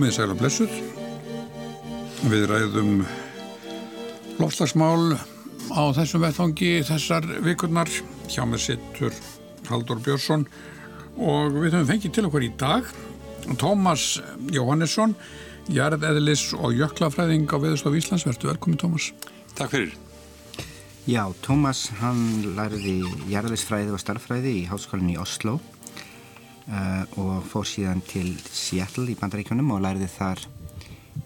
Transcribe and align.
Komið 0.00 0.14
sæl 0.16 0.30
og 0.32 0.38
blessuð. 0.40 0.76
Við 2.32 2.44
ræðum 2.48 3.02
lofslagsmál 4.38 5.18
á 5.76 5.82
þessum 5.92 6.22
vettfangi 6.24 6.70
þessar 6.88 7.26
vikurnar. 7.44 7.90
Hjá 8.24 8.46
með 8.48 8.62
sittur 8.64 9.18
Haldur 9.68 10.00
Björnsson 10.00 10.46
og 11.20 11.52
við 11.58 11.76
höfum 11.76 11.90
fengið 11.90 12.14
til 12.16 12.24
okkur 12.30 12.46
í 12.46 12.48
dag 12.62 12.88
Tómas 13.60 14.06
Jóhannesson, 14.48 15.12
jarðeðlis 15.68 16.46
og 16.56 16.80
jöklafræðing 16.80 17.44
á 17.52 17.60
Veðurstof 17.60 17.98
Íslands. 18.00 18.24
Verður 18.24 18.54
velkominn 18.54 18.80
Tómas. 18.80 19.10
Takk 19.52 19.74
fyrir. 19.74 19.92
Já, 21.04 21.26
Tómas 21.44 21.90
hann 22.00 22.54
lærði 22.56 23.02
jarðeðlisfræði 23.28 23.92
og 23.92 24.00
starffræði 24.00 24.62
í 24.62 24.64
háskólinni 24.72 25.18
í 25.18 25.20
Oslo 25.20 25.58
og 26.68 27.44
fór 27.50 27.66
síðan 27.66 28.02
til 28.06 28.34
Seattle 28.46 29.10
í 29.10 29.16
bandaríkjunum 29.18 29.72
og 29.74 29.82
lærði 29.84 30.08
þar 30.12 30.42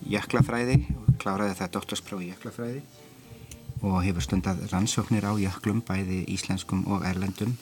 jöklafræði 0.09 0.79
og 0.95 1.16
kláraði 1.20 1.56
það 1.59 1.73
doktorsprófi 1.77 2.30
jöklafræði 2.33 2.83
og 3.84 4.00
hefur 4.05 4.25
stundað 4.25 4.64
rannsóknir 4.73 5.27
á 5.28 5.33
jöklum 5.36 5.83
bæði 5.84 6.23
íslenskum 6.33 6.86
og 6.89 7.05
erlendum 7.05 7.56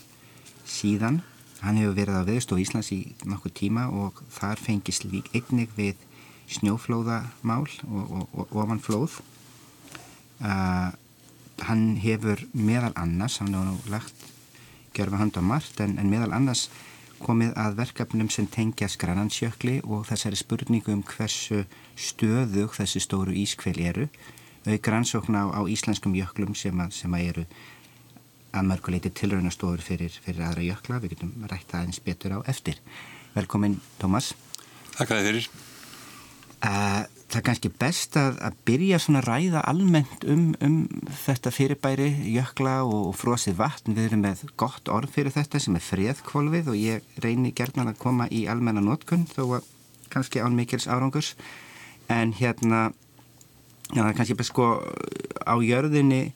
síðan. 0.68 1.22
Hann 1.62 1.78
hefur 1.78 1.96
verið 1.98 2.18
á 2.22 2.28
viðstof 2.28 2.62
Íslands 2.62 2.92
í 2.94 3.00
nokkuð 3.26 3.54
tíma 3.58 3.88
og 3.90 4.22
þar 4.34 4.62
fengist 4.62 5.06
lík 5.06 5.30
einnig 5.34 5.70
við 5.76 5.98
snjóflóðamál 6.52 7.66
og, 7.88 8.04
og, 8.10 8.26
og 8.34 8.56
ofanflóð. 8.64 9.18
Uh, 10.42 10.90
hann 11.62 11.84
hefur 12.02 12.42
meðal 12.52 12.92
annars, 12.98 13.38
hann 13.38 13.54
hefur 13.54 13.70
nú 13.70 13.92
lagt 13.94 14.28
gjörfa 14.92 15.22
hand 15.22 15.38
á 15.38 15.42
margt, 15.42 15.78
en, 15.80 15.96
en 15.98 16.10
meðal 16.10 16.34
annars 16.36 16.66
komið 17.24 17.54
að 17.58 17.76
verkefnum 17.78 18.30
sem 18.32 18.46
tengja 18.50 18.88
skranansjökli 18.90 19.80
og 19.86 20.06
þessari 20.10 20.38
spurningu 20.38 20.94
um 20.94 21.02
hversu 21.06 21.64
stöðug 21.96 22.74
þessi 22.76 23.02
stóru 23.02 23.34
ískveil 23.36 23.78
eru 23.80 24.08
auk 24.66 24.88
rannsókna 24.88 25.46
á, 25.46 25.46
á 25.58 25.60
íslenskum 25.66 26.14
jöklum 26.14 26.54
sem 26.58 26.78
að, 26.78 26.92
sem 26.94 27.14
að 27.14 27.28
eru 27.32 27.46
að 28.52 28.68
mörguleiti 28.68 29.10
tilraunastofur 29.16 29.82
fyrir, 29.82 30.14
fyrir 30.22 30.44
aðra 30.46 30.66
jökla. 30.66 31.00
Við 31.02 31.14
getum 31.16 31.32
rætt 31.50 31.70
það 31.72 31.88
eins 31.88 32.00
betur 32.04 32.36
á 32.36 32.38
eftir. 32.52 32.78
Velkomin, 33.34 33.78
Tómas. 34.00 34.32
Takk 34.98 35.14
að 35.14 35.22
þið 35.22 35.28
fyrir. 35.30 35.48
Uh, 36.62 37.02
það 37.32 37.38
er 37.40 37.44
kannski 37.46 37.70
best 37.80 38.16
að, 38.20 38.38
að 38.44 38.56
byrja 38.68 38.98
svona 39.00 39.22
að 39.22 39.28
ræða 39.30 39.62
almennt 39.70 40.24
um, 40.28 40.44
um 40.60 40.76
þetta 41.22 41.52
fyrirbæri, 41.54 42.08
jökla 42.34 42.74
og, 42.84 43.08
og 43.08 43.14
frosið 43.16 43.56
vatn. 43.60 43.96
Við 43.96 44.10
erum 44.10 44.24
með 44.26 44.42
gott 44.60 44.90
orð 44.92 45.14
fyrir 45.14 45.32
þetta 45.32 45.60
sem 45.62 45.78
er 45.78 45.86
freðkvolvið 45.86 46.72
og 46.72 46.76
ég 46.76 47.20
reyni 47.24 47.54
gerðan 47.56 47.92
að 47.94 48.00
koma 48.02 48.28
í 48.28 48.44
almenna 48.52 48.84
nótkunn 48.84 49.24
þó 49.32 49.44
að 49.58 49.70
kannski 50.12 50.42
án 50.44 50.58
mikils 50.58 50.88
árangurs. 50.90 51.32
En 52.12 52.34
hérna, 52.36 52.90
já 53.88 54.02
það 54.02 54.10
er 54.10 54.18
kannski 54.20 54.38
best 54.42 54.52
sko 54.52 54.68
á 55.48 55.54
jörðinni 55.64 56.26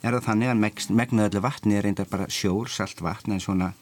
er 0.00 0.16
það 0.16 0.26
þannig 0.30 0.54
að 0.54 0.90
megnuðallu 1.02 1.44
vatni 1.44 1.76
er 1.76 1.84
reyndar 1.84 2.08
bara 2.08 2.30
sjór, 2.32 2.72
salt 2.72 3.02
vatn 3.04 3.36
en 3.36 3.44
svona, 3.44 3.74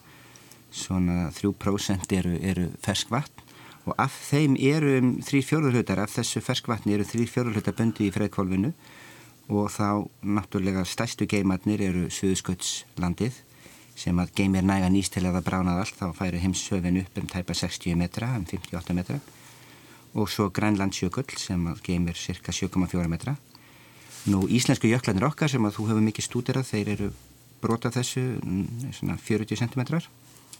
svona 0.75 1.29
3% 1.39 2.19
eru, 2.19 2.35
eru 2.43 2.67
fersk 2.83 3.15
vatn 3.15 3.44
og 3.85 3.93
af 4.01 4.13
þeim 4.29 4.55
eru 4.57 4.97
um 4.99 5.09
þrý 5.25 5.41
fjörðurhlutar 5.45 6.01
af 6.01 6.13
þessu 6.15 6.41
ferskvatni 6.41 6.95
eru 6.97 7.05
þrý 7.05 7.27
fjörðurhlutar 7.29 7.77
böndi 7.77 8.07
í 8.07 8.13
freðkvolvinu 8.13 8.71
og 9.53 9.69
þá 9.69 10.07
náttúrulega 10.25 10.85
stærstu 10.89 11.27
geimarnir 11.29 11.83
eru 11.85 12.07
Suðsköldslandið 12.09 13.43
sem 13.95 14.17
að 14.19 14.33
geimir 14.35 14.65
næga 14.65 14.89
nýst 14.91 15.13
til 15.15 15.23
að 15.25 15.37
það 15.37 15.47
bránað 15.47 15.81
allt. 15.83 15.97
Þá 15.99 16.07
færi 16.17 16.41
heimsöfin 16.43 17.01
upp 17.03 17.19
um 17.21 17.27
tæpa 17.31 17.55
60 17.55 17.95
metra, 17.99 18.33
um 18.35 18.45
58 18.49 18.95
metra. 18.97 19.19
Og 20.15 20.29
svo 20.31 20.49
Grænlandsjökull 20.49 21.37
sem 21.39 21.61
að 21.69 21.81
geimir 21.85 22.17
cirka 22.19 22.51
7,4 22.55 23.07
metra. 23.11 23.35
Nú 24.31 24.47
íslensku 24.49 24.89
jöklanir 24.89 25.27
okkar 25.27 25.51
sem 25.51 25.63
að 25.63 25.77
þú 25.77 25.89
hefur 25.91 26.05
mikið 26.09 26.27
stúderað 26.27 26.69
þeir 26.71 26.91
eru 26.95 27.09
brota 27.61 27.91
þessu 27.93 28.23
svona 28.97 29.19
40 29.21 29.61
cm 29.61 30.01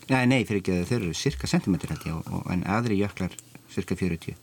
Nei, 0.06 0.22
nei, 0.30 0.42
fyrir 0.46 0.60
ekki 0.62 0.74
að 0.76 0.88
þeir 0.90 1.00
eru 1.00 1.14
cirka 1.18 1.48
ég 1.50 2.12
og, 2.14 2.42
en 2.52 2.62
aðri 2.70 3.00
jöklar 3.00 3.32
cirka 3.72 3.96
40 3.98 4.36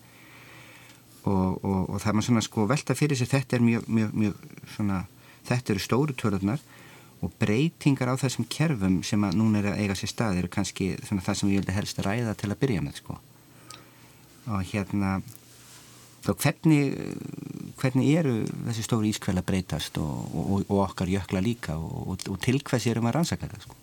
og, 1.24 1.64
og, 1.64 1.90
og 1.90 2.00
það 2.02 2.10
er 2.10 2.16
maður 2.18 2.28
svona 2.28 2.44
sko 2.44 2.66
velta 2.68 2.96
fyrir 2.98 3.20
sig 3.20 3.30
þetta 3.32 3.58
er 3.58 3.64
mjög, 3.64 3.86
mjög, 3.88 4.16
mjög 4.24 4.42
svona 4.76 5.04
þetta 5.48 5.74
eru 5.74 5.84
stóru 5.84 6.16
törðunar 6.20 6.64
og 7.24 7.32
breytingar 7.40 8.12
á 8.12 8.20
þessum 8.20 8.48
kerfum 8.52 9.00
sem 9.08 9.24
að 9.24 9.38
núna 9.40 9.62
er 9.62 9.70
að 9.72 9.84
eiga 9.84 9.96
sér 9.96 10.12
stað 10.12 10.42
eru 10.42 10.52
kannski 10.52 10.90
svona 11.08 11.24
það 11.24 11.40
sem 11.40 11.54
ég 11.54 11.62
vildi 11.62 11.78
helst 11.78 12.04
ræða 12.04 12.36
til 12.40 12.52
að 12.52 12.60
byrja 12.66 12.84
með 12.84 13.00
sko. 13.00 13.16
Og 14.52 14.66
hérna 14.74 15.14
þá 16.26 16.32
hvernig 16.34 16.98
hvernig 17.80 18.12
eru 18.20 18.36
þessi 18.68 18.84
stóru 18.84 19.08
ískvæl 19.08 19.38
að 19.40 19.48
breytast 19.48 20.00
og 20.04 20.76
okkar 20.84 21.12
jökla 21.12 21.44
líka 21.44 21.80
og 21.80 22.20
til 22.44 22.60
hvers 22.60 22.92
erum 22.92 23.08
að 23.08 23.20
rannsaka 23.20 23.48
þetta 23.48 23.64
sko 23.64 23.83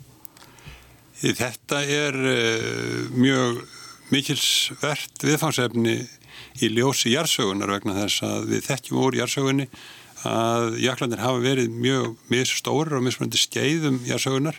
Þetta 1.20 1.82
er 1.84 2.16
uh, 2.16 3.10
mjög 3.12 3.60
mikilsvert 4.10 5.20
viðfangsefni 5.22 5.98
í 6.64 6.70
ljósi 6.72 7.12
jársögunar 7.12 7.70
vegna 7.76 7.98
þess 7.98 8.24
að 8.26 8.46
við 8.54 8.64
þekkjum 8.66 9.02
úr 9.04 9.18
jársögunni 9.20 9.66
að 10.26 10.78
jöklandir 10.82 11.22
hafa 11.22 11.42
verið 11.44 11.76
mjög 11.76 12.16
misstórir 12.32 12.96
og 12.96 13.04
mismunandi 13.04 13.40
skeiðum 13.40 14.00
jársögunar 14.08 14.58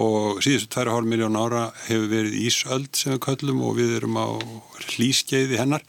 og 0.00 0.40
síðustu 0.44 0.72
2,5 0.74 1.06
miljón 1.06 1.38
ára 1.38 1.68
hefur 1.84 2.08
verið 2.10 2.40
Ísöld 2.42 2.90
sem 2.98 3.14
við 3.14 3.22
köllum 3.28 3.62
og 3.68 3.76
við 3.78 3.94
erum 4.00 4.18
á 4.18 4.28
hlýskeiði 4.96 5.60
hennar 5.60 5.84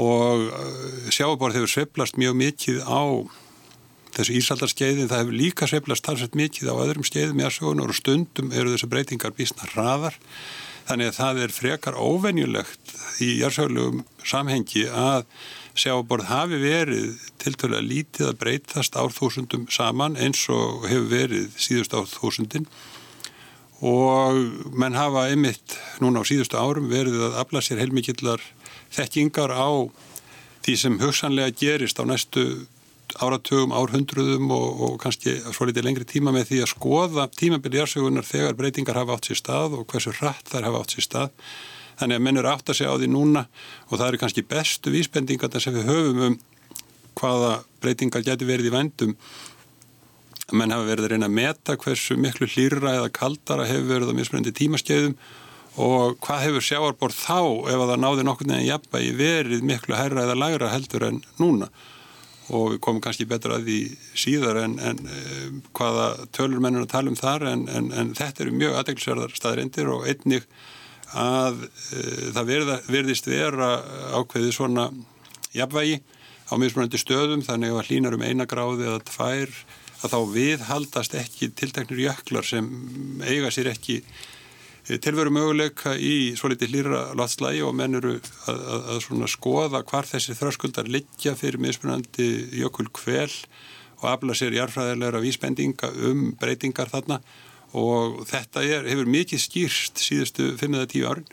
og 0.00 0.50
sjáaborð 1.14 1.60
hefur 1.60 1.72
sveplast 1.72 2.18
mjög 2.20 2.36
mikið 2.42 2.82
á 2.84 3.02
þessu 4.14 4.36
ísaldarskeiðin, 4.38 5.08
það 5.10 5.22
hefur 5.22 5.38
líka 5.38 5.68
sveiflast 5.70 6.04
talsveit 6.06 6.36
mikið 6.38 6.70
á 6.70 6.74
öðrum 6.84 7.06
skeiðum 7.06 7.40
í 7.42 7.46
aðsögunar 7.48 7.90
og 7.92 7.98
stundum 7.98 8.52
eru 8.54 8.74
þessu 8.74 8.90
breytingar 8.92 9.34
bísna 9.36 9.68
hraðar. 9.72 10.16
Þannig 10.84 11.10
að 11.10 11.18
það 11.18 11.42
er 11.44 11.54
frekar 11.56 11.96
óvenjulegt 11.96 12.94
í 13.24 13.30
jársögulegum 13.40 14.02
samhengi 14.26 14.84
að 14.90 15.24
sjáborð 15.74 16.28
hafi 16.28 16.58
verið 16.62 17.22
tiltölulega 17.42 17.88
lítið 17.88 18.28
að 18.28 18.40
breytast 18.42 18.98
árþúsundum 18.98 19.64
saman 19.72 20.18
eins 20.20 20.44
og 20.52 20.84
hefur 20.90 21.08
verið 21.10 21.48
síðust 21.58 21.96
árþúsundin. 21.96 22.68
Og 23.84 24.38
menn 24.76 24.96
hafa 24.96 25.26
einmitt 25.32 25.78
núna 26.04 26.22
á 26.22 26.28
síðustu 26.28 26.60
árum 26.60 26.92
verið 26.92 27.26
að 27.26 27.40
afla 27.42 27.64
sér 27.64 27.82
heilmikillar 27.82 28.44
þekkingar 28.94 29.50
á 29.50 29.90
því 30.64 30.76
sem 30.80 31.00
hugsanlega 31.00 31.56
gerist 31.58 31.98
á 32.00 32.04
næstu 32.06 32.44
áratugum, 33.22 33.74
árhundruðum 33.74 34.50
og, 34.54 34.80
og 34.86 34.96
kannski 35.02 35.36
svo 35.44 35.68
litið 35.68 35.86
lengri 35.86 36.06
tíma 36.08 36.32
með 36.34 36.48
því 36.50 36.60
að 36.64 36.72
skoða 36.72 37.28
tímabili 37.36 37.80
jársögunar 37.80 38.26
þegar 38.26 38.58
breytingar 38.58 38.98
hafa 38.98 39.16
átt 39.16 39.28
sér 39.30 39.40
stað 39.40 39.78
og 39.78 39.86
hversu 39.90 40.14
hratt 40.18 40.50
þær 40.50 40.68
hafa 40.68 40.82
átt 40.82 40.96
sér 40.96 41.06
stað. 41.06 41.46
Þannig 42.00 42.18
að 42.18 42.24
menn 42.26 42.40
eru 42.40 42.50
átt 42.50 42.72
að 42.72 42.78
segja 42.80 42.90
á 42.90 42.98
því 42.98 43.10
núna 43.12 43.44
og 43.86 43.94
það 43.94 44.06
eru 44.08 44.20
kannski 44.24 44.46
bestu 44.50 44.94
vísbendingar 44.94 45.62
sem 45.62 45.76
við 45.76 45.88
höfum 45.90 46.26
um 46.28 46.36
hvaða 47.14 47.52
breytingar 47.84 48.26
getur 48.26 48.50
verið 48.50 48.72
í 48.72 48.74
vendum. 48.74 49.14
Menn 50.52 50.74
hafa 50.74 50.90
verið 50.90 51.06
að 51.06 51.14
reyna 51.14 51.30
að 51.30 51.38
meta 51.38 51.78
hversu 51.80 52.18
miklu 52.20 52.50
hlýra 52.50 52.98
eða 52.98 53.14
kaldara 53.14 53.68
hefur 53.70 53.90
verið 53.94 54.10
á 54.10 54.18
mismunandi 54.18 54.54
tímaskeiðum 54.58 55.16
og 55.84 56.18
hvað 56.22 56.44
hefur 56.48 56.62
sjáarborð 56.62 57.16
þá 57.18 57.38
ef 57.70 57.78
að 57.78 57.88
það 57.90 58.02
náði 58.02 58.26
nokkur 58.26 58.50
nefn 58.50 58.68
jafnbægi 58.68 59.14
verið 59.18 59.64
miklu 59.66 59.96
hærra 59.98 60.26
eða 60.26 60.36
lagra 60.38 60.70
heldur 60.74 61.06
en 61.08 61.22
núna 61.40 61.70
og 62.52 62.74
við 62.74 62.80
komum 62.84 63.02
kannski 63.04 63.26
betur 63.28 63.54
að 63.56 63.68
því 63.68 63.78
síðar 64.20 64.60
en, 64.64 64.78
en 64.82 65.02
uh, 65.08 65.46
hvaða 65.76 66.08
tölur 66.36 66.60
mennur 66.64 66.84
að 66.84 66.92
tala 66.92 67.12
um 67.12 67.18
þar 67.18 67.46
en, 67.52 67.66
en, 67.72 67.90
en 67.92 68.12
þetta 68.16 68.44
eru 68.44 68.56
mjög 68.58 68.80
aðeinsverðar 68.80 69.36
staðrindir 69.38 69.92
og 69.94 70.08
einnig 70.10 70.48
að 71.14 71.64
uh, 71.64 72.26
það 72.36 72.50
verða, 72.50 72.80
verðist 72.90 73.30
vera 73.30 73.70
ákveði 74.18 74.52
svona 74.56 74.90
jafnvægi 75.54 76.02
á 76.44 76.54
mismunandi 76.60 77.00
stöðum. 77.00 77.44
Þannig 77.46 77.72
að 77.72 77.88
hlínar 77.88 78.18
um 78.18 78.26
eina 78.26 78.48
gráði 78.50 78.88
eða 78.90 79.02
tvær 79.08 79.56
að 80.04 80.12
þá 80.12 80.20
viðhaldast 80.34 81.16
ekki 81.16 81.50
tilteknir 81.56 82.04
jöklar 82.08 82.44
sem 82.44 82.68
eiga 83.24 83.52
sér 83.54 83.72
ekki 83.72 84.02
tilveru 84.84 85.32
möguleika 85.32 85.94
í 85.96 86.34
svo 86.36 86.50
litið 86.52 86.72
hlýra 86.74 87.02
lotslægi 87.16 87.62
og 87.64 87.72
menn 87.76 87.96
eru 87.96 88.18
að, 88.50 88.58
að, 88.58 88.90
að 89.16 89.30
skoða 89.32 89.80
hvar 89.88 90.08
þessi 90.08 90.36
þröskuldar 90.36 90.90
liggja 90.92 91.32
fyrir 91.38 91.62
mismunandi 91.62 92.28
jökul 92.60 92.90
kvel 92.92 93.30
og 94.02 94.10
afla 94.10 94.36
sér 94.36 94.58
jarfræðilegra 94.58 95.22
vísbendinga 95.24 95.88
um 96.10 96.26
breytingar 96.40 96.92
þarna. 96.92 97.20
Og 97.74 98.20
þetta 98.28 98.62
er, 98.62 98.84
hefur 98.86 99.08
mikið 99.10 99.40
skýrst 99.40 100.04
síðustu 100.04 100.52
5-10 100.60 101.08
árin. 101.08 101.26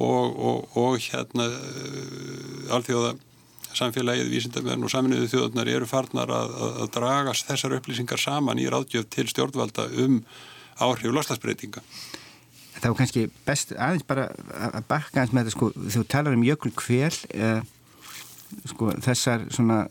Og, 0.00 0.36
og, 0.36 0.76
og 0.80 1.00
hérna 1.02 1.48
uh, 1.48 2.76
alþjóða 2.76 3.16
samfélagið, 3.76 4.30
vísindamenn 4.32 4.84
og 4.84 4.92
saminuðu 4.92 5.28
þjóðunar 5.32 5.68
eru 5.70 5.88
farnar 5.88 6.30
að, 6.34 6.54
að 6.84 6.94
dragast 6.96 7.48
þessar 7.48 7.76
upplýsingar 7.78 8.20
saman 8.20 8.60
í 8.60 8.68
ráðgjöf 8.70 9.08
til 9.12 9.28
stjórnvalda 9.30 9.86
um 10.04 10.22
áhrif 10.80 11.12
loslasbreytinga 11.12 11.84
þá 12.80 12.88
kannski 12.98 13.26
best 13.46 13.74
aðeins 13.76 14.06
bara 14.08 14.28
að 14.70 14.80
bakka 14.88 15.20
aðeins 15.20 15.34
með 15.36 15.48
þetta 15.48 15.56
sko, 15.56 15.70
þú 15.96 16.04
talar 16.10 16.36
um 16.36 16.46
jökul 16.46 16.72
kvél 16.76 17.12
uh, 17.36 17.60
sko, 18.72 18.94
þessar 19.04 19.46
svona 19.52 19.82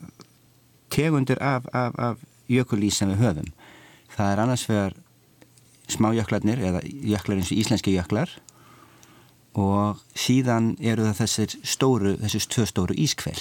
tegundir 0.90 1.40
af, 1.42 1.68
af, 1.72 1.96
af 1.98 2.26
jökulís 2.50 2.98
sem 2.98 3.12
við 3.12 3.22
höfum. 3.22 3.52
Það 4.10 4.32
er 4.32 4.42
annars 4.42 4.66
vegar 4.68 4.96
smájöklarnir 5.90 6.62
eða 6.70 6.82
jöklar 6.84 7.40
eins 7.40 7.52
og 7.52 7.60
íslenski 7.62 7.94
jöklar 7.94 8.32
og 9.58 10.02
síðan 10.14 10.74
eru 10.78 11.08
það 11.08 11.22
þessir 11.24 11.56
stóru, 11.66 12.12
þessir 12.20 12.46
tvö 12.54 12.66
stóru 12.70 12.96
ískvel 13.02 13.38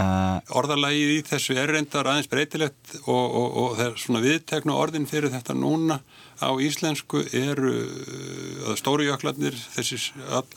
uh, 0.00 0.40
Orðalagið 0.58 1.12
í 1.14 1.20
þessu 1.28 1.56
er 1.60 1.70
reyndar 1.70 2.08
aðeins 2.10 2.30
breytilegt 2.32 2.96
og, 3.04 3.24
og, 3.24 3.46
og 3.62 3.76
það 3.78 3.86
er 3.86 4.00
svona 4.02 4.22
viðtekna 4.24 4.78
orðin 4.80 5.08
fyrir 5.10 5.34
þetta 5.34 5.56
núna 5.58 6.00
á 6.40 6.50
íslensku 6.62 7.22
eru 7.32 7.72
uh, 7.74 8.74
stóru 8.78 9.06
jöklarnir 9.06 9.56
þessi 9.76 10.00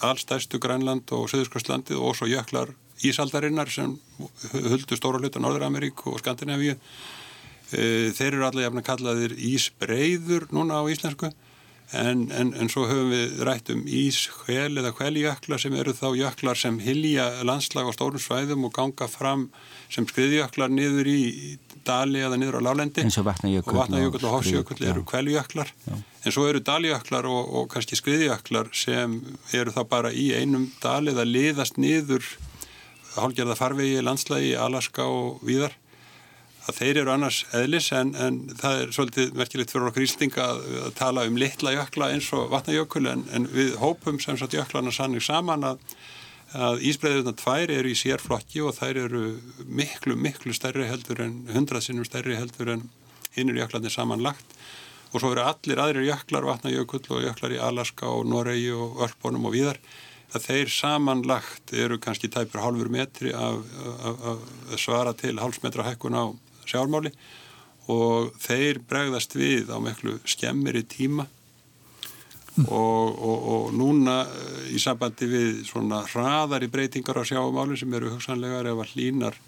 allstæstu 0.06 0.62
Grænland 0.63 1.12
og 1.15 1.27
Söðurskostlandi 1.31 1.97
og 1.97 2.15
svo 2.18 2.29
jöklar 2.31 2.74
Ísaldarinnar 3.06 3.69
sem 3.69 3.94
huldu 4.53 4.97
stóru 4.97 5.21
hluta 5.21 5.38
Norður-Ameríku 5.38 6.15
og 6.15 6.21
Skandinavíu. 6.24 6.77
Uh, 7.74 8.09
þeir 8.15 8.31
eru 8.31 8.47
allir 8.47 8.68
jafn 8.68 8.81
að 8.81 8.88
kallaðir 8.89 9.38
Ísbreiður 9.51 10.50
núna 10.56 10.81
á 10.81 10.89
íslensku 10.89 11.33
En, 11.95 12.25
en, 12.35 12.50
en 12.51 12.68
svo 12.68 12.83
höfum 12.83 13.13
við 13.13 13.38
rætt 13.47 13.69
um 13.71 13.85
íshvel 13.88 14.75
eða 14.75 14.89
hveljökla 14.97 15.56
sem 15.62 15.75
eru 15.80 15.94
þá 15.95 16.09
jöklar 16.19 16.59
sem 16.59 16.81
hilja 16.83 17.30
landslag 17.47 17.88
á 17.88 17.95
stórum 17.95 18.19
svæðum 18.19 18.65
og 18.68 18.73
ganga 18.75 19.07
fram 19.07 19.45
sem 19.88 20.03
skriðjöklar 20.09 20.68
niður 20.68 21.07
í 21.07 21.21
dali 21.88 22.24
eða 22.28 22.38
niður 22.39 22.60
á 22.60 22.68
lálendi 22.69 23.06
eins 23.06 23.18
og 23.22 23.28
vatnajökull 23.30 23.74
og, 23.74 23.80
vatnajökull 23.81 24.28
og 24.28 24.36
hásjökull 24.38 24.84
eru 24.92 25.06
hveljöklar 25.07 25.72
en 25.88 26.36
svo 26.36 26.45
eru 26.50 26.60
daljöklar 26.60 27.28
og, 27.31 27.54
og 27.56 27.72
kannski 27.72 27.98
skriðjöklar 28.00 28.69
sem 28.75 29.22
eru 29.56 29.74
þá 29.75 29.81
bara 29.89 30.12
í 30.12 30.30
einum 30.36 30.69
dali 30.84 31.16
eða 31.16 31.28
liðast 31.28 31.80
niður 31.81 32.28
hálgerða 33.22 33.57
farvegi 33.57 34.01
landslægi, 34.06 34.56
Alaska 34.60 35.06
og 35.10 35.44
víðar. 35.45 35.75
Að 36.68 36.80
þeir 36.81 37.00
eru 37.01 37.13
annars 37.13 37.42
eðlis 37.56 37.88
en, 37.95 38.12
en 38.19 38.40
það 38.60 38.81
er 38.81 38.90
svolítið 38.95 39.38
merkilegt 39.40 39.72
fyrir 39.72 39.88
okkur 39.88 40.04
ístinga 40.04 40.48
að, 40.51 40.66
að 40.83 40.95
tala 40.98 41.24
um 41.30 41.38
litla 41.40 41.72
jökla 41.78 42.10
eins 42.12 42.28
og 42.36 42.50
vatnajökul 42.51 43.06
en, 43.07 43.24
en 43.31 43.48
við 43.54 43.78
hópum 43.80 44.19
sem 44.19 44.40
sagt 44.40 44.57
jöklarna 44.57 44.92
sannig 44.92 45.24
saman 45.24 45.63
að, 45.69 45.80
að 46.55 46.83
ísbreiðurna 46.88 47.33
tvær 47.35 47.71
eru 47.73 47.91
í 47.91 47.97
sérflokki 47.97 48.61
og 48.63 48.75
þær 48.77 49.01
eru 49.07 49.23
miklu, 49.67 50.15
miklu 50.15 50.53
stærri 50.55 50.88
heldur 50.88 51.21
en 51.25 51.39
hundraðsinnum 51.51 52.07
stærri 52.07 52.38
heldur 52.39 52.71
en 52.77 52.85
hinnur 53.35 53.59
jöklarnir 53.59 53.91
samanlagt. 53.94 54.45
Og 55.13 55.21
svo 55.21 55.31
eru 55.33 55.44
allir 55.44 55.79
aðrir 55.79 56.07
jöklar, 56.07 56.47
vatnajökull 56.47 57.03
og 57.15 57.23
jöklar 57.23 57.55
í 57.55 57.61
Alaska 57.63 58.09
og 58.11 58.27
Noregi 58.27 58.71
og 58.75 59.01
Örpunum 59.07 59.47
og 59.47 59.55
víðar 59.55 59.79
að 60.35 60.47
þeir 60.49 60.71
samanlagt 60.71 61.71
eru 61.73 61.99
kannski 62.03 62.29
tæpur 62.31 62.63
hálfur 62.63 62.91
metri 62.91 63.31
af 63.35 63.63
svara 64.79 65.13
til 65.15 65.38
hálfsmetra 65.39 65.85
hækkun 65.88 66.19
á 66.19 66.25
sjálfmáli 66.67 67.13
og 67.88 68.33
þeir 68.44 68.81
bregðast 68.88 69.38
við 69.39 69.71
á 69.71 69.79
miklu 69.79 70.17
skemmiri 70.27 70.83
tíma 70.83 71.27
mm. 72.57 72.68
og, 72.69 73.19
og, 73.30 73.48
og 73.54 73.75
núna 73.77 74.19
eh, 74.25 74.74
í 74.75 74.81
sambandi 74.81 75.30
við 75.31 75.62
svona 75.69 76.04
hraðari 76.09 76.69
breytingar 76.71 77.21
á 77.21 77.24
sjáumáli 77.27 77.77
sem 77.80 77.94
eru 77.94 78.15
hugsanlegar 78.15 78.69
ef 78.71 78.83
að 78.83 78.95
hlínar 78.95 79.39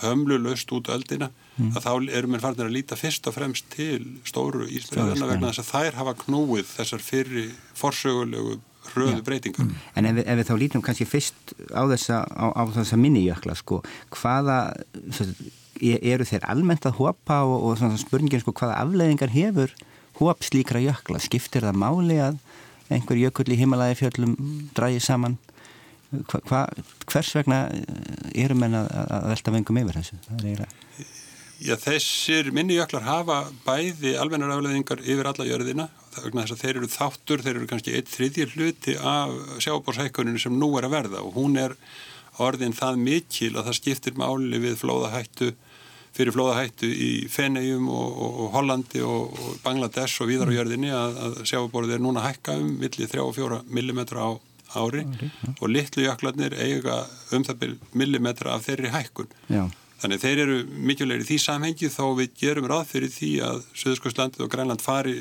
hömlulöst 0.00 0.72
út 0.72 0.88
öldina 0.88 1.28
mm. 1.28 1.72
að 1.76 1.84
þá 1.84 1.92
erum 2.16 2.36
við 2.36 2.44
farnir 2.46 2.68
að 2.68 2.76
líta 2.78 2.98
fyrst 2.98 3.26
og 3.28 3.36
fremst 3.36 3.68
til 3.74 4.00
stóru 4.28 4.66
ísbreðuna 4.70 5.28
vegna 5.28 5.52
þess 5.52 5.64
að 5.64 5.72
þær 5.72 5.98
hafa 6.00 6.14
knúið 6.24 6.68
þessar 6.70 7.04
fyrri 7.04 7.48
forsögulegu 7.78 8.58
hröðu 8.92 9.18
ja. 9.20 9.24
breytingar. 9.26 9.68
Mm. 9.68 9.82
En 9.94 10.08
ef 10.10 10.22
ef 10.24 10.38
við 10.40 10.48
þá 10.48 10.54
lítum 10.58 10.84
kannski 10.84 11.06
fyrst 11.06 11.54
á 11.70 11.82
þessa, 11.92 12.22
á, 12.26 12.46
á 12.56 12.62
þessa 12.72 12.98
minnijökla 12.98 13.54
sko, 13.58 13.82
hvaða 14.16 14.58
eru 15.82 16.26
þeir 16.26 16.46
almennt 16.50 16.86
að 16.86 16.98
hopa 17.00 17.42
og, 17.46 17.58
og 17.68 17.78
svona 17.80 18.00
spurningin 18.00 18.42
sko 18.42 18.54
hvaða 18.56 18.80
afleiðingar 18.82 19.32
hefur 19.34 19.72
hop 20.20 20.44
slíkra 20.44 20.82
jökla 20.82 21.20
skiptir 21.22 21.64
það 21.66 21.78
máli 21.82 22.18
að 22.22 22.40
einhver 22.96 23.20
jökull 23.20 23.50
í 23.52 23.58
himalægi 23.60 24.02
fjöllum 24.02 24.36
dræði 24.76 25.00
saman. 25.02 25.38
Hva, 26.12 26.42
hva, 26.44 26.62
hvers 27.08 27.32
vegna 27.38 27.64
eru 28.36 28.56
menn 28.58 28.76
að, 28.76 28.90
að 28.92 29.28
velta 29.32 29.54
vengum 29.54 29.80
yfir 29.80 30.00
þessu? 30.00 30.18
Eiginlega 30.36 30.68
Já 31.62 31.76
þessir 31.78 32.48
minnijöklar 32.50 33.04
hafa 33.06 33.36
bæði 33.62 34.16
almennar 34.18 34.50
afleiðingar 34.56 34.98
yfir 35.04 35.28
alla 35.30 35.44
jörðina 35.46 35.84
vegna 36.16 36.42
þess 36.42 36.56
að 36.56 36.62
þeir 36.64 36.78
eru 36.80 36.88
þáttur, 36.90 37.42
þeir 37.44 37.52
eru 37.60 37.68
kannski 37.70 37.92
eitt 37.94 38.10
þriðjir 38.10 38.56
hluti 38.56 38.94
af 38.98 39.36
sjábórshækkuninu 39.62 40.42
sem 40.42 40.56
nú 40.58 40.72
er 40.80 40.88
að 40.88 40.96
verða 40.96 41.22
og 41.22 41.36
hún 41.38 41.54
er 41.62 41.76
orðin 42.42 42.74
það 42.74 42.98
mikil 43.04 43.52
að 43.54 43.68
það 43.68 43.78
skiptir 43.78 44.18
máli 44.18 44.58
við 44.64 44.74
flóðahættu 44.80 45.52
fyrir 46.12 46.34
flóðahættu 46.34 46.88
í 46.88 47.10
Fenegjum 47.32 47.88
og, 47.88 48.08
og, 48.12 48.40
og 48.44 48.54
Hollandi 48.56 49.02
og, 49.06 49.36
og 49.36 49.58
Bangladesh 49.64 50.22
og 50.22 50.30
víðar 50.30 50.52
á 50.52 50.56
jörðinni 50.58 50.92
að, 50.92 51.20
að 51.26 51.36
sjáborðið 51.48 51.96
er 51.96 52.02
núna 52.04 52.24
hækka 52.26 52.56
um 52.60 52.72
millir 52.82 53.12
3-4 53.12 53.62
mm 53.68 54.02
á 54.20 54.28
ári 54.72 55.04
okay, 55.04 55.28
ja. 55.28 55.52
og 55.60 55.68
litlu 55.68 56.04
jöklarnir 56.06 56.54
eiga 56.56 57.02
um 57.32 57.44
það 57.44 57.58
byrj 57.62 57.78
millimetra 57.98 58.56
af 58.56 58.66
þeirri 58.68 58.92
hækkun. 58.92 59.32
Já. 59.52 59.66
Þannig 60.02 60.22
þeir 60.22 60.40
eru 60.42 60.54
mikilvægir 60.88 61.22
í 61.22 61.28
því 61.28 61.38
samhengi 61.44 61.90
þó 61.92 62.04
við 62.18 62.32
gerum 62.40 62.68
ráð 62.70 62.88
fyrir 62.90 63.12
því 63.12 63.32
að 63.46 63.60
Suðurskjóðslandið 63.82 64.46
og 64.46 64.54
Grænland 64.54 64.82
fari 64.82 65.18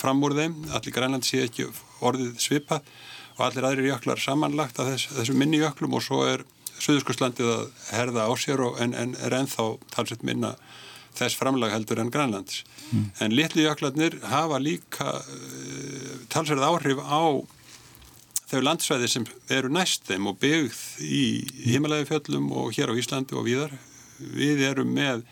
fram 0.00 0.22
úr 0.26 0.34
þeim, 0.34 0.56
allir 0.74 0.94
Grænland 0.96 1.26
sé 1.28 1.44
ekki 1.44 1.68
orðið 2.04 2.40
svipað 2.42 2.88
og 3.36 3.44
allir 3.46 3.68
aðrir 3.68 3.90
jöklar 3.92 4.20
samanlagt 4.22 4.80
að 4.82 4.94
þess, 4.94 5.12
þessum 5.18 5.38
minni 5.38 5.60
jöklum 5.62 5.94
og 5.98 6.02
svo 6.02 6.24
er 6.26 6.42
Suðurskoslandið 6.82 7.50
að 7.52 7.64
herða 7.92 8.26
á 8.26 8.32
sér 8.40 8.62
og, 8.64 8.78
en, 8.82 8.94
en 8.98 9.14
er 9.22 9.36
enþá 9.38 9.68
talsett 9.94 10.24
minna 10.26 10.54
þess 11.14 11.38
framlag 11.38 11.72
heldur 11.74 12.00
en 12.02 12.10
Grænlands. 12.10 12.64
Mm. 12.90 13.04
En 13.22 13.36
litli 13.36 13.64
jöklarnir 13.66 14.18
hafa 14.26 14.58
líka 14.62 15.12
uh, 15.20 16.14
talsverð 16.32 16.66
áhrif 16.66 17.02
á 17.02 17.22
þau 18.50 18.60
landsvæði 18.62 19.08
sem 19.10 19.26
eru 19.52 19.70
næst 19.72 20.06
þeim 20.08 20.28
og 20.30 20.38
byggð 20.42 20.82
í 21.02 21.24
himalægi 21.70 22.10
fjöllum 22.10 22.50
og 22.54 22.74
hér 22.76 22.92
á 22.92 22.98
Íslandi 22.98 23.38
og 23.38 23.46
víðar. 23.48 23.74
Við 24.18 24.62
erum 24.68 24.92
með 24.94 25.24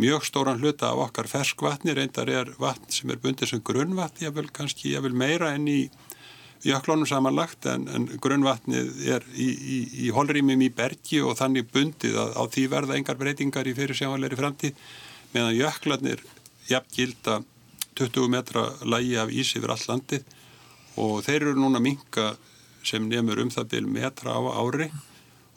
mjög 0.00 0.24
stóran 0.26 0.58
hluta 0.58 0.90
af 0.90 1.04
okkar 1.08 1.28
ferskvatni, 1.30 1.94
reyndar 1.94 2.30
er 2.30 2.50
vatn 2.58 2.90
sem 2.90 3.12
er 3.14 3.20
bundið 3.22 3.52
sem 3.52 3.62
grunnvatn, 3.62 4.24
ég 4.26 4.34
vil 4.34 4.48
kannski 4.54 4.94
ég 4.94 5.04
vil 5.04 5.14
meira 5.14 5.52
enn 5.54 5.68
í 5.70 5.80
jöklunum 6.64 7.08
samanlagt 7.08 7.66
en, 7.68 7.86
en 7.92 8.06
grunnvatnið 8.20 9.02
er 9.16 9.24
í, 9.36 9.48
í, 9.48 9.78
í 10.06 10.12
holrýmum 10.14 10.62
í 10.64 10.70
bergi 10.72 11.20
og 11.24 11.36
þannig 11.38 11.68
bundið 11.72 12.16
að 12.20 12.36
á 12.40 12.42
því 12.54 12.64
verða 12.72 12.96
engar 12.98 13.20
breytingar 13.20 13.68
í 13.68 13.74
fyrir 13.76 13.98
sjáanleiri 13.98 14.38
framtíð 14.38 14.78
meðan 15.34 15.58
jöklarnir 15.58 16.22
jafn 16.70 16.94
gilda 16.94 17.42
20 17.98 18.30
metra 18.32 18.64
lægi 18.82 19.18
af 19.20 19.30
ís 19.30 19.52
yfir 19.58 19.74
all 19.74 19.84
landið. 19.88 20.24
Og 20.98 21.20
þeir 21.26 21.40
eru 21.42 21.58
núna 21.58 21.82
minka 21.82 22.32
sem 22.86 23.04
nefnur 23.08 23.42
um 23.44 23.52
það 23.54 23.68
byrj 23.74 23.90
metra 23.98 24.34
á 24.34 24.42
ári. 24.58 24.88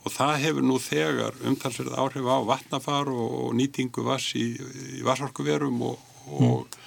Og 0.05 0.13
það 0.13 0.33
hefur 0.43 0.65
nú 0.65 0.77
þegar 0.81 1.39
umtalsverð 1.49 1.97
áhrif 1.97 2.27
á 2.29 2.37
vatnafar 2.47 3.09
og 3.11 3.55
nýtingu 3.57 4.05
vass 4.05 4.35
í, 4.37 4.53
í 4.99 5.01
vassorkuverum 5.07 5.81
og, 5.89 6.03
og 6.27 6.67
mm 6.67 6.85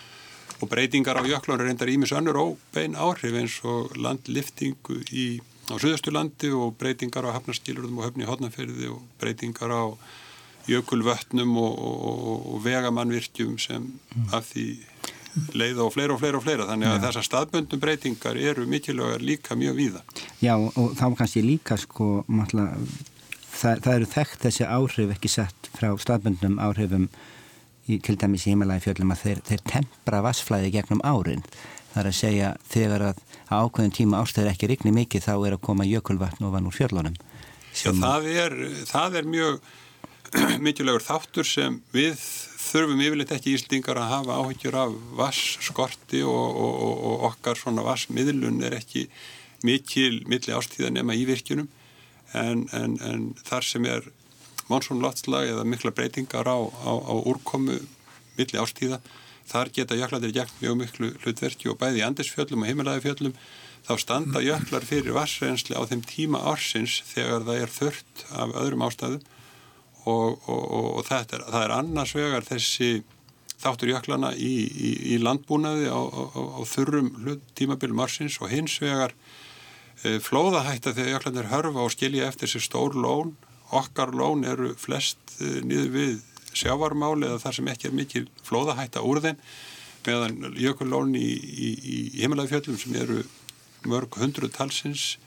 og 0.60 0.70
breytingar 0.70 1.20
á 1.20 1.24
jöklunum 1.24 1.66
reyndar 1.66 1.90
ímis 1.92 2.12
önnur 2.16 2.38
óbein 2.40 2.96
áhrif 2.96 3.36
eins 3.36 3.58
og 3.64 3.96
landliftingu 3.96 5.00
í, 5.10 5.40
á 5.72 5.74
Suðaustulandi 5.76 6.52
og 6.52 6.76
breytingar 6.80 7.28
á 7.28 7.36
hafnarskilurðum 7.36 8.00
og 8.00 8.10
höfni 8.10 8.28
hodnaferði 8.28 8.90
og 8.92 9.04
breytingar 9.20 9.72
á 9.72 9.84
jökulvötnum 10.68 11.56
og, 11.56 11.78
og, 11.78 12.46
og 12.54 12.64
vegamannvirkjum 12.64 13.56
sem 13.58 13.88
mm. 13.88 14.28
af 14.36 14.50
því 14.52 14.66
leiða 15.54 15.86
og 15.86 15.94
fleira 15.94 16.14
og 16.14 16.20
fleira 16.20 16.38
og 16.40 16.44
fleira 16.44 16.66
þannig 16.68 16.90
að 16.90 16.96
Já. 16.96 17.02
þessar 17.06 17.26
staðböndum 17.28 17.82
breytingar 17.82 18.38
eru 18.50 18.66
mikilvægar 18.68 19.22
líka 19.24 19.56
mjög 19.58 19.76
víða. 19.78 20.02
Já 20.42 20.54
og 20.58 20.94
þá 20.98 21.06
kannski 21.18 21.44
líka 21.46 21.78
sko 21.78 22.24
matla, 22.26 22.72
það, 23.54 23.84
það 23.84 23.92
eru 23.94 24.08
þekkt 24.14 24.46
þessi 24.46 24.66
áhrif 24.66 25.14
ekki 25.14 25.30
sett 25.30 25.70
frá 25.76 25.92
staðböndum 26.02 26.58
áhrifum 26.62 27.08
til 27.98 28.16
dæmis 28.20 28.46
í 28.46 28.54
heimalægi 28.54 28.86
fjöllum 28.86 29.14
að 29.14 29.22
þeir, 29.24 29.42
þeir 29.48 29.62
tempra 29.72 30.22
vassflæði 30.26 30.72
gegnum 30.76 31.02
árin. 31.02 31.44
Það 31.90 32.02
er 32.02 32.08
að 32.10 32.18
segja 32.20 32.50
þegar 32.70 33.06
að 33.08 33.22
ákveðin 33.50 33.96
tíma 33.96 34.20
ástæður 34.22 34.52
ekki 34.52 34.70
rigni 34.70 34.94
mikið 34.94 35.26
þá 35.26 35.32
er 35.34 35.56
að 35.56 35.64
koma 35.66 35.88
jökulvatn 35.88 36.46
ofan 36.46 36.68
úr 36.70 36.76
fjöllunum. 36.76 37.16
Já, 37.74 37.90
það 37.94 38.28
er, 38.30 38.56
það 38.86 39.18
er 39.20 39.30
mjög 39.30 39.60
mikilvægur 40.66 41.02
þáttur 41.02 41.46
sem 41.48 41.80
við 41.94 42.22
þurfum 42.60 43.02
yfirleitt 43.02 43.34
ekki 43.34 43.56
íslingar 43.56 43.98
að 43.98 44.12
hafa 44.12 44.38
áhyggjur 44.38 44.78
af 44.78 44.94
vassskorti 45.18 46.22
og, 46.22 46.48
og, 46.54 46.74
og, 46.86 47.04
og 47.10 47.28
okkar 47.32 47.58
svona 47.58 47.84
vassmiðlun 47.86 48.62
er 48.66 48.78
ekki 48.78 49.08
mikil 49.66 50.22
milli 50.30 50.54
ástíða 50.54 50.92
nema 50.94 51.16
í 51.18 51.26
virkjunum 51.28 51.68
en, 52.38 52.66
en, 52.76 52.96
en 53.02 53.26
þar 53.46 53.66
sem 53.66 53.86
er 53.90 54.06
monsónloftslag 54.70 55.50
eða 55.50 55.66
mikla 55.68 55.92
breytingar 55.94 56.48
á, 56.48 56.58
á, 56.58 56.92
á 56.96 57.14
úrkomu 57.20 57.80
milli 58.38 58.60
ástíða. 58.60 59.00
Þar 59.50 59.72
geta 59.74 59.98
jöklandir 59.98 60.34
gert 60.34 60.54
mjög 60.62 60.78
miklu 60.78 61.10
hlutverki 61.24 61.70
og 61.72 61.80
bæði 61.80 62.02
í 62.02 62.06
andisfjöllum 62.06 62.62
og 62.62 62.70
heimilæðifjöllum 62.70 63.34
þá 63.86 63.94
standa 63.98 64.42
jöklar 64.44 64.84
fyrir 64.86 65.16
vassrensli 65.16 65.76
á 65.76 65.82
þeim 65.88 66.02
tíma 66.06 66.42
ársins 66.52 67.00
þegar 67.08 67.46
það 67.48 67.62
er 67.64 67.72
þurft 67.74 68.24
af 68.30 68.52
öðrum 68.62 68.84
ástæðum 68.86 69.22
og, 70.04 70.36
og, 70.48 70.60
og, 70.60 70.86
og 71.00 71.10
er, 71.12 71.44
það 71.48 71.64
er 71.64 71.74
annars 71.76 72.14
vegar 72.16 72.46
þessi 72.46 72.90
þáttur 73.60 73.92
jöklana 73.92 74.32
í, 74.36 74.54
í, 74.68 74.90
í 75.14 75.20
landbúnaði 75.20 75.90
á, 75.92 76.00
á, 76.00 76.22
á 76.60 76.62
þurrum 76.68 77.10
tímabilum 77.58 78.00
ársins 78.04 78.38
og 78.40 78.52
hins 78.52 78.78
vegar 78.80 79.14
e, 80.04 80.16
flóðahætta 80.22 80.94
þegar 80.96 81.16
jöklanir 81.16 81.50
hörfa 81.52 81.84
og 81.84 81.94
skilja 81.94 82.28
eftir 82.30 82.52
sér 82.52 82.64
stór 82.64 82.96
lón 82.96 83.34
okkar 83.76 84.14
lón 84.16 84.44
eru 84.48 84.74
flest 84.78 85.18
e, 85.38 85.60
niður 85.66 85.90
við 85.94 86.14
sjávarmáli 86.56 87.28
eða 87.28 87.42
þar 87.44 87.58
sem 87.58 87.68
ekki 87.70 87.90
er 87.90 87.96
mikil 87.96 88.24
flóðahætta 88.46 89.04
úr 89.06 89.22
þeim 89.24 89.42
meðan 90.06 90.56
jökullón 90.58 91.12
í, 91.18 91.28
í, 91.28 91.68
í 91.76 91.98
heimilæðfjöldum 92.22 92.78
sem 92.80 92.96
eru 92.98 93.20
mörg 93.88 94.16
hundru 94.20 94.48
talsins 94.52 95.18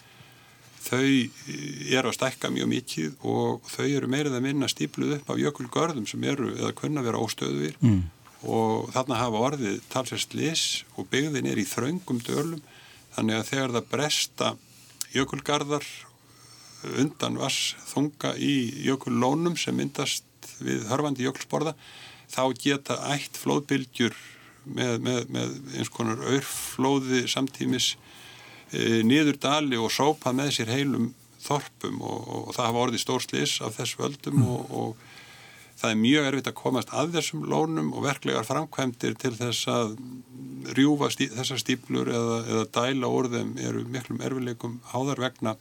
þau 0.83 0.99
eru 0.99 2.09
að 2.09 2.17
stækka 2.17 2.51
mjög 2.53 2.69
mikið 2.73 3.13
og 3.29 3.63
þau 3.71 3.85
eru 3.85 4.09
meirið 4.11 4.35
að 4.37 4.45
minna 4.47 4.69
stípluð 4.71 5.17
upp 5.19 5.31
af 5.31 5.39
jökulgörðum 5.39 6.07
sem 6.09 6.25
eru 6.27 6.51
eða 6.57 6.73
kunna 6.77 7.03
vera 7.05 7.21
óstöðuðir 7.23 7.77
mm. 7.79 8.01
og 8.51 8.89
þarna 8.95 9.21
hafa 9.21 9.43
orðið 9.49 9.77
talsest 9.93 10.35
lis 10.37 10.83
og 10.97 11.07
byggðin 11.13 11.47
er 11.53 11.61
í 11.61 11.67
þraungum 11.69 12.19
dölum 12.25 12.63
þannig 13.15 13.39
að 13.39 13.49
þegar 13.51 13.75
það 13.77 13.89
bresta 13.93 14.51
jökulgarðar 15.13 15.87
undan 17.01 17.39
vass 17.39 17.73
þunga 17.89 18.35
í 18.37 18.53
jökullónum 18.87 19.57
sem 19.59 19.75
myndast 19.77 20.25
við 20.63 20.87
hörfandi 20.89 21.25
jökulsporða 21.25 21.75
þá 22.33 22.43
geta 22.59 22.99
ætt 23.13 23.37
flóðbylgjur 23.39 24.15
með, 24.63 24.99
með, 25.03 25.19
með 25.33 25.57
eins 25.77 25.91
konar 25.93 26.21
örflóði 26.33 27.25
samtímis 27.31 27.93
e, 28.71 29.01
niður 29.05 29.39
dali 29.43 29.79
og 29.79 29.91
sópa 29.93 30.33
með 30.35 30.55
sér 30.57 30.71
heilum 30.73 31.11
þorpum 31.43 31.99
og, 32.01 32.21
og 32.23 32.53
það 32.55 32.69
hafa 32.69 32.85
orðið 32.85 33.03
stórslis 33.03 33.57
af 33.63 33.75
þess 33.79 33.99
völdum 33.99 34.39
mm. 34.39 34.47
og, 34.53 34.71
og 34.79 35.11
það 35.83 35.91
er 35.91 35.99
mjög 35.99 36.27
erfitt 36.29 36.49
að 36.49 36.59
komast 36.61 36.93
að 36.95 37.15
þessum 37.17 37.45
lónum 37.51 37.91
og 37.91 38.05
verklegar 38.05 38.47
framkvæmdir 38.47 39.17
til 39.19 39.33
þess 39.35 39.67
að 39.71 39.95
rjúfa 40.77 41.09
stí, 41.11 41.27
þessar 41.33 41.59
stíplur 41.59 42.11
eða, 42.13 42.37
eða 42.47 42.67
dæla 42.77 43.09
þeim 43.33 43.55
eru 43.59 43.83
miklum 43.91 44.21
erfileikum 44.23 44.77
háðar 44.93 45.19
vegna 45.25 45.57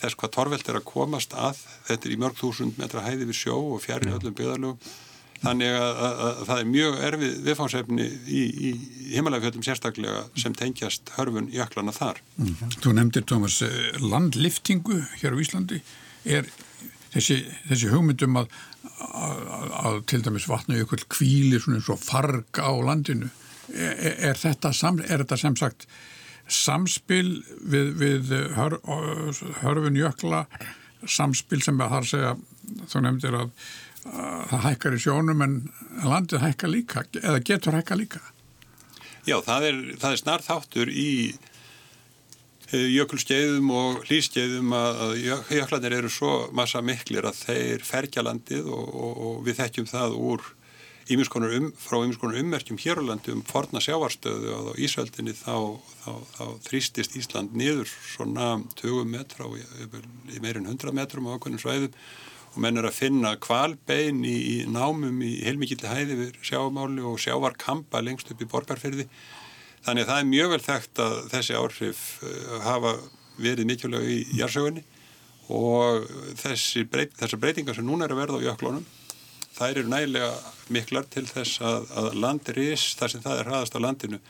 þess 0.00 0.18
hvað 0.20 0.34
torvelt 0.36 0.68
er 0.68 0.78
að 0.80 0.88
komast 0.88 1.34
að 1.34 1.58
þetta 1.88 2.08
er 2.08 2.14
í 2.14 2.20
mörg 2.20 2.38
þúsund 2.40 2.78
metra 2.80 3.04
hæði 3.06 3.28
við 3.30 3.40
sjó 3.40 3.58
og 3.74 3.82
fjari 3.84 4.12
öllum 4.12 4.36
byggðarlögum 4.36 4.94
Þannig 5.42 5.74
að, 5.76 5.98
að, 6.00 6.20
að 6.26 6.38
það 6.48 6.60
er 6.60 6.68
mjög 6.70 6.98
erfið 7.08 7.34
viðfáðsefni 7.46 8.06
í, 8.06 8.42
í 8.68 8.70
himalægfjöldum 9.12 9.64
sérstaklega 9.66 10.22
sem 10.38 10.54
tengjast 10.56 11.12
hörfun 11.16 11.50
jöklana 11.52 11.94
þar. 11.94 12.20
Mm. 12.40 12.72
Þú 12.80 12.94
nefndir, 12.96 13.26
Tómas, 13.28 13.58
eh, 13.66 13.98
landliftingu 14.00 15.00
hér 15.20 15.36
á 15.36 15.42
Íslandi. 15.42 15.82
Er 16.24 16.48
þessi, 17.12 17.42
þessi 17.68 17.92
hugmyndum 17.92 18.40
að, 18.40 18.56
að 19.84 20.00
til 20.10 20.22
dæmis 20.24 20.48
vatna 20.50 20.80
jökull 20.80 21.04
kvíli 21.12 21.60
svona 21.60 21.80
eins 21.80 21.92
og 21.92 22.00
farg 22.02 22.62
á 22.62 22.72
landinu, 22.72 23.28
er, 23.74 24.16
er, 24.30 24.40
þetta, 24.40 24.72
sam, 24.76 25.02
er 25.04 25.24
þetta 25.24 25.40
sem 25.42 25.58
sagt 25.58 25.88
samspil 26.46 27.42
við, 27.66 27.92
við 27.98 28.34
hör, 28.56 28.78
hörfun 29.62 29.98
jökla, 29.98 30.44
samspil 31.06 31.60
sem 31.64 31.80
að 31.82 32.08
segja, 32.10 32.36
þú 32.90 33.02
nefndir 33.02 33.36
að 33.40 33.50
það 34.06 34.64
hækkar 34.68 34.96
í 34.96 35.02
sjónum 35.02 35.42
en 35.42 35.58
landið 36.06 36.44
hækkar 36.44 36.72
líka 36.72 37.04
eða 37.20 37.42
getur 37.42 37.76
hækkar 37.76 38.00
líka. 38.00 38.22
Já, 39.26 39.40
það 39.42 39.68
er, 39.70 39.78
það 39.98 40.12
er 40.12 40.20
snart 40.20 40.46
þáttur 40.46 40.90
í 40.92 41.10
eh, 42.70 42.86
jökulskeiðum 42.94 43.72
og 43.74 44.04
hlýskeiðum 44.06 44.76
að 44.78 45.16
jöklanir 45.56 45.96
eru 45.98 46.12
svo 46.12 46.34
massa 46.54 46.82
miklir 46.84 47.26
að 47.26 47.40
þeir 47.40 47.86
ferkja 47.86 48.22
landið 48.26 48.70
og, 48.70 48.86
og, 48.94 49.24
og 49.30 49.42
við 49.48 49.58
þekkjum 49.64 49.90
það 49.90 50.16
úr 50.30 50.46
um, 51.06 51.72
frá 51.78 51.98
ímiskonar 52.02 52.38
ummerkjum 52.40 52.78
hér 52.82 52.98
á 52.98 53.04
landi 53.06 53.32
um 53.32 53.42
forna 53.46 53.80
sjávarstöðu 53.80 54.52
og 54.54 54.70
á 54.74 54.80
Ísöldinni 54.80 55.34
þá, 55.36 55.78
þá, 56.02 56.12
þá 56.34 56.44
þrýstist 56.66 57.16
Ísland 57.16 57.54
niður 57.54 57.86
svona 57.86 58.56
20 58.74 59.06
metra 59.06 59.46
og 59.46 59.58
í 59.58 60.40
meirinn 60.42 60.66
100 60.66 60.94
metrum 60.96 61.28
á 61.30 61.36
okkunnum 61.36 61.62
svæðum 61.62 61.94
og 62.56 62.58
menn 62.64 62.80
er 62.80 62.88
að 62.88 62.96
finna 62.96 63.36
kvalbein 63.36 64.24
í, 64.24 64.34
í 64.34 64.56
námum 64.66 65.22
í 65.22 65.44
heilmikilli 65.44 65.86
hæði 65.86 66.18
við 66.22 66.42
sjáamáli 66.42 67.04
og 67.04 67.20
sjávarkampa 67.20 68.00
lengst 68.02 68.32
upp 68.32 68.42
í 68.42 68.48
borgarferði. 68.48 69.06
Þannig 69.86 70.06
að 70.06 70.10
það 70.10 70.20
er 70.22 70.30
mjög 70.32 70.52
vel 70.54 70.62
þekkt 70.64 71.02
að 71.04 71.16
þessi 71.34 71.58
áhrif 71.60 72.04
uh, 72.24 72.60
hafa 72.64 72.96
verið 73.36 73.68
mikilvæg 73.68 74.06
í 74.08 74.20
jársögunni 74.40 74.82
og 75.52 76.06
breyt, 76.90 77.12
þessar 77.20 77.38
breytingar 77.38 77.76
sem 77.76 77.86
núna 77.86 78.08
er 78.08 78.14
að 78.16 78.24
verða 78.24 78.40
á 78.40 78.46
jöklunum 78.48 78.86
þær 79.56 79.80
eru 79.82 79.90
nægilega 79.92 80.30
miklar 80.74 81.08
til 81.10 81.26
þess 81.28 81.60
að, 81.64 81.90
að 81.96 82.08
landiris, 82.22 82.86
þar 82.98 83.14
sem 83.14 83.24
það 83.24 83.40
er 83.40 83.50
hraðast 83.50 83.76
á 83.76 83.80
landinu, 83.80 84.22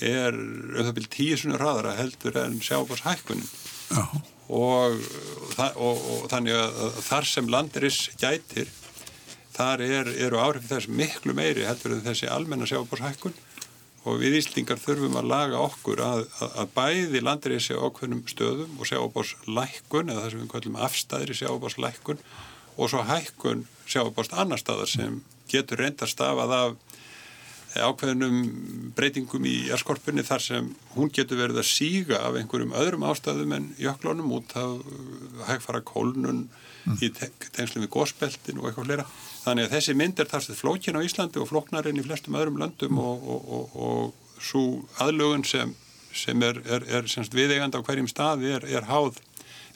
er 0.00 0.36
auðvitað 0.80 1.10
tíu 1.12 1.36
svona 1.36 1.60
hraðara 1.60 1.96
heldur 1.98 2.38
en 2.40 2.60
sjábárshækkunin. 2.64 3.48
Já 3.90 4.04
og, 4.50 4.98
og, 5.76 6.00
og 6.12 6.26
þannig 6.30 6.56
að 6.58 6.98
þar 7.06 7.28
sem 7.28 7.50
landiris 7.50 8.00
gætir 8.20 8.70
þar 9.54 9.84
er, 9.84 10.10
eru 10.26 10.40
áhrif 10.42 10.66
þess 10.70 10.90
miklu 10.90 11.34
meiri 11.36 11.66
heldur 11.68 11.96
en 11.96 12.04
þessi 12.04 12.30
almenna 12.32 12.68
sjábórshækkun 12.68 13.36
og 14.08 14.16
við 14.22 14.38
Íslingar 14.40 14.80
þurfum 14.80 15.18
að 15.20 15.28
laga 15.28 15.60
okkur 15.60 16.00
að, 16.02 16.22
að, 16.40 16.54
að 16.62 16.70
bæði 16.78 17.22
landirissi 17.22 17.76
á 17.76 17.84
okkunnum 17.84 18.22
stöðum 18.30 18.78
og 18.80 18.88
sjábórslækkun 18.88 20.10
eða 20.10 20.24
það 20.24 20.32
sem 20.32 20.42
við 20.42 20.52
kallum 20.54 20.80
afstæðri 20.86 21.36
sjábórslækkun 21.42 22.24
og 22.80 22.90
svo 22.90 23.04
hækkun 23.06 23.66
sjábórst 23.90 24.34
annar 24.38 24.60
staðar 24.60 24.90
sem 24.90 25.20
getur 25.50 25.82
reynda 25.82 26.08
stafað 26.08 26.56
af 26.56 26.78
ákveðnum 27.70 28.38
breytingum 28.96 29.44
í 29.46 29.70
erskorpunni 29.70 30.24
þar 30.26 30.42
sem 30.42 30.70
hún 30.96 31.10
getur 31.14 31.38
verið 31.38 31.60
að 31.62 31.68
síga 31.68 32.18
af 32.26 32.38
einhverjum 32.38 32.74
öðrum 32.74 33.06
ástæðum 33.06 33.54
en 33.54 33.68
jöklunum 33.78 34.32
út 34.34 34.54
af 34.58 34.80
hægfara 35.46 35.82
kólnun 35.86 36.48
mm. 36.48 36.96
í 36.98 37.12
tengslu 37.14 37.84
við 37.84 37.92
gósbeltin 37.94 38.58
og 38.58 38.70
eitthvað 38.70 38.88
flera. 38.88 39.06
Þannig 39.44 39.68
að 39.68 39.76
þessi 39.76 39.96
mynd 40.00 40.18
er 40.18 40.30
þar 40.32 40.46
sem 40.46 40.58
flókin 40.58 40.98
á 40.98 41.06
Íslandi 41.06 41.40
og 41.40 41.50
flóknarinn 41.52 42.00
í 42.00 42.06
flestum 42.06 42.38
öðrum 42.40 42.58
löndum 42.58 42.96
mm. 42.96 43.04
og, 43.06 43.30
og, 43.30 43.54
og, 43.54 43.78
og 43.86 44.42
svo 44.42 44.64
aðlögun 44.98 45.46
sem, 45.46 45.74
sem 46.10 46.42
er, 46.42 46.58
er, 46.66 46.86
er 46.90 47.34
viðegand 47.36 47.78
á 47.78 47.84
hverjum 47.86 48.10
staði 48.10 48.50
er, 48.56 48.66
er 48.66 48.90
háð 48.90 49.22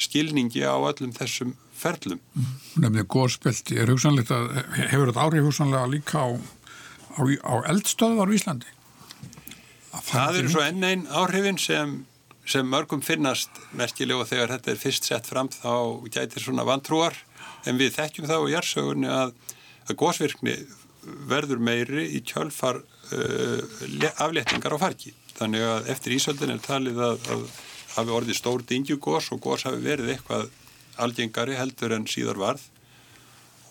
skilningi 0.03 0.67
á 0.67 0.75
öllum 0.75 1.15
þessum 1.15 1.55
ferlum. 1.85 2.21
Nefnir 2.81 3.07
gósbelti 3.13 3.79
er 3.81 3.93
hugsanlegt 3.93 4.33
að 4.35 4.51
hefur 4.89 5.11
þetta 5.13 5.27
áhrif 5.29 5.49
hugsanlega 5.49 5.93
líka 5.93 6.25
á 6.25 6.29
á, 7.15 7.23
á 7.23 7.55
eldstöðvar 7.71 8.33
í 8.33 8.39
Íslandi? 8.39 8.71
Það 10.05 10.41
eru 10.41 10.53
svo 10.53 10.65
enn 10.65 10.87
einn 10.87 11.05
áhrifin 11.07 11.59
sem, 11.61 12.01
sem 12.51 12.67
mörgum 12.67 13.03
finnast 13.05 13.61
merkilega 13.79 14.25
og 14.25 14.31
þegar 14.31 14.57
þetta 14.57 14.73
er 14.73 14.81
fyrst 14.81 15.11
sett 15.11 15.29
fram 15.31 15.51
þá 15.53 16.03
gætir 16.11 16.43
svona 16.43 16.67
vantrúar 16.67 17.17
en 17.69 17.79
við 17.81 17.95
þekkjum 17.99 18.31
þá 18.31 18.39
í 18.41 18.55
jársögunni 18.57 19.13
að, 19.13 19.37
að 19.87 20.01
gósvirkni 20.03 20.57
verður 21.31 21.61
meiri 21.63 22.09
í 22.17 22.23
kjölfar 22.27 22.81
uh, 22.81 24.11
afléttingar 24.25 24.75
á 24.75 24.79
farki. 24.81 25.15
Þannig 25.35 25.65
að 25.67 25.89
eftir 25.95 26.15
Ísöldin 26.17 26.55
er 26.55 26.61
talið 26.65 27.01
að, 27.05 27.31
að 27.35 27.47
hafi 27.95 28.15
orðið 28.19 28.39
stór 28.39 28.63
dingjugós 28.67 29.31
og 29.35 29.43
gós 29.45 29.67
hafi 29.69 29.83
verið 29.85 30.15
eitthvað 30.15 30.49
algengari 31.03 31.59
heldur 31.59 31.95
en 31.97 32.09
síðar 32.11 32.41
varð. 32.41 32.65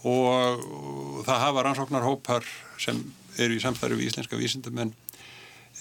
Og 0.03 1.23
það 1.23 1.43
hafa 1.45 1.63
rannsóknarhópar 1.63 2.47
sem 2.81 2.99
eru 3.39 3.55
í 3.55 3.63
samstarfi 3.63 3.97
við 3.97 4.11
íslenska 4.11 4.39
vísindamenn 4.39 4.91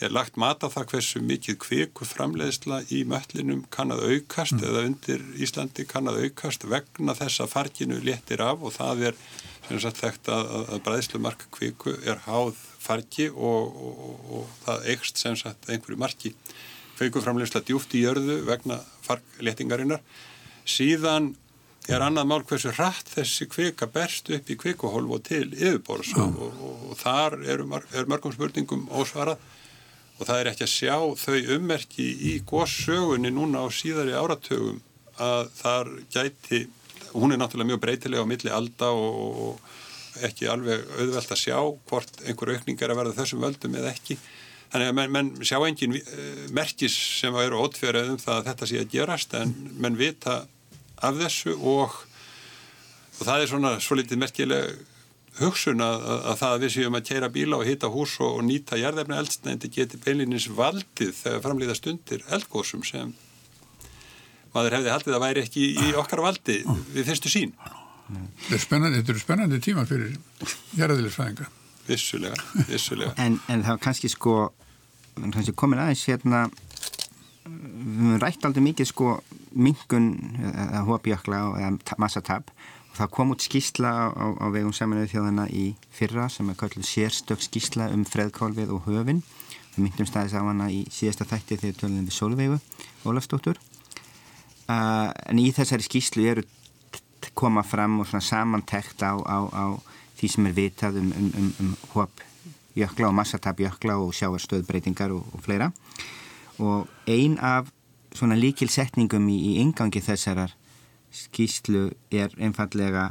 er 0.01 0.13
lagt 0.15 0.39
mat 0.41 0.63
á 0.65 0.69
það 0.73 0.89
hversu 0.93 1.21
mikið 1.23 1.59
kviku 1.63 2.07
framleiðsla 2.09 2.81
í 2.95 3.03
möllinum 3.09 3.63
kann 3.75 3.93
að 3.95 4.07
aukast 4.09 4.57
mm. 4.57 4.65
eða 4.69 4.85
undir 4.89 5.25
Íslandi 5.45 5.87
kann 5.89 6.11
að 6.11 6.25
aukast 6.27 6.65
vegna 6.67 7.15
þess 7.19 7.43
að 7.45 7.53
farginu 7.53 8.01
léttir 8.03 8.43
af 8.43 8.65
og 8.65 8.75
það 8.75 9.05
er 9.11 9.21
sem 9.69 9.81
sagt 9.83 10.01
þekkt 10.03 10.33
að, 10.33 10.51
að 10.75 10.83
bræðslumarka 10.89 11.51
kviku 11.55 11.95
er 12.03 12.23
háð 12.25 12.57
fargi 12.83 13.29
og, 13.31 13.77
og, 13.87 14.03
og, 14.03 14.27
og 14.39 14.51
það 14.65 14.91
eikst 14.95 15.23
sem 15.23 15.39
sagt 15.39 15.71
einhverju 15.71 16.01
marki. 16.01 16.35
Kviku 16.99 17.23
framleiðsla 17.23 17.63
djúft 17.67 17.95
í 17.95 18.03
jörðu 18.03 18.41
vegna 18.49 18.81
fargléttingarinnar 19.07 20.03
síðan 20.69 21.33
er 21.91 22.05
annað 22.05 22.29
mál 22.31 22.45
hversu 22.47 22.71
hratt 22.77 23.09
þessi 23.11 23.49
kvika 23.51 23.89
berst 23.91 24.31
upp 24.31 24.51
í 24.51 24.57
kvikuhólf 24.59 25.17
og 25.17 25.25
til 25.27 25.49
yfirbórs 25.51 26.13
og, 26.15 26.37
og, 26.39 26.61
og, 26.63 26.85
og 26.93 27.01
þar 27.01 27.41
er, 27.43 27.65
er 27.99 28.11
mörgum 28.11 28.35
spurningum 28.35 28.87
ósvarað. 28.95 29.41
Og 30.21 30.29
það 30.29 30.39
er 30.39 30.51
ekki 30.53 30.67
að 30.67 30.75
sjá 30.77 30.97
þau 31.19 31.55
ummerki 31.57 32.07
í 32.31 32.37
góðsögunni 32.47 33.33
núna 33.35 33.65
á 33.65 33.69
síðari 33.75 34.15
áratögum 34.15 34.79
að 35.23 35.49
þar 35.59 35.91
gæti, 36.13 36.67
hún 37.13 37.35
er 37.35 37.41
náttúrulega 37.41 37.73
mjög 37.73 37.83
breytilega 37.83 38.23
á 38.23 38.31
milli 38.31 38.53
alda 38.55 38.93
og 38.95 39.59
ekki 40.23 40.49
alveg 40.53 40.85
auðvelt 41.01 41.35
að 41.35 41.41
sjá 41.41 41.59
hvort 41.89 42.23
einhver 42.27 42.55
aukning 42.55 42.79
er 42.79 42.93
að 42.93 43.01
verða 43.01 43.19
þessum 43.19 43.43
völdum 43.43 43.77
eða 43.81 43.93
ekki. 43.93 44.19
Þannig 44.73 44.89
að 44.89 44.97
menn, 44.97 45.13
menn 45.13 45.31
sjá 45.45 45.59
engin 45.67 45.99
uh, 45.99 46.45
merkis 46.55 46.95
sem 47.19 47.35
eru 47.43 47.61
ótfjörðum 47.65 48.21
það 48.21 48.39
að 48.39 48.47
þetta 48.51 48.69
sé 48.69 48.81
að 48.81 48.93
gerast 48.95 49.35
en 49.37 49.55
menn 49.83 49.99
vita 49.99 50.43
af 51.03 51.19
þessu 51.19 51.55
og, 51.59 51.99
og 53.19 53.23
það 53.23 53.43
er 53.43 53.53
svona 53.53 53.75
svo 53.83 53.99
litið 53.99 54.23
merkileg 54.23 54.81
hugsun 55.41 55.81
að, 55.81 56.03
að, 56.05 56.25
að 56.31 56.41
það 56.43 56.55
að 56.55 56.63
við 56.63 56.73
séum 56.75 56.97
að 56.99 57.07
keira 57.09 57.29
bíla 57.33 57.59
og 57.59 57.69
hita 57.69 57.91
hús 57.93 58.19
og, 58.21 58.39
og 58.39 58.47
nýta 58.47 58.79
jarðefni 58.81 59.17
eldsneiti 59.17 59.71
geti 59.73 60.01
beinlinins 60.03 60.49
valdið 60.53 61.15
þegar 61.17 61.45
framlýða 61.47 61.77
stundir 61.79 62.25
eldgóðsum 62.37 62.85
sem 62.85 63.15
maður 64.53 64.79
hefði 64.79 64.93
haldið 64.93 65.17
að 65.17 65.25
væri 65.25 65.45
ekki 65.47 65.69
í 65.73 65.95
okkar 65.97 66.25
valdi 66.27 66.59
við 66.93 67.09
fyrstu 67.09 67.33
sín. 67.33 67.55
Þetta 68.13 68.57
er 68.59 68.61
spennandi, 68.61 68.99
þetta 69.01 69.15
eru 69.15 69.23
spennandi 69.23 69.61
tíma 69.65 69.87
fyrir 69.89 70.17
jarðeðlisfræðinga. 70.77 71.47
Vissulega, 71.87 72.37
vissulega. 72.69 73.15
En, 73.23 73.39
en 73.49 73.65
það 73.65 73.79
var 73.79 73.81
kannski 73.87 74.11
sko, 74.13 74.35
kannski 75.23 75.55
komin 75.57 75.81
aðeins 75.83 76.05
hérna, 76.11 76.45
við 77.47 78.03
höfum 78.03 78.21
rætt 78.23 78.45
aldrei 78.47 78.67
mikið 78.69 78.91
sko 78.93 79.15
mingun 79.55 80.13
eða 80.53 80.85
hópjökla 80.89 81.43
eða 81.61 81.99
massatab 82.01 82.51
og 82.93 82.99
það 82.99 83.13
kom 83.17 83.33
út 83.33 83.45
skísla 83.45 83.91
á, 84.13 84.27
á 84.37 84.47
vegum 84.53 84.75
saminuðu 84.77 85.13
þjóðana 85.15 85.47
í 85.49 85.73
fyrra 85.95 86.29
sem 86.33 86.51
er 86.53 86.59
kallið 86.61 86.89
sérstök 86.89 87.41
skísla 87.41 87.89
um 87.93 88.05
freðkólfið 88.05 88.73
og 88.75 88.89
höfin. 88.89 89.23
Við 89.73 89.87
myndum 89.87 90.09
staðis 90.09 90.37
á 90.37 90.45
hana 90.45 90.69
í 90.69 90.83
síðasta 90.93 91.25
þætti 91.31 91.61
þegar 91.63 91.79
tölum 91.81 92.03
við 92.05 92.17
Solveigu 92.19 92.59
Ólafsdóttur. 93.09 93.61
Uh, 94.69 95.09
en 95.27 95.41
í 95.41 95.49
þessari 95.57 95.87
skíslu 95.87 96.27
eru 96.29 96.45
koma 97.35 97.63
fram 97.65 98.01
og 98.03 98.11
svona 98.11 98.25
samantekt 98.25 99.01
á, 99.01 99.17
á, 99.17 99.39
á 99.49 99.65
því 100.19 100.29
sem 100.29 100.49
er 100.49 100.57
vitað 100.57 100.99
um, 101.01 101.13
um, 101.17 101.31
um, 101.39 101.53
um 101.65 101.71
hóp 101.95 102.21
jökla 102.77 103.09
og 103.09 103.17
massatab 103.17 103.61
jökla 103.61 103.97
og 104.01 104.13
sjáarstöðbreytingar 104.17 105.13
og, 105.17 105.25
og 105.33 105.45
fleira 105.45 105.71
og 106.61 106.89
ein 107.09 107.39
af 107.41 107.73
svona 108.17 108.39
líkilsetningum 108.39 109.29
í, 109.33 109.39
í 109.53 109.53
ingangi 109.63 110.03
þessarar 110.05 110.55
skýslu 111.13 111.91
er 112.13 112.33
einfallega 112.41 113.11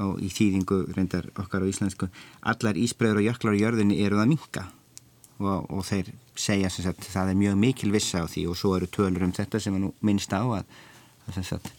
og 0.00 0.20
í 0.22 0.28
þýðingu 0.30 0.82
reyndar 0.94 1.30
okkar 1.40 1.64
á 1.66 1.70
íslensku 1.70 2.10
allar 2.46 2.78
ísbreyður 2.78 3.22
og 3.22 3.26
jöklar 3.26 3.56
á 3.58 3.62
jörðinni 3.62 4.02
eru 4.04 4.20
það 4.20 4.30
minka 4.30 4.66
og, 5.40 5.66
og 5.72 5.84
þeir 5.88 6.12
segja 6.40 6.70
sem 6.72 6.84
sagt 6.84 7.08
það 7.10 7.32
er 7.32 7.40
mjög 7.40 7.58
mikil 7.60 7.92
vissa 7.94 8.22
á 8.24 8.26
því. 8.28 8.46
Og 8.50 8.58
svo 8.58 8.74
eru 8.76 8.88
tölur 8.92 9.26
um 9.26 9.34
þetta 9.36 9.60
sem 9.60 9.76
er 9.76 9.84
nú 9.84 9.92
minnst 10.06 10.32
á 10.32 10.42
að, 10.42 10.64
að 11.28 11.40
sagt, 11.46 11.70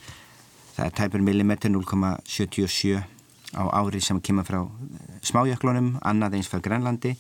það 0.76 0.86
er 0.86 0.96
tæpur 1.00 1.26
millimetr 1.26 1.72
0,77 1.74 3.02
á 3.52 3.64
ári 3.76 4.02
sem 4.02 4.22
kemur 4.24 4.48
frá 4.48 4.62
smájöklunum, 5.28 5.98
annað 6.02 6.40
eins 6.40 6.52
frá 6.52 6.62
Grænlandi. 6.64 7.16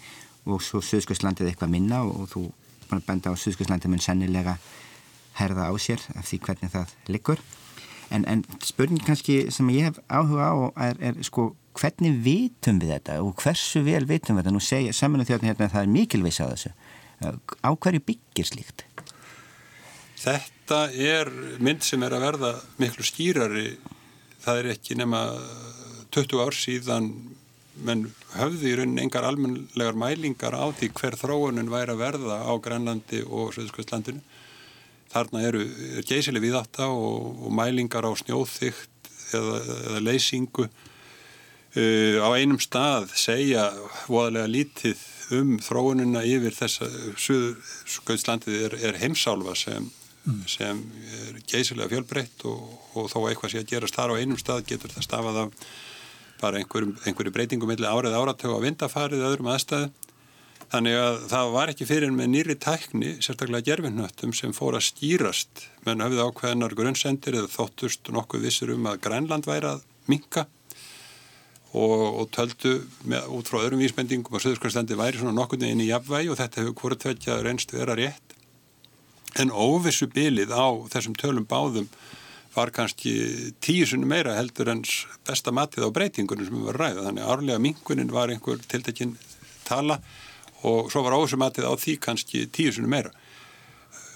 Og 0.49 0.61
svo 0.65 0.81
Suðskvæslandið 0.81 1.51
eitthvað 1.51 1.73
minna 1.75 2.01
og, 2.07 2.23
og 2.23 2.31
þú 2.31 3.01
benda 3.05 3.33
á 3.33 3.35
Suðskvæslandið 3.37 3.93
mun 3.93 4.01
sennilega 4.03 4.57
herða 5.39 5.69
á 5.69 5.73
sér 5.79 6.03
af 6.15 6.27
því 6.27 6.39
hvernig 6.45 6.73
það 6.73 6.93
liggur 7.11 7.41
en, 8.11 8.25
en 8.27 8.43
spurning 8.65 9.03
kannski 9.05 9.45
sem 9.53 9.69
ég 9.73 9.89
hef 9.89 9.99
áhuga 10.11 10.51
á 10.51 10.55
er, 10.89 11.01
er 11.11 11.21
sko 11.25 11.51
hvernig 11.79 12.19
vitum 12.25 12.81
við 12.81 12.95
þetta 12.97 13.19
og 13.23 13.35
hversu 13.39 13.83
vel 13.85 14.03
vitum 14.07 14.35
við 14.35 14.43
þetta 14.43 14.55
nú 14.55 14.63
segja 14.63 14.95
saminu 14.95 15.27
þjóðin 15.27 15.51
hérna 15.51 15.69
að 15.69 15.75
það 15.77 15.85
er 15.85 15.93
mikilvægs 15.95 16.41
á 16.43 16.45
þessu 16.51 16.73
á 17.61 17.69
hverju 17.71 18.03
byggir 18.05 18.49
slíkt? 18.49 18.85
Þetta 20.21 20.83
er 20.93 21.29
mynd 21.63 21.83
sem 21.85 22.03
er 22.05 22.13
að 22.15 22.25
verða 22.27 22.51
miklu 22.81 23.05
skýrari 23.05 23.67
það 24.41 24.61
er 24.61 24.71
ekki 24.75 24.97
nema 24.99 25.21
20 26.11 26.43
ár 26.43 26.57
síðan 26.57 27.11
menn 27.81 28.09
höfði 28.35 28.73
í 28.73 28.75
raunin 28.77 29.01
engar 29.05 29.25
almenlegar 29.25 29.97
mælingar 29.97 30.55
á 30.57 30.65
því 30.75 30.91
hver 30.97 31.17
þróunin 31.19 31.71
væri 31.71 31.95
að 31.95 32.01
verða 32.03 32.41
á 32.43 32.53
Grænlandi 32.61 33.21
og 33.25 33.53
Söðskvistlandinu. 33.55 34.21
Þarna 35.11 35.43
eru 35.47 35.63
er 35.97 36.07
geysileg 36.07 36.45
viðátta 36.45 36.87
og, 36.87 37.45
og 37.45 37.53
mælingar 37.55 38.07
á 38.07 38.11
snjóþygt 38.15 39.11
eða, 39.35 39.61
eða 39.89 40.03
leysingu 40.05 40.67
uh, 40.67 42.17
á 42.23 42.29
einum 42.35 42.59
stað 42.61 43.11
segja 43.19 43.69
voðalega 44.07 44.51
lítið 44.51 45.07
um 45.35 45.55
þróunina 45.63 46.23
yfir 46.27 46.55
þess 46.55 46.83
að 46.83 46.95
Söðskvistlandið 47.25 48.65
er, 48.67 48.77
er 48.89 48.99
heimsálfa 48.99 49.55
sem, 49.55 49.87
mm. 50.25 50.41
sem 50.49 50.81
er 51.21 51.39
geysilega 51.47 51.91
fjölbreytt 51.93 52.43
og, 52.49 52.65
og 52.95 53.07
þó 53.11 53.21
eitthvað 53.29 53.53
sé 53.53 53.63
að 53.63 53.71
gerast 53.71 53.97
þar 53.99 54.15
á 54.15 54.19
einum 54.19 54.39
stað 54.39 54.65
getur 54.73 54.91
það 54.91 55.07
stafað 55.07 55.41
af 55.45 55.71
bara 56.41 56.57
einhverju 56.57 57.33
breytingum 57.33 57.69
millir 57.69 57.89
árið 57.89 58.17
áratögu 58.17 58.57
á 58.57 58.65
vindafarið 58.65 59.27
öðrum 59.27 59.51
aðstæðu. 59.53 59.91
Þannig 60.71 60.95
að 60.95 61.15
það 61.27 61.49
var 61.51 61.69
ekki 61.73 61.85
fyrir 61.89 62.13
með 62.15 62.29
nýri 62.31 62.55
tækni, 62.55 63.09
sérstaklega 63.19 63.65
gerfinnöttum 63.67 64.31
sem 64.35 64.53
fór 64.55 64.77
að 64.77 64.85
skýrast 64.87 65.65
menn 65.83 65.99
hafið 65.99 66.21
ákveðnar 66.23 66.75
grunnsendir 66.79 67.35
eða 67.41 67.51
þóttust 67.51 68.07
nokkuð 68.15 68.45
vissir 68.47 68.71
um 68.71 68.87
að 68.87 69.01
Grænland 69.03 69.49
væri 69.49 69.67
að 69.73 69.81
minka 70.07 70.45
og, 71.75 72.05
og 72.21 72.31
töldu 72.31 72.77
með, 73.03 73.27
út 73.35 73.51
frá 73.51 73.59
öðrum 73.65 73.83
vísbendingum 73.83 74.39
að 74.39 74.45
Suðurskjöldslendi 74.45 74.99
væri 74.99 75.19
svona 75.19 75.35
nokkuð 75.41 75.67
inn 75.67 75.83
í 75.83 75.89
jafnvægi 75.89 76.31
og 76.31 76.39
þetta 76.39 76.63
hefur 76.63 76.77
hvort 76.79 77.03
tveitja 77.03 77.37
reynst 77.43 77.75
vera 77.75 77.99
rétt. 77.99 78.37
En 79.43 79.51
óvissu 79.51 80.07
bilið 80.11 80.55
á 80.55 80.67
þessum 80.95 81.19
tölum 81.19 81.51
báðum 81.51 81.91
var 82.55 82.71
kannski 82.75 83.13
tíu 83.63 83.83
sunni 83.87 84.07
meira 84.07 84.39
heldur 84.39 84.71
en 84.71 84.87
besta 85.27 85.51
matið 85.55 85.87
á 85.87 85.95
breytingunum 85.95 86.47
sem 86.47 86.57
við 86.59 86.67
varum 86.71 86.83
ræða. 86.83 87.05
Þannig 87.09 87.27
að 87.27 87.35
árlega 87.35 87.63
mingunin 87.67 88.11
var 88.15 88.31
einhver 88.31 88.59
tiltekinn 88.71 89.17
tala 89.67 89.99
og 90.67 90.91
svo 90.93 91.03
var 91.05 91.17
ósumatið 91.17 91.67
á 91.67 91.73
því 91.79 91.97
kannski 92.03 92.45
tíu 92.53 92.73
sunni 92.73 92.91
meira. 92.91 93.11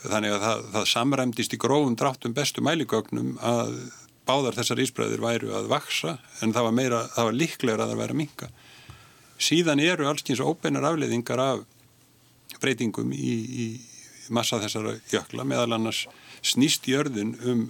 Þannig 0.06 0.36
að 0.36 0.44
það, 0.44 0.66
það 0.74 0.90
samræmdist 0.92 1.56
í 1.56 1.62
grófum 1.62 1.96
dráttum 1.98 2.36
bestu 2.38 2.62
mæligögnum 2.66 3.38
að 3.42 3.78
báðar 4.26 4.58
þessar 4.58 4.82
ísbræðir 4.84 5.24
væru 5.24 5.54
að 5.58 5.70
vaksa 5.72 6.18
en 6.42 6.54
það 6.54 6.68
var, 6.68 6.76
meira, 6.78 7.02
það 7.14 7.30
var 7.30 7.40
líklegur 7.40 7.84
að 7.84 7.92
það 7.92 8.02
væri 8.02 8.16
að 8.16 8.22
minga. 8.22 8.52
Síðan 9.46 9.82
eru 9.84 10.08
allskyns 10.10 10.44
óbeinar 10.44 10.88
afleiðingar 10.92 11.42
af 11.42 11.66
breytingum 12.62 13.12
í, 13.14 13.34
í 13.46 13.66
massa 14.34 14.62
þessara 14.62 14.96
jökla 15.12 15.46
meðal 15.48 15.76
annars 15.76 16.06
snýst 16.46 16.88
jörðin 16.90 17.36
um 17.46 17.66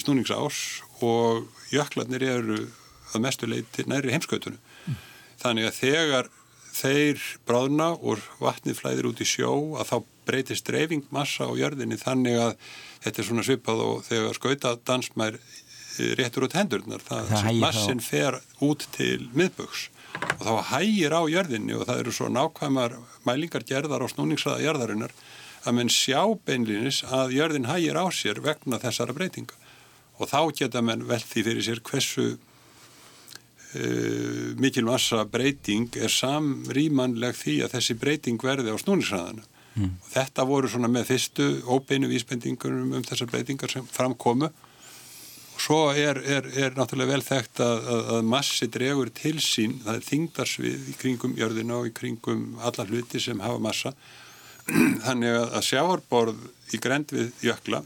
snúningsás 0.00 0.82
og 1.04 1.48
jöklarnir 1.72 2.24
eru 2.24 2.60
að 3.12 3.24
mestu 3.24 3.48
leiti 3.48 3.84
næri 3.88 4.12
heimskautunum. 4.14 4.60
Mm. 4.86 4.96
Þannig 5.42 5.68
að 5.68 5.78
þegar 5.80 6.30
þeir 6.74 7.22
bráðna 7.46 7.92
og 7.94 8.22
vatnið 8.42 8.80
flæðir 8.80 9.08
út 9.12 9.22
í 9.22 9.28
sjó 9.28 9.50
að 9.78 9.90
þá 9.92 9.96
breytist 10.24 10.66
dreifingmassa 10.66 11.46
á 11.46 11.52
jörðinni 11.58 11.98
þannig 12.00 12.38
að 12.40 12.54
þetta 13.04 13.20
er 13.20 13.28
svona 13.28 13.44
svipað 13.46 13.82
og 13.84 14.04
þegar 14.08 14.38
skautadansmær 14.38 15.38
eh, 15.38 16.14
réttur 16.18 16.48
út 16.48 16.56
hendurnar 16.58 17.04
það, 17.04 17.34
það 17.34 17.60
massin 17.62 18.02
þá. 18.02 18.08
fer 18.08 18.38
út 18.64 18.86
til 18.96 19.28
miðböks 19.36 19.88
og 20.38 20.44
þá 20.46 20.54
hægir 20.72 21.14
á 21.14 21.22
jörðinni 21.30 21.76
og 21.76 21.86
það 21.88 22.04
eru 22.04 22.14
svo 22.14 22.30
nákvæmar 22.32 22.96
mælingar 23.26 23.66
gerðar 23.66 24.06
á 24.06 24.08
snúningsraða 24.10 24.64
jörðarinnar 24.64 25.14
að 25.64 25.78
menn 25.78 25.92
sjá 25.92 26.20
beinlinis 26.46 27.02
að 27.08 27.36
jörðin 27.38 27.68
hægir 27.70 27.98
á 27.98 28.06
sér 28.14 28.40
vegna 28.44 28.80
þessara 28.82 29.16
breytinga 29.16 29.56
og 30.18 30.30
þá 30.30 30.40
geta 30.58 30.82
menn 30.84 31.06
velt 31.08 31.26
því 31.26 31.46
fyrir 31.48 31.66
sér 31.66 31.82
hversu 31.84 32.26
uh, 33.78 34.52
mikil 34.60 34.86
massa 34.88 35.24
breyting 35.30 35.96
er 35.96 36.12
samrýmanleg 36.12 37.36
því 37.38 37.58
að 37.64 37.76
þessi 37.78 37.98
breyting 38.00 38.42
verði 38.42 38.74
á 38.74 38.78
snúnisræðana 38.80 39.44
mm. 39.74 39.90
og 40.02 40.12
þetta 40.12 40.46
voru 40.48 40.70
svona 40.70 40.90
með 40.92 41.10
fyrstu 41.12 41.48
óbeinu 41.66 42.10
vísbendingunum 42.12 42.96
um 42.98 43.06
þessar 43.06 43.30
breytingar 43.32 43.72
sem 43.72 43.86
framkomu 43.90 44.50
og 45.54 45.62
svo 45.62 45.80
er, 45.94 46.18
er, 46.26 46.48
er 46.58 46.74
náttúrulega 46.74 47.14
vel 47.14 47.24
þekkt 47.24 47.62
að, 47.62 47.88
að, 47.94 48.04
að 48.16 48.28
massi 48.32 48.68
dregur 48.74 49.10
til 49.14 49.36
sín, 49.42 49.78
það 49.84 50.00
er 50.00 50.06
þingdarsvið 50.08 50.88
í 50.90 50.94
kringum 50.98 51.36
jörðina 51.38 51.78
og 51.78 51.90
í 51.90 51.94
kringum 51.94 52.44
alla 52.58 52.86
hluti 52.88 53.22
sem 53.22 53.42
hafa 53.42 53.62
massa. 53.62 53.94
Þannig 55.06 55.38
að 55.44 55.66
sjáarborð 55.68 56.42
í 56.74 56.80
grend 56.82 57.14
við 57.14 57.30
jökla 57.44 57.84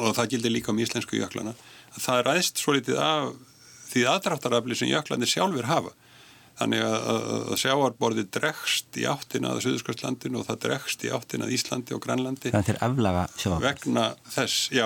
og 0.00 0.14
það 0.16 0.30
gildir 0.32 0.54
líka 0.54 0.72
um 0.72 0.80
íslensku 0.80 1.18
jöklana 1.18 1.52
að 1.92 2.04
það 2.06 2.22
ræðst 2.28 2.62
svo 2.62 2.76
litið 2.76 3.00
af 3.02 3.32
því 3.92 4.06
aðdraftarafli 4.12 4.78
sem 4.78 4.90
jöklanir 4.90 5.30
sjálfur 5.30 5.68
hafa. 5.68 5.92
Þannig 6.52 6.82
að, 6.84 6.94
að, 7.08 7.22
að 7.54 7.60
sjáarborði 7.62 8.22
dregst 8.36 8.98
í 9.00 9.06
áttina 9.08 9.54
að 9.54 9.62
Suðurskjöldslandinu 9.64 10.42
og 10.42 10.44
það 10.50 10.58
dregst 10.66 11.06
í 11.06 11.12
áttina 11.16 11.46
að 11.46 11.54
Íslandi 11.56 11.96
og 11.96 12.02
Grænlandi 12.04 12.52
vegna 13.62 14.04
þess, 14.34 14.66
já, 14.74 14.84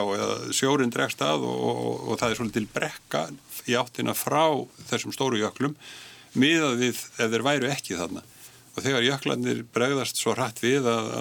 sjórin 0.55 0.95
dregst 0.95 1.25
að 1.27 1.43
og, 1.49 1.57
og, 1.57 1.81
og, 1.89 2.07
og 2.07 2.21
það 2.23 2.31
er 2.31 2.41
svolítið 2.41 2.71
brekka 2.77 3.25
í 3.67 3.75
áttina 3.81 4.15
frá 4.15 4.45
þessum 4.93 5.17
stóru 5.17 5.43
jöklum 5.43 5.75
miðað 6.39 6.79
við 6.85 7.03
ef 7.03 7.35
þeir 7.35 7.47
væru 7.51 7.71
ekki 7.75 7.99
þarna. 7.99 8.23
Og 8.77 8.85
þegar 8.85 9.09
jöklanir 9.09 9.67
bregðast 9.75 10.23
svo 10.23 10.37
hratt 10.37 10.63
við 10.63 10.87
að, 10.87 11.13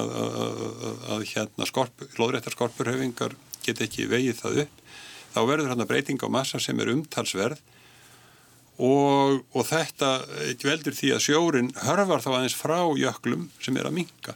að 1.15 1.27
hérna 1.31 1.65
skorp, 1.65 2.05
lóðrættar 2.19 2.53
skorpurhaufingar 2.53 3.33
get 3.65 3.81
ekki 3.81 4.05
vegið 4.11 4.43
það 4.43 4.65
upp 4.65 4.81
þá 5.35 5.39
verður 5.49 5.71
hann 5.73 5.83
að 5.83 5.89
breytinga 5.89 6.29
á 6.29 6.35
massa 6.35 6.61
sem 6.63 6.79
er 6.79 6.91
umtalsverð 6.93 7.61
og, 8.77 9.43
og 9.55 9.67
þetta 9.67 10.09
veldur 10.63 10.95
því 10.95 11.13
að 11.15 11.23
sjórin 11.27 11.69
hörfar 11.85 12.23
þá 12.23 12.31
aðeins 12.33 12.57
frá 12.59 12.79
jöklum 12.99 13.49
sem 13.63 13.77
er 13.77 13.87
að 13.87 13.97
minka 14.01 14.35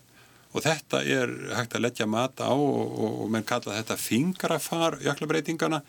og 0.49 0.63
þetta 0.65 1.03
er 1.05 1.33
hægt 1.53 1.75
að 1.77 1.83
leggja 1.85 2.07
mat 2.09 2.41
á 2.41 2.49
og, 2.49 2.85
og, 2.87 3.17
og 3.25 3.33
menn 3.33 3.45
kalla 3.47 3.77
þetta 3.77 3.99
fingrafar 3.99 4.97
jöklabreitingana 5.05 5.83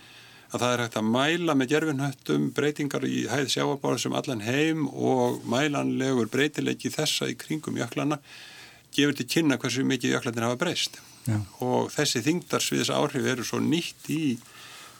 að 0.50 0.62
það 0.64 0.72
er 0.72 0.82
hægt 0.84 0.98
að 0.98 1.10
mæla 1.14 1.54
með 1.56 1.72
gerfinhöttum 1.74 2.48
breytingar 2.56 3.06
í 3.06 3.20
hæð 3.30 3.52
sjáabára 3.54 4.00
sem 4.02 4.16
allan 4.18 4.42
heim 4.44 4.88
og 4.90 5.44
mælanlegur 5.48 6.30
breytilegi 6.32 6.90
þessa 6.92 7.30
í 7.30 7.36
kringum 7.38 7.78
jöklana 7.78 8.18
gefur 8.90 9.14
til 9.14 9.28
kynna 9.30 9.60
hversu 9.62 9.86
mikið 9.86 10.16
jöklandir 10.16 10.48
hafa 10.48 10.58
breyst. 10.58 10.98
Já. 11.28 11.36
og 11.60 11.90
þessi 11.92 12.22
þingdarsviðis 12.24 12.90
áhrif 12.96 13.26
eru 13.28 13.44
svo 13.44 13.58
nýtt 13.60 14.08
í 14.08 14.38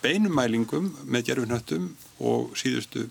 beinumælingum 0.02 0.90
með 1.08 1.30
gerfinhöttum 1.30 1.86
og 2.20 2.52
síðustu 2.60 3.06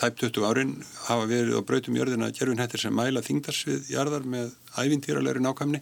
tæp 0.00 0.16
20 0.22 0.46
árin 0.48 0.72
hafa 1.06 1.26
verið 1.28 1.58
á 1.60 1.62
brautum 1.66 1.96
jörðina 1.98 2.30
gerfinhættir 2.32 2.80
sem 2.80 2.94
mæla 2.96 3.20
þingdarsvið 3.24 3.90
jarðar 3.92 4.24
með 4.24 4.54
ævintýralegri 4.80 5.42
nákvæmni 5.44 5.80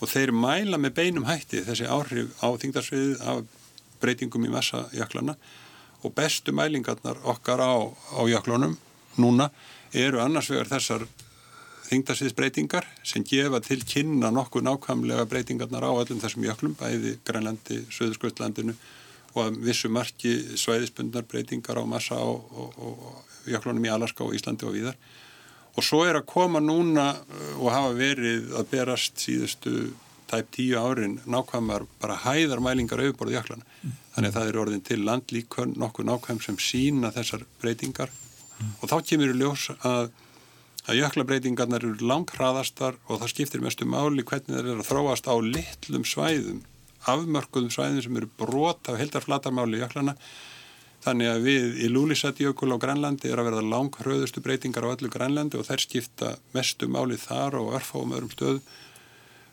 og 0.00 0.10
þeir 0.10 0.32
mæla 0.34 0.80
með 0.80 0.96
beinum 0.98 1.28
hætti 1.28 1.62
þessi 1.66 1.86
áhrif 1.86 2.32
á 2.42 2.48
þingdarsviðið 2.50 3.24
af 3.30 3.42
breytingum 4.02 4.46
í 4.48 4.52
massa 4.52 4.86
jaklana 4.96 5.36
og 6.02 6.14
bestu 6.16 6.54
mælingarnar 6.56 7.20
okkar 7.28 7.62
á, 7.62 7.74
á 7.86 8.20
jaklunum 8.26 8.76
núna 9.20 9.50
eru 9.92 10.22
annars 10.22 10.50
vegar 10.50 10.70
þessar 10.70 11.06
þingdarsviðsbreytingar 11.90 12.86
sem 13.06 13.24
gefa 13.26 13.60
til 13.64 13.82
kynna 13.86 14.30
nokkuð 14.34 14.66
nákvæmlega 14.66 15.26
breytingarnar 15.30 15.86
á 15.86 15.90
öllum 15.90 16.22
þessum 16.22 16.46
jöklum, 16.46 16.76
bæði 16.78 17.18
Grænlandi, 17.26 17.82
Söðurskvöldlandinu 17.90 18.76
og 19.34 19.40
að 19.44 19.58
vissu 19.64 19.90
marki 19.92 20.34
svæðisbundnar 20.58 21.26
breytingar 21.30 21.78
á 21.78 21.84
massa 21.86 22.18
og, 22.18 22.46
og, 22.50 22.78
og 22.78 23.50
jöklunum 23.50 23.86
í 23.86 23.92
Alaska 23.92 24.26
og 24.26 24.36
Íslandi 24.36 24.66
og 24.68 24.76
víðar 24.76 24.98
og 25.76 25.86
svo 25.86 26.02
er 26.04 26.18
að 26.18 26.28
koma 26.30 26.62
núna 26.62 27.12
uh, 27.14 27.58
og 27.60 27.70
hafa 27.72 27.92
verið 27.98 28.54
að 28.58 28.70
berast 28.72 29.20
síðustu 29.22 29.92
tæp 30.30 30.50
tíu 30.54 30.78
árin 30.78 31.18
nákvæmar 31.26 31.86
bara 32.02 32.18
hæðarmælingar 32.24 33.02
auðborðu 33.02 33.38
jöklana 33.38 33.66
mm. 33.66 33.94
þannig 34.14 34.30
að 34.30 34.36
það 34.38 34.50
eru 34.50 34.64
orðin 34.64 34.84
til 34.86 35.00
landlíkön 35.06 35.76
nokkuð 35.78 36.10
nákvæm 36.10 36.42
sem 36.44 36.58
sína 36.62 37.12
þessar 37.14 37.46
breytingar 37.62 38.10
mm. 38.10 38.74
og 38.80 38.92
þá 38.92 38.98
kemur 39.12 39.34
í 39.34 39.38
ljós 39.40 39.70
að 39.78 40.10
að 40.88 40.96
jöklabreitingarnar 40.96 41.84
eru 41.84 42.08
langhraðastar 42.08 42.96
og 43.06 43.20
það 43.20 43.32
skiptir 43.34 43.62
mestu 43.62 43.86
máli 43.88 44.24
hvernig 44.26 44.48
það 44.56 44.70
er 44.72 44.78
að 44.80 44.88
þróast 44.88 45.28
á 45.28 45.34
litlum 45.44 46.06
svæðum 46.08 46.62
afmörkuðum 47.08 47.72
svæðum 47.72 48.04
sem 48.04 48.20
eru 48.20 48.28
brot 48.40 48.90
af 48.92 49.00
heldarflatarmáli 49.00 49.80
jöklana 49.80 50.16
Þannig 51.00 51.30
að 51.30 51.46
við 51.46 51.78
í 51.80 51.88
Lúlisatjökul 51.88 52.74
á 52.76 52.82
Grænlandi 52.82 53.30
er 53.32 53.40
að 53.40 53.46
verða 53.48 53.68
langhröðustu 53.72 54.42
breytingar 54.44 54.84
á 54.84 54.92
öllu 54.92 55.08
Grænlandi 55.08 55.56
og 55.56 55.64
þær 55.64 55.84
skipta 55.86 56.32
mestu 56.52 56.90
máli 56.92 57.16
þar 57.16 57.56
og 57.56 57.72
örfáum 57.78 58.12
öðrum 58.12 58.32
stöðum. 58.34 58.60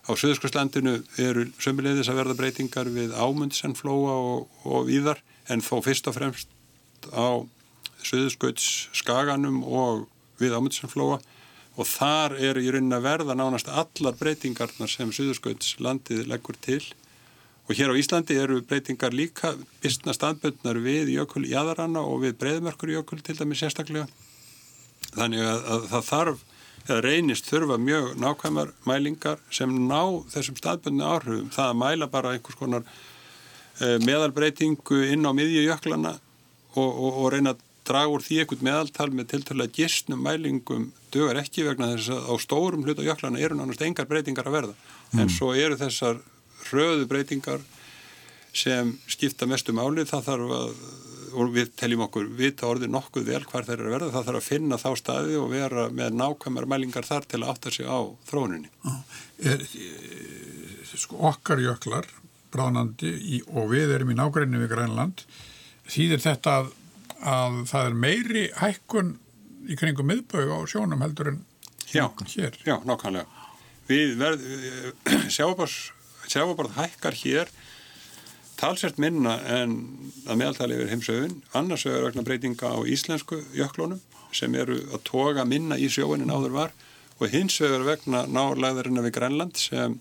Á 0.07 0.11
Suðurskoslandinu 0.11 0.97
eru 1.23 1.45
sömulegðis 1.63 2.11
að 2.11 2.19
verða 2.19 2.35
breytingar 2.39 2.91
við 2.91 3.15
ámundsenflóa 3.15 4.17
og, 4.33 4.51
og 4.67 4.91
víðar 4.91 5.23
en 5.47 5.63
þó 5.63 5.79
fyrst 5.87 6.11
og 6.11 6.17
fremst 6.19 6.51
á 7.15 7.39
Suðurskauts 8.03 8.91
skaganum 8.95 9.63
og 9.63 10.05
við 10.43 10.55
ámundsenflóa 10.55 11.21
og 11.77 11.87
þar 11.87 12.35
eru 12.43 12.63
í 12.63 12.71
raunin 12.75 12.95
að 12.95 13.07
verða 13.07 13.39
nánast 13.39 13.71
allar 13.71 14.19
breytingarnar 14.19 14.91
sem 14.91 15.15
Suðurskauts 15.15 15.77
landið 15.79 16.27
leggur 16.27 16.59
til 16.59 16.81
Og 17.67 17.75
hér 17.75 17.91
á 17.91 17.99
Íslandi 17.99 18.37
eru 18.39 18.61
breytingar 18.63 19.11
líka 19.11 19.51
byrstna 19.83 20.13
staðböndnar 20.15 20.79
við 20.79 21.11
jökul 21.17 21.43
í 21.43 21.55
aðaranna 21.57 21.99
og 21.99 22.21
við 22.23 22.37
breyðmörkur 22.39 22.93
jökul 22.93 23.19
til 23.19 23.35
dæmi 23.35 23.57
sérstaklega. 23.59 24.07
Þannig 25.17 25.43
að, 25.43 25.65
að 25.73 25.87
það 25.91 26.05
þarf, 26.07 26.45
eða 26.87 27.01
reynist 27.03 27.49
þurfa 27.51 27.77
mjög 27.83 28.07
nákvæmar 28.23 28.71
mælingar 28.87 29.41
sem 29.51 29.73
ná 29.89 29.99
þessum 30.31 30.59
staðböndinu 30.61 31.09
áhrifum. 31.11 31.49
Það 31.51 31.73
að 31.73 31.79
mæla 31.81 32.07
bara 32.13 32.31
einhvers 32.37 32.59
konar 32.59 32.87
e, 32.87 33.97
meðalbreytingu 34.07 35.01
inn 35.11 35.27
á 35.27 35.31
miðju 35.35 35.65
jöklana 35.67 36.15
og, 36.77 36.87
og, 36.87 37.11
og 37.11 37.29
reyna 37.35 37.51
að 37.51 37.65
draga 37.87 38.13
úr 38.15 38.23
því 38.23 38.39
ekkert 38.43 38.63
meðaltal 38.63 39.09
með 39.11 39.29
tiltalega 39.33 39.75
gistnum 39.75 40.23
mælingum 40.23 40.89
dögar 41.11 41.39
ekki 41.43 41.67
vegna 41.67 41.91
þess 41.97 42.15
að 42.15 42.31
á 42.31 42.33
stórum 42.43 42.87
hlut 42.87 43.03
á 43.03 43.07
jöklana 43.11 43.43
eru 43.43 43.59
nánast 43.59 43.83
engar 43.83 44.07
breytingar 44.07 44.47
að 44.47 44.57
verða. 44.61 44.79
Mm. 45.11 45.21
En 45.23 45.31
svo 45.31 45.51
eru 45.55 45.79
þessar 45.79 46.23
hröðu 46.69 47.07
breytingar 47.09 47.63
sem 48.57 48.95
skipta 49.09 49.47
mestu 49.49 49.75
máli. 49.75 50.05
Það 50.07 50.29
þarf 50.29 50.53
að, 50.57 50.85
og 51.37 51.51
við 51.55 51.73
teljum 51.79 52.05
okkur 52.07 52.29
vita 52.37 52.69
orðið 52.69 52.93
nokkuð 52.95 53.27
vel 53.31 53.43
hvar 53.49 53.67
þeir 53.67 53.77
eru 53.77 53.89
að 53.89 53.95
verða. 53.97 54.13
Það 54.15 54.29
þarf 54.29 54.41
að 54.41 54.47
finna 54.47 54.79
þá 54.81 54.89
staði 55.01 55.37
og 55.41 55.51
vera 55.53 55.89
með 55.93 56.17
nákvæmar 56.21 56.69
mælingar 56.69 57.07
þar 57.07 57.27
til 57.27 57.41
að 57.43 57.51
átta 57.53 57.73
sig 57.75 57.89
á 57.89 57.99
þróuninni. 58.29 58.71
Er, 59.43 59.61
er, 59.61 60.95
sko, 60.95 61.19
Okkar 61.29 61.61
jöklar 61.61 62.09
bráðnandi 62.53 63.11
í, 63.11 63.43
og 63.51 63.71
við 63.73 63.93
erum 63.97 64.13
í 64.13 64.17
nágræninu 64.17 64.63
við 64.63 64.73
Grænland 64.73 65.23
þýðir 65.91 66.23
þetta 66.23 66.53
að, 66.61 66.69
að 67.19 67.57
það 67.71 67.89
er 67.89 67.97
meiri 68.05 68.45
hækkun 68.57 69.13
í 69.67 69.77
kringum 69.79 70.07
miðbögu 70.07 70.55
á 70.55 70.61
sjónum 70.69 71.03
heldur 71.03 71.33
en 71.33 71.41
já, 71.91 72.07
hér? 72.35 72.55
Já, 72.63 72.77
nákvæmlega. 72.87 73.27
Við 73.87 74.15
verðum, 74.19 75.27
sjábás 75.35 75.77
sjáabarð 76.31 76.77
hækkar 76.77 77.17
hér 77.23 77.51
talsert 78.57 78.97
minna 79.01 79.37
en 79.59 79.77
að 80.25 80.39
meðaltali 80.41 80.77
yfir 80.77 80.91
heimsauðin 80.93 81.37
annars 81.57 81.85
er 81.89 82.03
vegna 82.07 82.25
breytinga 82.25 82.73
á 82.73 82.79
íslensku 82.89 83.39
jöklunum 83.55 84.01
sem 84.35 84.53
eru 84.57 84.79
að 84.91 85.03
toga 85.07 85.45
minna 85.47 85.77
í 85.79 85.89
sjóinin 85.91 86.33
áður 86.33 86.55
var 86.57 86.75
og 87.17 87.31
hins 87.33 87.57
vegar 87.61 87.85
vegna 87.85 88.25
nálæðarinn 88.29 89.01
við 89.05 89.15
Grænland 89.15 89.57
sem 89.61 89.97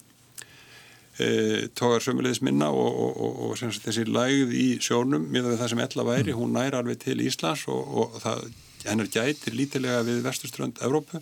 e, 1.21 1.69
togar 1.77 2.05
sömulegis 2.05 2.43
minna 2.45 2.69
og, 2.73 2.89
og, 2.91 3.21
og, 3.27 3.43
og 3.51 3.77
þessi 3.85 4.07
lægð 4.09 4.55
í 4.57 4.69
sjónum 4.85 5.29
miða 5.31 5.53
við 5.53 5.62
það 5.62 5.73
sem 5.73 5.85
ella 5.87 6.09
væri, 6.11 6.37
hún 6.37 6.57
næra 6.57 6.83
alveg 6.83 7.01
til 7.05 7.21
Íslands 7.25 7.67
og 7.73 8.19
það 8.25 8.49
hennar 8.87 9.11
gætir 9.11 9.57
lítilega 9.57 10.05
við 10.07 10.23
vestuströnd 10.27 10.81
Evrópu. 10.85 11.21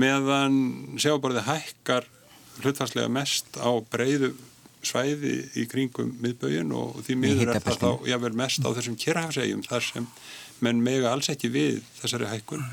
Meðan 0.00 0.56
sjáabarði 1.00 1.44
hækkar 1.46 2.08
hlutfarslega 2.60 3.08
mest 3.12 3.56
á 3.56 3.70
breyðu 3.92 4.34
svæði 4.82 5.34
í 5.58 5.66
kringum 5.70 6.12
miðbögin 6.22 6.72
og 6.74 7.02
því 7.06 7.18
miður 7.22 7.52
er 7.54 7.62
það 7.62 7.82
þá 7.82 8.08
jável 8.10 8.32
mest 8.38 8.64
á 8.66 8.70
þessum 8.74 8.98
kérhafsegjum 8.98 9.62
þar 9.66 9.86
sem 9.86 10.08
menn 10.62 10.82
mega 10.82 11.12
alls 11.12 11.30
ekki 11.32 11.50
við 11.54 11.82
þessari 12.00 12.30
hækkun 12.30 12.64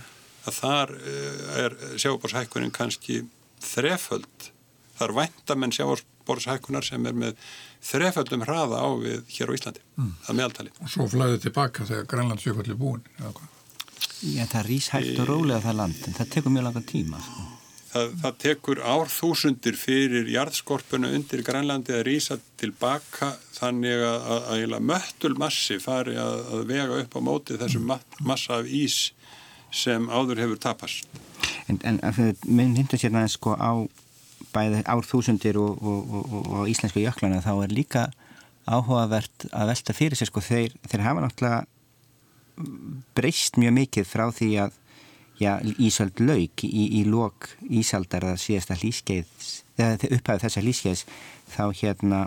að 0.50 0.56
þar 0.58 0.96
eh, 0.98 1.44
er 1.66 1.76
sjábórshækkunin 2.02 2.74
kannski 2.74 3.22
þreföld 3.62 4.50
þar 4.98 5.16
væntamenn 5.20 5.76
sjábórshækkunar 5.76 6.88
sem 6.88 7.06
er 7.06 7.18
með 7.18 7.38
þreföldum 7.86 8.44
hraða 8.48 8.82
á 8.82 8.90
við 9.00 9.22
hér 9.38 9.54
á 9.54 9.56
Íslandi 9.56 9.86
mm. 9.96 10.10
að 10.26 10.40
meðaltali. 10.42 10.74
Og 10.84 10.92
svo 10.92 11.08
flæðið 11.12 11.46
tilbaka 11.46 11.88
þegar 11.88 12.10
Grænlandsjökull 12.12 12.68
er 12.68 12.80
búin? 12.80 13.06
Já, 13.20 14.44
það 14.50 14.66
rýs 14.68 14.90
hægt 14.96 15.22
og 15.22 15.30
rólega 15.30 15.64
það 15.70 15.80
land 15.84 16.04
en 16.10 16.20
það 16.20 16.36
tekur 16.36 16.56
mjög 16.56 16.70
langan 16.70 16.90
tíma 16.90 17.24
sko 17.24 17.48
það, 17.92 18.12
það 18.24 18.38
tekur 18.44 18.82
árþúsundir 18.94 19.78
fyrir 19.80 20.30
jarðskorpuna 20.34 21.12
undir 21.16 21.44
Grænlandi 21.46 21.96
að 21.98 22.06
rýsa 22.08 22.40
tilbaka 22.60 23.34
þannig 23.58 24.04
að, 24.08 24.28
að, 24.36 24.66
að 24.78 24.86
möttul 24.92 25.34
massi 25.40 25.80
fari 25.84 26.18
að, 26.20 26.44
að 26.54 26.68
vega 26.70 27.00
upp 27.04 27.18
á 27.18 27.22
móti 27.26 27.58
þessum 27.60 27.90
massa 28.26 28.60
af 28.60 28.70
ís 28.70 29.00
sem 29.76 30.10
áður 30.10 30.46
hefur 30.46 30.62
tapast. 30.62 31.10
En, 31.70 31.78
en 31.86 32.00
minn 32.46 32.78
hindur 32.78 33.02
sér 33.02 33.14
næst 33.14 33.38
sko 33.38 33.54
á 33.54 33.86
bæði 34.54 34.82
árþúsundir 34.90 35.60
og, 35.62 35.78
og, 35.78 36.16
og, 36.16 36.48
og 36.60 36.72
íslensku 36.72 37.04
jöklana 37.04 37.44
þá 37.46 37.54
er 37.66 37.76
líka 37.76 38.08
áhugavert 38.70 39.46
að 39.54 39.74
velta 39.74 39.96
fyrir 39.98 40.18
sér 40.18 40.30
sko 40.30 40.42
þeir, 40.46 40.74
þeir 40.90 41.06
hafa 41.06 41.26
náttúrulega 41.26 41.66
breyst 43.18 43.60
mjög 43.62 43.76
mikið 43.78 44.08
frá 44.10 44.26
því 44.36 44.50
að 44.66 44.78
já, 45.40 45.54
Ísöld 45.80 46.20
lauk 46.24 46.64
í, 46.66 46.84
í 47.00 47.06
lok 47.08 47.50
Ísaldar 47.70 48.28
að 48.34 48.42
síðasta 48.44 48.78
hlýskeið 48.80 49.48
eða 49.80 50.12
upphæðu 50.18 50.44
þessa 50.46 50.64
hlýskeið 50.66 51.06
þá 51.54 51.64
hérna 51.82 52.20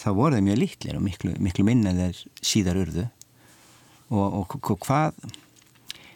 þá 0.00 0.08
voru 0.16 0.38
þau 0.38 0.46
mjög 0.48 0.60
litlir 0.62 0.98
og 0.98 1.04
miklu, 1.04 1.36
miklu 1.42 1.66
minna 1.66 1.92
þeir 1.96 2.24
síðar 2.40 2.80
urðu 2.80 3.06
og, 4.10 4.26
og, 4.26 4.56
og 4.58 4.84
hvað 4.86 5.16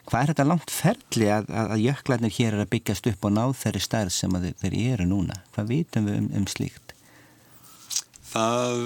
hvað 0.04 0.20
er 0.20 0.30
þetta 0.32 0.46
langt 0.48 0.72
ferli 0.72 1.30
að, 1.32 1.48
að 1.48 1.82
jöklarnir 1.84 2.36
hér 2.36 2.56
er 2.56 2.64
að 2.64 2.72
byggjast 2.74 3.08
upp 3.12 3.24
og 3.28 3.34
ná 3.36 3.44
þeirri 3.56 3.82
stærð 3.84 4.12
sem 4.12 4.36
þeir, 4.36 4.56
þeir 4.60 4.76
eru 4.92 5.08
núna 5.08 5.38
hvað 5.54 5.70
vitum 5.70 6.08
við 6.08 6.20
um, 6.20 6.30
um 6.40 6.48
slíkt? 6.50 6.94
Það 8.34 8.82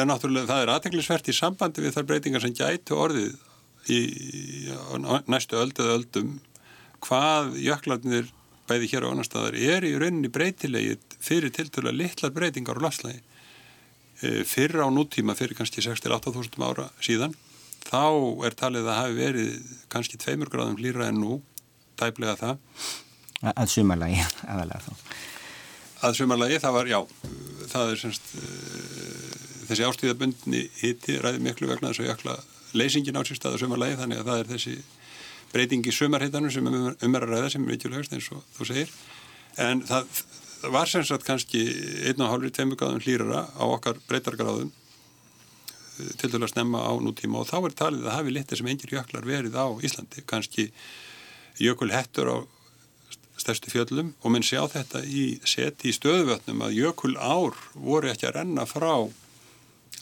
er 0.00 0.08
náttúrulega, 0.08 0.48
það 0.48 0.62
er 0.64 0.72
aðteglisvert 0.74 1.28
í 1.28 1.36
sambandi 1.36 1.84
við 1.84 1.96
þar 1.96 2.08
breytingar 2.08 2.44
sem 2.44 2.56
gætu 2.56 2.96
orðið 2.96 3.32
í, 3.90 4.00
næstu 5.30 5.58
öldu 5.58 5.84
eða 5.84 5.98
öldum 5.98 6.32
hvað 7.02 7.56
jöklarnir 7.62 8.30
bæði 8.70 8.90
hér 8.92 9.06
á 9.06 9.10
annar 9.10 9.26
staðar 9.26 9.58
er 9.58 9.86
í 9.86 9.94
rauninni 9.98 10.30
breytilegi 10.32 10.98
fyrir 11.22 11.54
tilturlega 11.54 11.98
litlar 11.98 12.34
breytingar 12.34 12.78
og 12.78 12.86
lafslægi 12.86 13.20
e, 14.22 14.44
fyrir 14.46 14.84
á 14.86 14.88
nútíma 14.92 15.34
fyrir 15.38 15.58
kannski 15.58 15.82
6-8.000 15.82 16.62
ára 16.62 16.90
síðan 17.02 17.34
þá 17.82 18.04
er 18.46 18.58
talið 18.58 18.86
að 18.86 19.00
hafi 19.00 19.18
verið 19.18 19.72
kannski 19.92 20.20
2 20.22 20.50
gráðum 20.52 20.78
hlýra 20.78 21.10
en 21.10 21.18
nú 21.24 21.40
tæplega 21.98 22.38
það 22.38 22.60
Að 23.42 23.72
sumarlagi. 23.72 24.22
Að 26.06 26.12
sumarlagi 26.14 26.58
það 26.62 26.74
var, 26.76 26.90
já, 26.92 26.98
það 27.72 27.88
er 27.90 27.98
semst 27.98 28.28
þessi 29.66 29.86
ástíðabundni 29.88 30.60
hitti 30.78 31.16
ræði 31.22 31.42
miklu 31.42 31.70
vegna 31.70 31.90
þess 31.90 32.04
að 32.04 32.10
jökla 32.12 32.36
leysingin 32.76 33.18
á 33.18 33.22
sér 33.26 33.38
stað 33.38 33.56
á 33.56 33.62
sumarlagi 33.62 33.98
þannig 34.00 34.20
að 34.22 34.28
það 34.30 34.42
er 34.42 34.52
þessi 34.52 34.76
breyting 35.52 35.86
í 35.86 35.94
sumarheitanum 35.94 36.52
sem 36.52 36.68
um, 36.68 36.92
um 36.92 37.18
að 37.18 37.26
ræða 37.28 37.50
sem 37.52 37.64
er 37.66 37.74
vikjulegast 37.74 38.14
eins 38.16 38.30
og 38.32 38.44
þú 38.56 38.68
segir. 38.70 38.94
En 39.60 39.82
það, 39.88 40.22
það 40.62 40.76
var 40.76 40.92
sem 40.92 41.04
sagt 41.06 41.26
kannski 41.28 41.64
einn 42.08 42.24
og 42.24 42.32
hálfur 42.32 42.54
tveimur 42.56 42.80
gráðum 42.80 43.04
hlýrara 43.04 43.44
á 43.52 43.64
okkar 43.66 44.00
breytargráðum 44.08 44.72
eh, 44.72 46.12
til 46.20 46.32
dælu 46.32 46.48
að 46.48 46.54
snemma 46.54 46.80
á 46.88 46.92
nútíma. 47.04 47.42
Og 47.42 47.50
þá 47.50 47.58
er 47.60 47.78
talið 47.82 48.08
að 48.08 48.16
hafi 48.16 48.36
litið 48.36 48.62
sem 48.62 48.72
engir 48.72 48.96
jöklar 48.96 49.28
verið 49.28 49.60
á 49.60 49.66
Íslandi. 49.84 50.24
Kannski 50.24 50.70
jökulhettur 51.60 52.32
á 52.32 52.38
stærstu 53.42 53.72
fjöllum. 53.72 54.14
Og 54.24 54.32
minn 54.32 54.46
sjá 54.46 54.62
þetta 54.72 55.04
í 55.04 55.36
seti 55.48 55.92
í 55.92 55.96
stöðuvötnum 55.96 56.64
að 56.64 56.78
jökul 56.80 57.16
ár 57.18 57.58
voru 57.74 58.12
ekki 58.12 58.30
að 58.30 58.38
renna 58.40 58.64
frá 58.68 58.94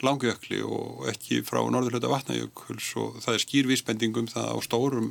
langjökli 0.06 0.60
og 0.64 1.08
ekki 1.12 1.42
frá 1.46 1.62
norðurlöta 1.62 2.10
vatnajökuls 2.10 2.92
og 3.00 3.18
það 3.24 3.36
er 3.36 3.44
skýrvísbendingum 3.44 4.30
það 4.30 4.52
á 4.52 4.56
stórum 4.66 5.08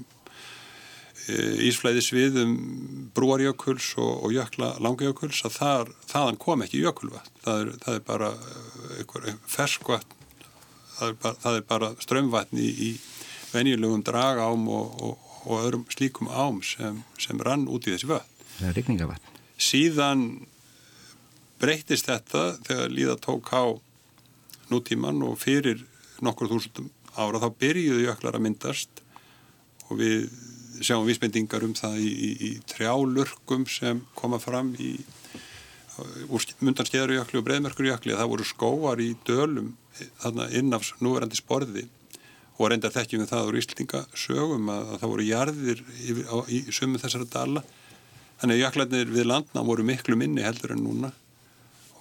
e, 1.27 1.35
ísflæði 1.69 2.05
sviðum 2.05 2.55
brúarjökuls 3.17 3.93
og, 3.97 4.13
og 4.27 4.35
jökla 4.35 4.75
langjökuls 4.83 5.43
að 5.47 5.57
þar, 5.57 5.93
þaðan 6.09 6.39
kom 6.41 6.65
ekki 6.65 6.83
jökulvatn. 6.83 7.35
Það 7.43 7.63
er, 7.63 7.73
það 7.85 7.99
er 7.99 8.07
bara 8.07 8.31
e, 8.97 9.35
ferskvatn 9.47 10.17
það 10.99 11.09
er 11.09 11.17
bara, 11.21 11.39
það 11.39 11.57
er 11.57 11.65
bara 11.69 11.89
strömmvatn 12.03 12.59
í, 12.59 12.69
í 12.69 12.89
venjulegum 13.53 14.03
dragám 14.05 14.67
og, 14.71 15.01
og, 15.03 15.27
og 15.45 15.63
öðrum 15.63 15.85
slíkum 15.93 16.29
ám 16.29 16.61
sem, 16.65 17.03
sem 17.21 17.39
rann 17.45 17.67
út 17.71 17.87
í 17.87 17.95
þessi 17.95 18.09
er 18.59 18.75
rikningavatn 18.75 19.37
Síðan 19.59 20.23
breytist 21.59 22.07
þetta 22.07 22.53
þegar 22.67 22.93
líða 22.95 23.15
tók 23.19 23.51
á 23.51 23.63
nútíman 24.73 25.21
og 25.25 25.37
fyrir 25.41 25.83
nokkur 26.25 26.51
þúsundum 26.51 26.89
ára 27.19 27.41
þá 27.41 27.49
byrjuðu 27.61 28.05
jöklar 28.05 28.37
að 28.37 28.45
myndast 28.45 29.03
og 29.89 29.99
við 29.99 30.29
sjáum 30.79 31.07
vísbendingar 31.07 31.65
um 31.65 31.75
það 31.75 31.99
í, 32.03 32.09
í, 32.09 32.29
í 32.49 32.51
trjálurkum 32.69 33.65
sem 33.67 34.03
koma 34.15 34.39
fram 34.41 34.71
í 34.79 34.93
mundanskeðarjökli 36.63 37.39
og 37.39 37.45
breyðmerkurjökli 37.47 38.15
það 38.15 38.31
voru 38.31 38.45
skóar 38.47 39.01
í 39.03 39.09
dölum 39.27 39.73
innafs 40.55 40.93
núverandi 41.03 41.39
sporði 41.39 41.87
og 42.59 42.71
reynda 42.71 42.91
þekkjum 42.91 43.23
við 43.23 43.31
það 43.31 43.49
úr 43.49 43.57
Íslingasögum 43.59 44.71
að, 44.71 44.93
að 44.93 45.01
það 45.01 45.11
voru 45.13 45.27
jarðir 45.27 45.83
í, 46.03 46.15
í 46.55 46.59
sumum 46.75 46.99
þessara 46.99 47.27
dala. 47.31 47.63
Þannig 48.39 48.55
að 48.55 48.63
jöklarnir 48.63 49.13
við 49.15 49.27
landna 49.27 49.63
voru 49.67 49.85
miklu 49.87 50.17
minni 50.19 50.43
heldur 50.43 50.75
en 50.75 50.83
núna 50.83 51.11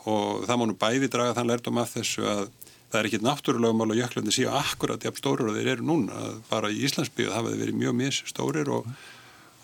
og 0.09 0.47
það 0.49 0.61
má 0.61 0.67
nú 0.69 0.79
bæði 0.81 1.11
draga 1.13 1.37
þann 1.37 1.51
lærdom 1.53 1.81
af 1.83 1.95
þessu 1.97 2.25
að 2.29 2.47
það 2.89 3.01
er 3.01 3.09
ekki 3.09 3.21
náttúrulega 3.25 3.77
mál 3.77 3.91
að 3.93 4.01
jöklarnir 4.01 4.35
séu 4.35 4.53
akkurat 4.53 5.03
jafn 5.05 5.21
stórir 5.21 5.51
og 5.51 5.59
þeir 5.59 5.75
eru 5.75 5.89
núna. 5.91 6.23
Bara 6.49 6.71
í 6.73 6.81
Íslandsbygðu 6.89 7.35
það 7.35 7.43
hefði 7.43 7.61
verið 7.63 7.83
mjög 7.83 7.99
mis 7.99 8.23
stórir 8.31 8.71
og, 8.73 8.89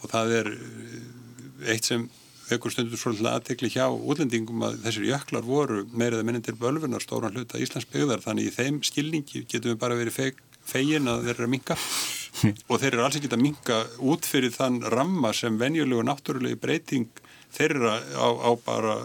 og 0.02 0.12
það 0.12 0.35
er 0.40 0.50
eh, 0.52 1.72
eitt 1.72 1.88
sem 1.88 2.04
vekur 2.44 2.74
stundur 2.74 3.00
svolítið 3.00 3.30
aðtekli 3.30 3.70
hjá 3.72 3.87
útlendingum 3.88 4.66
að 4.66 4.83
þessir 4.85 5.09
jöklar 5.09 5.46
voru 5.46 5.85
meirið 5.96 6.20
að 6.20 6.28
minna 6.28 6.44
til 6.44 6.57
bölvunar 6.61 7.04
stóran 7.04 7.33
hluta 7.33 7.61
Íslandsbyggðar. 7.64 8.24
Þannig 8.26 8.50
í 8.50 8.57
þeim 8.59 8.83
skilningi 8.85 9.46
getum 9.48 9.72
við 9.72 9.80
bara 9.80 9.96
verið 9.96 10.18
feg, 10.18 10.42
fegin 10.68 11.09
að 11.09 11.24
þeir 11.24 11.37
eru 11.38 11.48
að 11.48 11.54
minka 11.57 11.78
og 12.68 12.83
þeir 12.83 12.90
eru 12.90 13.07
alls 13.07 13.16
ekki 13.16 13.33
að 13.33 13.46
minka 13.46 13.80
út 14.04 14.28
fyrir 14.28 14.52
þann 14.52 14.83
ramma 14.92 15.33
sem 15.33 15.57
venjulegu 15.57 16.04
náttúrulegi 16.04 16.61
breyting 16.61 17.24
þeirra 17.54 17.96
á, 18.20 18.28
á 18.28 18.50
bara 18.61 18.98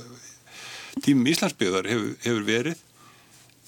tímum 1.06 1.30
Íslandsbyggðar 1.32 1.88
hefur, 1.90 2.12
hefur 2.24 2.46
verið. 2.48 2.84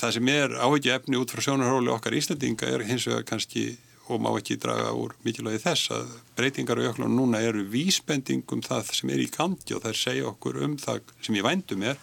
Það 0.02 0.14
sem 0.18 0.30
er 0.34 0.58
áhugja 0.58 0.98
efni 0.98 1.20
út 1.20 1.32
frá 1.34 1.44
sjónarhóli 1.46 1.92
okkar 1.94 2.16
Íslandinga 2.18 2.70
er 2.70 2.86
hins 2.88 3.06
vegar 3.10 3.26
kannski 3.28 3.76
og 4.12 4.20
má 4.24 4.32
ekki 4.36 4.58
draga 4.60 4.92
úr 4.98 5.14
mikilvægi 5.26 5.62
þess 5.64 5.92
að 5.96 6.14
breytingar 6.36 6.80
á 6.82 6.86
jöklunum 6.90 7.20
núna 7.20 7.42
eru 7.46 7.64
vísbendingum 7.70 8.64
það 8.66 8.92
sem 8.98 9.12
er 9.14 9.24
í 9.24 9.30
gangi 9.32 9.76
og 9.76 9.84
það 9.84 9.92
er 9.94 10.00
segja 10.02 10.30
okkur 10.32 10.62
um 10.66 10.78
það 10.82 11.14
sem 11.22 11.38
ég 11.38 11.46
vændum 11.46 11.86
er 11.86 12.00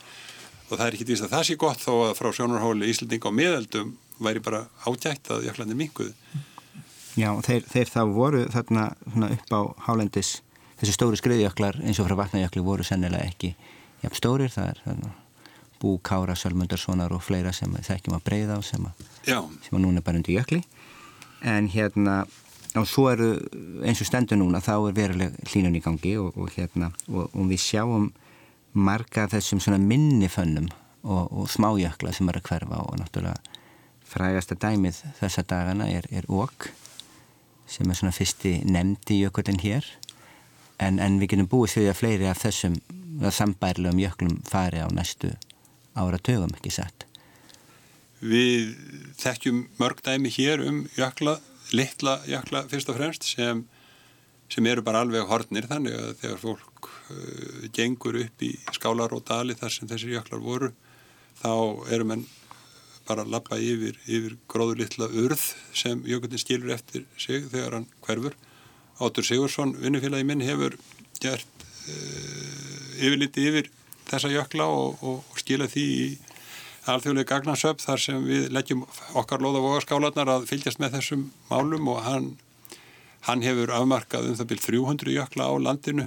og 0.69 0.77
það 0.77 0.85
er 0.87 0.97
ekki 0.97 1.09
því 1.09 1.19
að 1.19 1.35
það 1.35 1.47
sé 1.49 1.57
gott 1.61 1.83
þó 1.83 1.93
að 2.07 2.15
frá 2.21 2.31
sjónarhóli 2.39 2.93
Íslandinga 2.93 3.33
á 3.33 3.39
miðeldum 3.41 3.97
væri 4.25 4.43
bara 4.45 4.65
átjækt 4.87 5.33
að 5.35 5.49
jöklandi 5.49 5.77
minguðu. 5.79 6.15
Já, 7.19 7.31
þeir, 7.43 7.65
þeir 7.67 7.91
þá 7.91 8.03
voru 8.15 8.45
þarna 8.53 8.85
upp 9.35 9.53
á 9.55 9.61
hálendis 9.89 10.37
þessi 10.79 10.95
stóri 10.95 11.19
skriðjöklar 11.19 11.81
eins 11.83 11.99
og 11.99 12.07
frá 12.07 12.17
vatnajökli 12.23 12.63
voru 12.63 12.87
sennilega 12.87 13.27
ekki 13.27 13.55
jafn 14.03 14.19
stórir, 14.19 14.53
það 14.53 14.75
er 14.75 14.85
þarna, 14.85 15.15
Bú, 15.79 15.93
Kára, 16.03 16.35
Sölmundarssonar 16.35 17.13
og 17.15 17.23
fleira 17.23 17.53
sem 17.55 17.71
þekkjum 17.71 18.17
að 18.17 18.25
breyða 18.27 18.57
á 18.59 18.61
sem, 18.67 18.87
sem 19.23 19.77
að 19.77 19.83
núna 19.85 20.01
er 20.01 20.07
bara 20.09 20.19
undir 20.19 20.35
jökli. 20.41 20.59
En 21.47 21.69
hérna 21.71 22.25
og 22.77 22.89
svo 22.89 23.07
eru 23.13 23.29
eins 23.87 24.03
og 24.03 24.09
stendur 24.09 24.41
núna 24.41 24.61
þá 24.65 24.75
er 24.77 24.97
veruleg 24.97 25.37
hlínun 25.53 25.79
í 25.79 25.83
gangi 25.85 26.17
og, 26.21 26.35
og 26.37 26.51
hérna 26.57 26.91
og, 27.09 27.31
og 27.31 27.47
við 27.49 27.63
sjáum 27.63 28.11
marga 28.75 29.29
þessum 29.31 29.63
svona 29.63 29.79
minnifönnum 29.81 30.69
og, 31.03 31.31
og 31.31 31.47
smájökla 31.51 32.13
sem 32.13 32.29
er 32.29 32.41
að 32.41 32.51
hverfa 32.51 32.83
og 32.83 32.99
náttúrulega 33.01 33.39
frægasta 34.09 34.57
dæmið 34.59 35.01
þessa 35.21 35.45
dagana 35.49 35.89
er, 35.93 36.07
er 36.11 36.29
okk 36.29 36.71
sem 37.69 37.89
er 37.89 37.99
svona 37.99 38.15
fyrsti 38.17 38.59
nefndi 38.65 39.23
jökullin 39.23 39.61
hér. 39.61 39.85
En, 40.81 40.99
en 41.03 41.19
við 41.21 41.35
getum 41.35 41.51
búið 41.51 41.75
því 41.75 41.89
að 41.91 41.99
fleiri 41.99 42.29
af 42.31 42.41
þessum 42.41 42.79
sambærlegum 43.35 44.01
jöklum 44.03 44.39
fari 44.47 44.83
á 44.83 44.89
næstu 44.95 45.33
ára 45.99 46.19
tögum 46.23 46.55
ekki 46.55 46.73
sett. 46.73 47.07
Við 48.19 48.75
þekkjum 49.19 49.65
mörg 49.79 50.03
dæmi 50.07 50.31
hér 50.35 50.63
um 50.67 50.81
jökla, 50.97 51.39
litla 51.75 52.19
jökla 52.27 52.65
fyrst 52.71 52.91
og 52.91 52.99
fremst 52.99 53.27
sem, 53.27 53.65
sem 54.51 54.67
eru 54.67 54.83
bara 54.83 55.05
alveg 55.05 55.29
hornir 55.31 55.69
þannig 55.71 55.95
að 55.99 56.11
þegar 56.23 56.43
fólk 56.43 56.89
uh, 56.89 57.69
gengur 57.75 58.19
upp 58.25 58.43
í 58.43 58.53
skálar 58.75 59.15
og 59.15 59.25
dali 59.29 59.55
þar 59.59 59.75
sem 59.75 59.91
þessir 59.91 60.17
jöklar 60.17 60.43
voru 60.43 60.73
þá 61.39 61.53
eru 61.95 62.09
menn 62.11 62.27
bara 63.09 63.25
að 63.25 63.33
lappa 63.33 63.57
yfir, 63.57 63.97
yfir 64.05 64.35
gróður 64.51 64.83
litla 64.83 65.09
urð 65.09 65.45
sem 65.73 66.03
jökullin 66.07 66.43
skilur 66.43 66.75
eftir 66.75 67.07
sig 67.17 67.47
þegar 67.49 67.79
hann 67.79 67.87
hverfur. 68.05 68.35
Átur 68.99 69.25
Sigursson, 69.25 69.77
vinnufélagi 69.79 70.27
minn, 70.27 70.43
hefur 70.45 70.75
gert 71.23 71.58
yfirliti 72.99 73.47
yfir 73.51 73.71
þessa 74.09 74.31
jökla 74.33 74.67
og, 74.73 75.03
og 75.05 75.39
skila 75.41 75.69
því 75.71 75.87
í 75.99 76.09
alþjóðlega 76.89 77.29
gagnasöp 77.29 77.83
þar 77.85 78.01
sem 78.01 78.23
við 78.25 78.47
leggjum 78.55 78.85
okkar 79.19 79.43
loða 79.45 79.63
vogaskálanar 79.65 80.31
að 80.33 80.47
fylgjast 80.49 80.81
með 80.81 80.99
þessum 80.99 81.27
málum 81.51 81.91
og 81.93 82.01
hann, 82.07 82.29
hann 83.29 83.45
hefur 83.45 83.75
afmarkað 83.77 84.31
um 84.31 84.39
það 84.39 84.51
byrj 84.53 84.65
300 84.69 85.17
jökla 85.19 85.51
á 85.51 85.55
landinu 85.61 86.07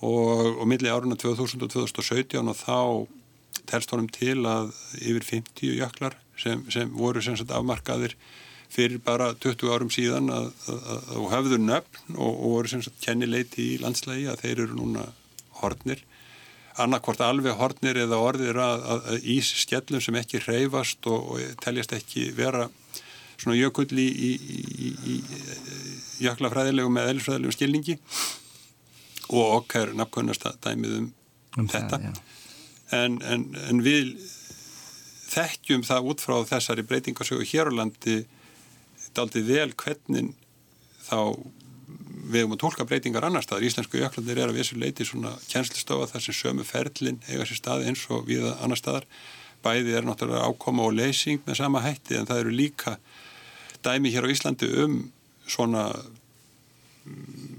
og, 0.00 0.58
og 0.58 0.66
milli 0.70 0.90
áruna 0.90 1.18
2000 1.20 1.66
og 1.66 1.74
2017 1.76 2.50
og 2.50 2.58
þá 2.58 2.78
telst 3.70 3.94
honum 3.94 4.10
til 4.12 4.40
að 4.48 4.72
yfir 4.98 5.28
50 5.30 5.78
jöklar 5.78 6.18
sem, 6.40 6.64
sem 6.74 6.90
voru 6.90 7.22
sem 7.22 7.38
sagt 7.38 7.54
afmarkaðir 7.54 8.16
fyrir 8.74 9.02
bara 9.04 9.32
20 9.38 9.70
árum 9.70 9.92
síðan 9.94 10.32
að, 10.34 10.48
að, 10.66 10.80
að, 10.94 11.12
að 11.14 11.28
höfðu 11.34 11.60
nöfn 11.62 12.16
og, 12.16 12.32
og 12.32 12.56
voru 12.56 12.72
sem 12.72 12.82
sagt 12.84 13.02
kennileiti 13.04 13.74
í 13.74 13.78
landslægi 13.82 14.26
að 14.32 14.42
þeir 14.42 14.64
eru 14.66 14.80
núna 14.80 15.06
hortnir 15.60 16.02
annarkvort 16.80 17.22
alveg 17.22 17.54
hortnir 17.58 17.98
eða 18.02 18.18
orðir 18.18 18.58
að, 18.58 18.84
að 18.94 19.26
ís 19.36 19.50
skellum 19.62 20.02
sem 20.02 20.16
ekki 20.18 20.42
hreyfast 20.42 21.06
og, 21.10 21.34
og 21.34 21.60
teljast 21.62 21.94
ekki 21.94 22.30
vera 22.34 22.66
svona 23.38 23.56
jökull 23.58 23.90
í, 23.98 24.06
í, 24.08 24.30
í, 24.34 24.90
í 25.14 25.16
jöklafræðilegum 26.24 26.98
eða 26.98 27.12
eðlisfræðilegum 27.12 27.56
skilningi. 27.56 27.98
Og 29.30 29.58
okkar 29.60 29.94
nafnkvörnast 29.96 30.46
dæmið 30.64 30.96
um, 30.98 31.10
um 31.58 31.68
þetta. 31.70 32.00
það, 32.00 32.22
en, 32.98 33.18
en, 33.22 33.46
en 33.70 33.82
við 33.84 34.14
þekkjum 35.34 35.86
það 35.86 36.10
út 36.12 36.22
frá 36.22 36.36
þessari 36.48 36.86
breytingasögu 36.86 37.46
hér 37.48 37.70
á 37.70 37.78
landi 37.82 38.20
daldi 39.16 39.44
vel 39.46 39.70
hvernig 39.72 40.32
þá 41.04 41.18
við 42.24 42.40
hefum 42.40 42.54
að 42.56 42.60
tólka 42.62 42.86
breytingar 42.88 43.26
annar 43.28 43.44
staðar. 43.44 43.66
Íslensku 43.68 44.00
jöklandir 44.00 44.40
er 44.40 44.50
að 44.50 44.58
vissu 44.58 44.78
leiti 44.80 45.06
svona 45.06 45.34
kjenslistofa 45.50 46.08
þar 46.12 46.24
sem 46.24 46.36
sömu 46.38 46.66
ferlinn 46.66 47.20
eiga 47.28 47.46
sér 47.48 47.60
stað 47.60 47.86
eins 47.88 48.04
og 48.12 48.26
við 48.28 48.46
annar 48.54 48.80
staðar. 48.80 49.06
Bæði 49.64 49.96
er 49.96 50.06
náttúrulega 50.06 50.48
ákoma 50.48 50.86
og 50.88 50.96
leysing 50.96 51.44
með 51.46 51.60
sama 51.60 51.82
hætti 51.84 52.18
en 52.18 52.28
það 52.28 52.42
eru 52.44 52.56
líka 52.56 52.96
dæmi 53.84 54.12
hér 54.12 54.28
á 54.28 54.32
Íslandi 54.32 54.68
um 54.84 54.98
svona 55.48 55.86
mm, 57.04 57.54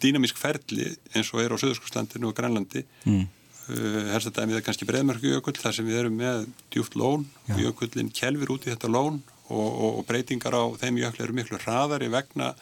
dýnamísk 0.00 0.40
ferli 0.40 0.90
eins 1.14 1.32
og 1.32 1.42
er 1.42 1.52
á 1.52 1.60
Suðurskoslandinu 1.60 2.30
og 2.30 2.36
Grænlandi. 2.36 2.84
Mm. 3.08 3.26
Uh, 3.70 4.08
Hersta 4.10 4.32
dæmið 4.34 4.60
er 4.60 4.64
kannski 4.66 4.88
Breðmörku 4.88 5.52
þar 5.56 5.76
sem 5.76 5.86
við 5.86 6.02
erum 6.02 6.16
með 6.18 6.48
djúft 6.72 6.96
lón 6.98 7.28
Já. 7.46 7.54
og 7.54 7.60
jökullin 7.64 8.10
kelfir 8.12 8.52
út 8.52 8.66
í 8.66 8.72
þetta 8.72 8.90
lón 8.90 9.20
og, 9.50 9.68
og, 9.68 9.98
og 10.00 10.06
breytingar 10.08 10.56
á 10.56 10.64
þeim 10.80 11.00
jökli 11.02 11.26
eru 11.26 11.36
miklu 11.36 11.60
hraðari 11.60 12.10
vegna 12.12 12.54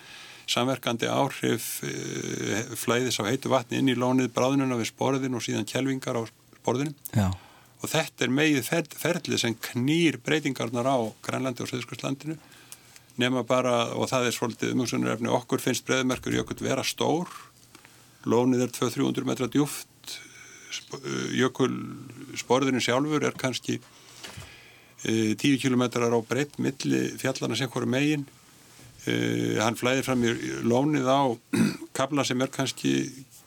samverkandi 0.48 1.08
áhrif 1.12 1.82
e, 1.84 1.92
flæðis 2.80 3.20
á 3.20 3.28
heitu 3.28 3.52
vatni 3.52 3.82
inn 3.82 3.92
í 3.92 3.96
lónið, 3.98 4.32
bráðununa 4.32 4.78
við 4.80 4.90
sporðin 4.92 5.36
og 5.36 5.44
síðan 5.44 5.68
kjelvingar 5.68 6.16
á 6.16 6.22
sporðinu. 6.24 6.94
Já. 7.12 7.28
Og 7.78 7.90
þetta 7.92 8.24
er 8.24 8.32
megið 8.34 8.70
ferlið 8.98 9.42
sem 9.44 9.58
knýr 9.68 10.18
breytingarnar 10.24 10.88
á 10.88 10.98
Grænlandi 11.22 11.62
og 11.62 11.70
Söðskurslandinu 11.70 12.38
nema 13.18 13.42
bara, 13.46 13.90
og 13.98 14.08
það 14.10 14.28
er 14.28 14.34
svolítið 14.34 14.72
umhengsunarefni, 14.74 15.30
okkur 15.34 15.62
finnst 15.62 15.86
breðmerkur 15.86 16.36
jökull 16.38 16.60
vera 16.62 16.84
stór, 16.86 17.30
lónið 18.28 18.68
er 18.68 18.74
200-300 18.76 19.26
metra 19.26 19.48
djúft, 19.50 19.88
jökull 21.34 21.74
sporðinu 22.38 22.82
sjálfur 22.82 23.26
er 23.26 23.34
kannski 23.38 23.78
10 25.04 25.60
kilometrar 25.62 26.10
á 26.10 26.20
breytt 26.26 26.58
milli 26.58 27.04
fjallana 27.20 27.56
sem 27.56 27.70
hverju 27.70 27.90
megin, 27.90 28.24
e, 29.06 29.14
hann 29.62 29.78
flæðir 29.78 30.06
fram 30.06 30.24
í 30.26 30.32
lónið 30.66 31.06
á 31.06 31.22
kabla 31.98 32.24
sem 32.26 32.40
er 32.42 32.50
kannski 32.50 32.94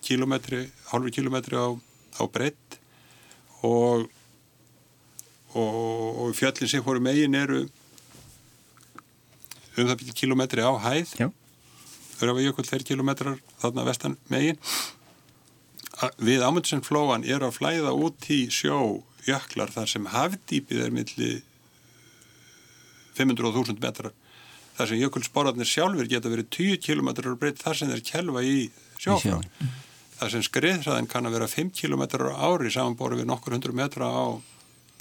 kilometri, 0.05 0.63
halvi 0.93 1.11
kilometri 1.11 1.59
á, 1.59 1.75
á 1.75 2.23
breytt 2.31 2.79
og, 3.67 4.07
og, 5.53 5.75
og 6.23 6.33
fjallin 6.39 6.71
sem 6.71 6.83
hverju 6.85 7.03
megin 7.03 7.35
eru 7.35 7.65
um 9.77 9.87
það 9.87 9.97
byrja 10.01 10.17
kilometri 10.23 10.63
á 10.63 10.71
hæð. 10.87 11.13
Örafajökull 12.21 12.67
þeir 12.67 12.83
kilometrar 12.85 13.37
þarna 13.61 13.85
vestan 13.87 14.17
megin. 14.31 14.59
Við 16.21 16.43
Ámundsenflóan 16.45 17.25
er 17.27 17.43
að 17.45 17.55
flæða 17.59 17.93
út 17.93 18.27
í 18.33 18.43
sjó 18.53 19.01
jöklar 19.27 19.73
þar 19.73 19.91
sem 19.91 20.09
hafdýpið 20.11 20.83
er 20.85 20.95
milli 20.95 21.31
500.000 23.17 23.81
metrar. 23.83 24.13
Þar 24.77 24.91
sem 24.91 25.01
jökulsporarnir 25.01 25.67
sjálfur 25.67 26.09
geta 26.09 26.31
verið 26.31 26.49
10 26.55 26.83
kilometrar 26.85 27.37
breytt 27.39 27.61
þar 27.61 27.77
sem 27.77 27.91
þeir 27.91 28.05
kelva 28.07 28.43
í 28.47 28.69
sjófrán 29.01 29.45
þar 30.21 30.33
sem 30.35 30.43
skriðhraðin 30.45 31.09
kann 31.09 31.25
að 31.25 31.35
vera 31.39 31.49
5 31.49 31.71
kilometrar 31.73 32.35
ári 32.37 32.69
samanbóru 32.73 33.17
við 33.17 33.29
nokkur 33.31 33.55
hundru 33.55 33.73
metra 33.73 34.05
á 34.05 34.37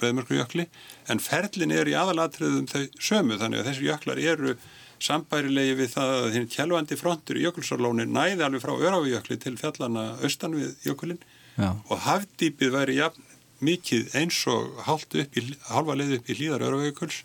breyðmörkujökli 0.01 0.65
en 1.13 1.21
ferlin 1.21 1.73
er 1.75 1.89
í 1.89 1.97
aðalatriðum 1.97 2.65
þau 2.71 2.81
sömu 2.97 3.37
þannig 3.37 3.61
að 3.61 3.69
þessi 3.69 3.85
jöklar 3.85 4.21
eru 4.21 4.55
sambærilegi 5.01 5.77
við 5.77 5.93
það 5.93 6.13
að 6.15 6.27
þinn 6.35 6.49
kjælvandi 6.55 6.97
frontur 6.97 7.37
í 7.37 7.45
jökulsarlóni 7.45 8.07
næði 8.09 8.45
alveg 8.45 8.63
frá 8.63 8.73
Örafajökli 8.73 9.37
til 9.41 9.53
fjallana 9.61 10.07
austan 10.25 10.57
við 10.57 10.73
jökulin 10.87 11.21
Já. 11.57 11.69
og 11.69 12.01
hafdýpið 12.07 12.73
væri 12.73 12.97
jafn 12.97 13.30
mikið 13.61 14.15
eins 14.17 14.41
og 14.49 14.81
halva 14.87 15.97
leið 15.97 16.17
upp 16.17 16.29
í 16.29 16.37
hlýðar 16.39 16.65
Örafajökuls 16.67 17.21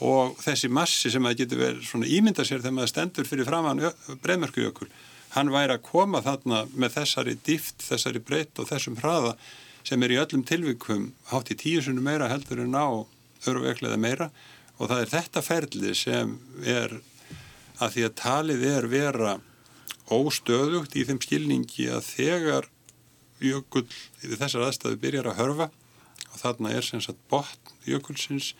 og 0.00 0.36
þessi 0.40 0.70
massi 0.72 1.12
sem 1.12 1.26
að 1.28 1.42
getur 1.42 1.60
verið 1.60 1.88
svona 1.88 2.08
ímynda 2.08 2.46
sér 2.48 2.62
þegar 2.62 2.76
maður 2.78 2.92
stendur 2.94 3.28
fyrir 3.28 3.48
framann 3.48 3.82
breyðmörkujökul 4.24 4.88
hann 5.34 5.50
væri 5.52 5.76
að 5.76 5.84
koma 5.86 6.22
þarna 6.24 6.64
með 6.74 6.96
þessari 6.98 7.36
dýft, 7.46 7.84
þessari 7.84 8.22
breytt 8.22 8.58
og 8.58 8.70
þessum 8.70 8.98
hraða 8.98 9.36
sem 9.86 10.02
er 10.02 10.14
í 10.14 10.18
öllum 10.20 10.42
tilvikum 10.46 11.10
hátt 11.30 11.52
í 11.54 11.58
tíusunum 11.58 12.04
meira 12.04 12.28
heldur 12.30 12.62
en 12.64 12.74
á 12.74 13.06
öruveklega 13.48 13.98
meira. 14.00 14.30
Og 14.80 14.90
það 14.90 15.04
er 15.04 15.12
þetta 15.14 15.44
ferli 15.44 15.94
sem 15.96 16.34
er 16.64 16.98
að 17.80 17.94
því 17.94 18.04
að 18.06 18.18
talið 18.20 18.66
er 18.70 18.88
vera 18.90 19.36
óstöðugt 20.10 20.96
í 20.98 21.06
þeim 21.06 21.20
skilningi 21.22 21.88
að 21.94 22.06
þegar 22.08 22.68
jökull 23.40 23.86
í 24.24 24.36
þessar 24.36 24.68
aðstæðu 24.68 25.00
byrjar 25.02 25.30
að 25.32 25.40
hörfa. 25.40 25.68
Og 26.30 26.38
þarna 26.38 26.72
er 26.76 26.86
sem 26.86 27.02
sagt 27.02 27.20
botn 27.30 27.74
jökulsins, 27.88 28.54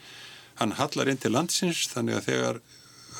hann 0.58 0.76
hallar 0.78 1.08
inn 1.10 1.20
til 1.20 1.32
landsins 1.34 1.86
þannig 1.92 2.18
að 2.18 2.28
þegar 2.28 2.60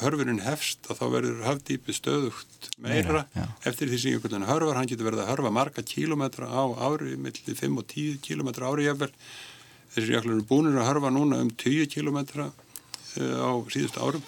hörfurinn 0.01 0.41
hefst 0.45 0.89
og 0.91 0.99
þá 0.99 1.05
verður 1.13 1.45
hafdýpi 1.45 1.95
stöðugt 1.95 2.71
meira, 2.81 3.25
meira 3.35 3.47
eftir 3.69 3.91
því 3.91 4.01
sem 4.01 4.15
jökullin 4.15 4.47
hörfar, 4.49 4.79
hann 4.79 4.89
getur 4.89 5.09
verið 5.11 5.25
að 5.25 5.31
hörfa 5.35 5.53
marga 5.55 5.85
kílometra 5.85 6.49
á 6.49 6.63
ári, 6.89 7.17
millir 7.21 7.59
5 7.59 7.81
og 7.81 7.89
10 7.91 8.21
kílometra 8.25 8.71
ári 8.71 8.87
jafnvel. 8.89 9.11
Þessir 9.91 10.17
jökullin 10.17 10.39
eru 10.39 10.49
búinir 10.49 10.81
að 10.81 10.91
hörfa 10.93 11.13
núna 11.13 11.41
um 11.45 11.51
10 11.53 11.91
kílometra 11.93 12.49
uh, 12.49 13.39
á 13.45 13.51
síðustu 13.73 14.01
árum. 14.01 14.25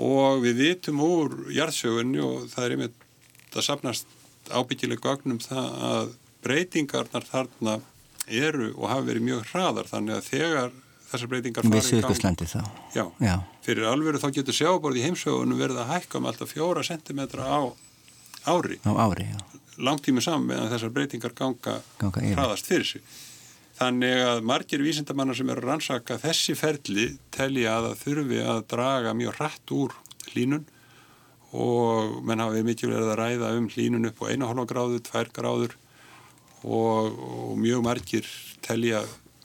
Og 0.00 0.40
við 0.46 0.62
vitum 0.62 1.02
úr 1.04 1.36
jarðsögunni 1.52 2.22
og 2.24 2.48
það 2.52 2.64
er 2.64 2.76
einmitt 2.76 3.06
að 3.52 3.66
sapnast 3.66 4.18
ábyggileg 4.52 5.02
gögnum 5.02 5.40
það 5.42 5.74
að 5.88 6.12
breytingarnar 6.42 7.26
þarna 7.28 7.78
eru 8.28 8.70
og 8.76 8.88
hafa 8.90 9.06
verið 9.08 9.26
mjög 9.28 9.44
hraðar 9.50 9.90
þannig 9.90 10.16
að 10.18 10.28
þegar 10.28 10.70
þessar 11.12 11.30
breytingar 11.32 11.66
farið 11.68 11.90
í 11.92 12.02
gang. 12.22 12.44
þá. 12.52 12.60
Já, 12.94 13.04
Já, 13.20 13.34
fyrir 13.66 13.88
alvegur 13.90 14.20
þá 14.22 14.28
getur 14.38 14.56
sjáborð 14.56 15.00
í 15.00 15.04
heimsögunum 15.06 15.60
verið 15.60 15.82
að 15.82 15.90
hækka 15.96 16.20
um 16.20 16.28
alltaf 16.30 16.54
fjóra 16.54 16.84
sentimetra 16.86 17.48
á 17.48 17.60
ári. 18.48 18.78
Á 18.86 18.92
ári. 18.96 19.28
Langtími 19.82 20.22
saman 20.24 20.48
meðan 20.48 20.72
þessar 20.72 20.94
breytingar 20.94 21.34
ganga, 21.36 21.78
ganga 22.00 22.24
hraðast 22.32 22.68
fyrir 22.68 22.88
sig. 22.88 23.04
Þannig 23.78 24.18
að 24.22 24.42
margir 24.46 24.82
vísindamannar 24.84 25.36
sem 25.36 25.48
eru 25.50 25.62
að 25.64 25.70
rannsaka 25.70 26.18
þessi 26.20 26.54
ferli 26.58 27.06
telja 27.34 27.78
að 27.78 27.88
það 27.88 28.02
þurfi 28.04 28.40
að 28.52 28.60
draga 28.70 29.14
mjög 29.16 29.38
hratt 29.40 29.72
úr 29.74 29.94
hlínun 30.32 30.66
og 31.52 32.20
menn 32.24 32.40
hafi 32.40 32.62
mikið 32.64 32.92
verið 32.92 33.10
að 33.12 33.18
ræða 33.20 33.52
um 33.58 33.68
hlínun 33.72 34.08
upp 34.08 34.22
á 34.22 34.26
1,5 34.32 34.68
gráður, 34.70 35.02
2 35.08 35.32
gráður 35.36 35.74
og, 36.64 37.12
og 37.12 37.58
mjög 37.60 37.84
margir 37.84 38.28
telja 38.62 39.02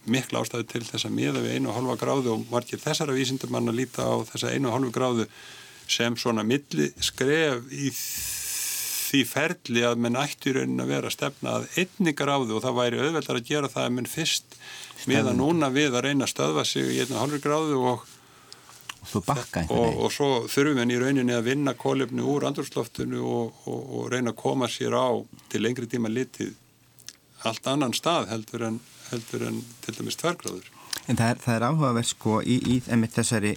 mikla 0.08 0.42
ástæðu 0.44 0.68
til 0.72 0.84
þess 0.88 1.08
að 1.08 1.16
miða 1.18 1.44
við 1.44 1.58
einu 1.58 1.72
og 1.72 1.78
halva 1.78 1.98
gráðu 2.00 2.34
og 2.36 2.48
margir 2.52 2.82
þessara 2.82 3.16
vísindumann 3.16 3.72
að 3.72 3.82
líta 3.82 4.08
á 4.08 4.16
þessa 4.32 4.54
einu 4.54 4.70
og 4.70 4.78
halvu 4.78 4.92
gráðu 4.96 5.28
sem 5.88 6.18
svona 6.20 6.44
milli 6.48 6.90
skref 7.04 7.72
í 7.72 7.92
því 9.08 9.24
ferli 9.28 9.84
að 9.88 10.02
menn 10.04 10.20
ætti 10.20 10.54
raunin 10.56 10.84
að 10.84 10.92
vera 10.92 11.10
að 11.10 11.16
stefna 11.16 11.56
að 11.58 11.80
einni 11.80 12.14
gráðu 12.18 12.58
og 12.58 12.64
það 12.66 12.78
væri 12.82 13.02
auðveldar 13.04 13.40
að 13.40 13.50
gera 13.50 13.72
það 13.72 13.88
að 13.88 13.96
menn 13.98 14.12
fyrst 14.12 14.58
miða 15.08 15.34
núna 15.36 15.72
við 15.72 15.96
að 15.96 16.10
reyna 16.10 16.28
að 16.28 16.34
stöðva 16.34 16.66
sig 16.68 16.92
í 16.92 17.02
einu 17.04 17.16
og 17.16 17.24
halvu 17.24 17.42
gráðu 17.44 17.82
og 17.94 18.06
og, 19.16 19.30
og, 19.72 20.00
og 20.04 20.12
svo 20.12 20.30
þurfum 20.52 20.82
við 20.82 20.98
í 20.98 21.00
rauninni 21.00 21.36
að 21.36 21.46
vinna 21.48 21.74
kólefni 21.80 22.26
úr 22.28 22.44
andurslóftinu 22.50 23.22
og, 23.24 23.62
og 23.72 24.10
reyna 24.12 24.34
að 24.34 24.42
koma 24.42 24.68
sér 24.68 24.98
á 25.00 25.16
til 25.48 25.64
lengri 25.64 25.88
tíma 25.88 26.12
litið 26.12 26.52
allt 27.46 27.68
annan 27.68 27.94
stað 27.94 28.32
heldur 28.32 28.66
en 28.70 28.80
heldur 29.12 29.46
en 29.48 29.62
til 29.84 29.96
dæmis 29.98 30.18
tværgráður. 30.20 30.72
En 31.08 31.20
það 31.20 31.30
er, 31.30 31.42
það 31.44 31.56
er 31.56 31.66
áhugaverð 31.70 32.10
sko 32.10 32.40
í, 32.42 32.58
í 32.76 32.80
þessari 32.84 33.54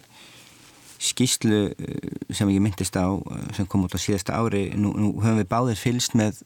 skýslu 1.00 1.60
eh, 1.72 2.10
sem 2.34 2.50
ég 2.52 2.62
myndist 2.62 2.96
á 2.96 3.08
eh, 3.08 3.46
sem 3.56 3.66
kom 3.66 3.86
út 3.86 3.96
á 3.96 4.00
síðasta 4.00 4.36
ári 4.36 4.68
nú, 4.76 4.92
nú 4.92 5.14
höfum 5.18 5.40
við 5.40 5.48
báðir 5.50 5.80
fylst 5.80 6.14
með 6.18 6.42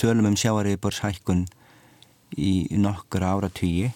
tölum 0.00 0.30
um 0.30 0.38
sjáariðborshækkun 0.38 1.44
í 2.38 2.52
nokkur 2.78 3.26
áratýji 3.26 3.90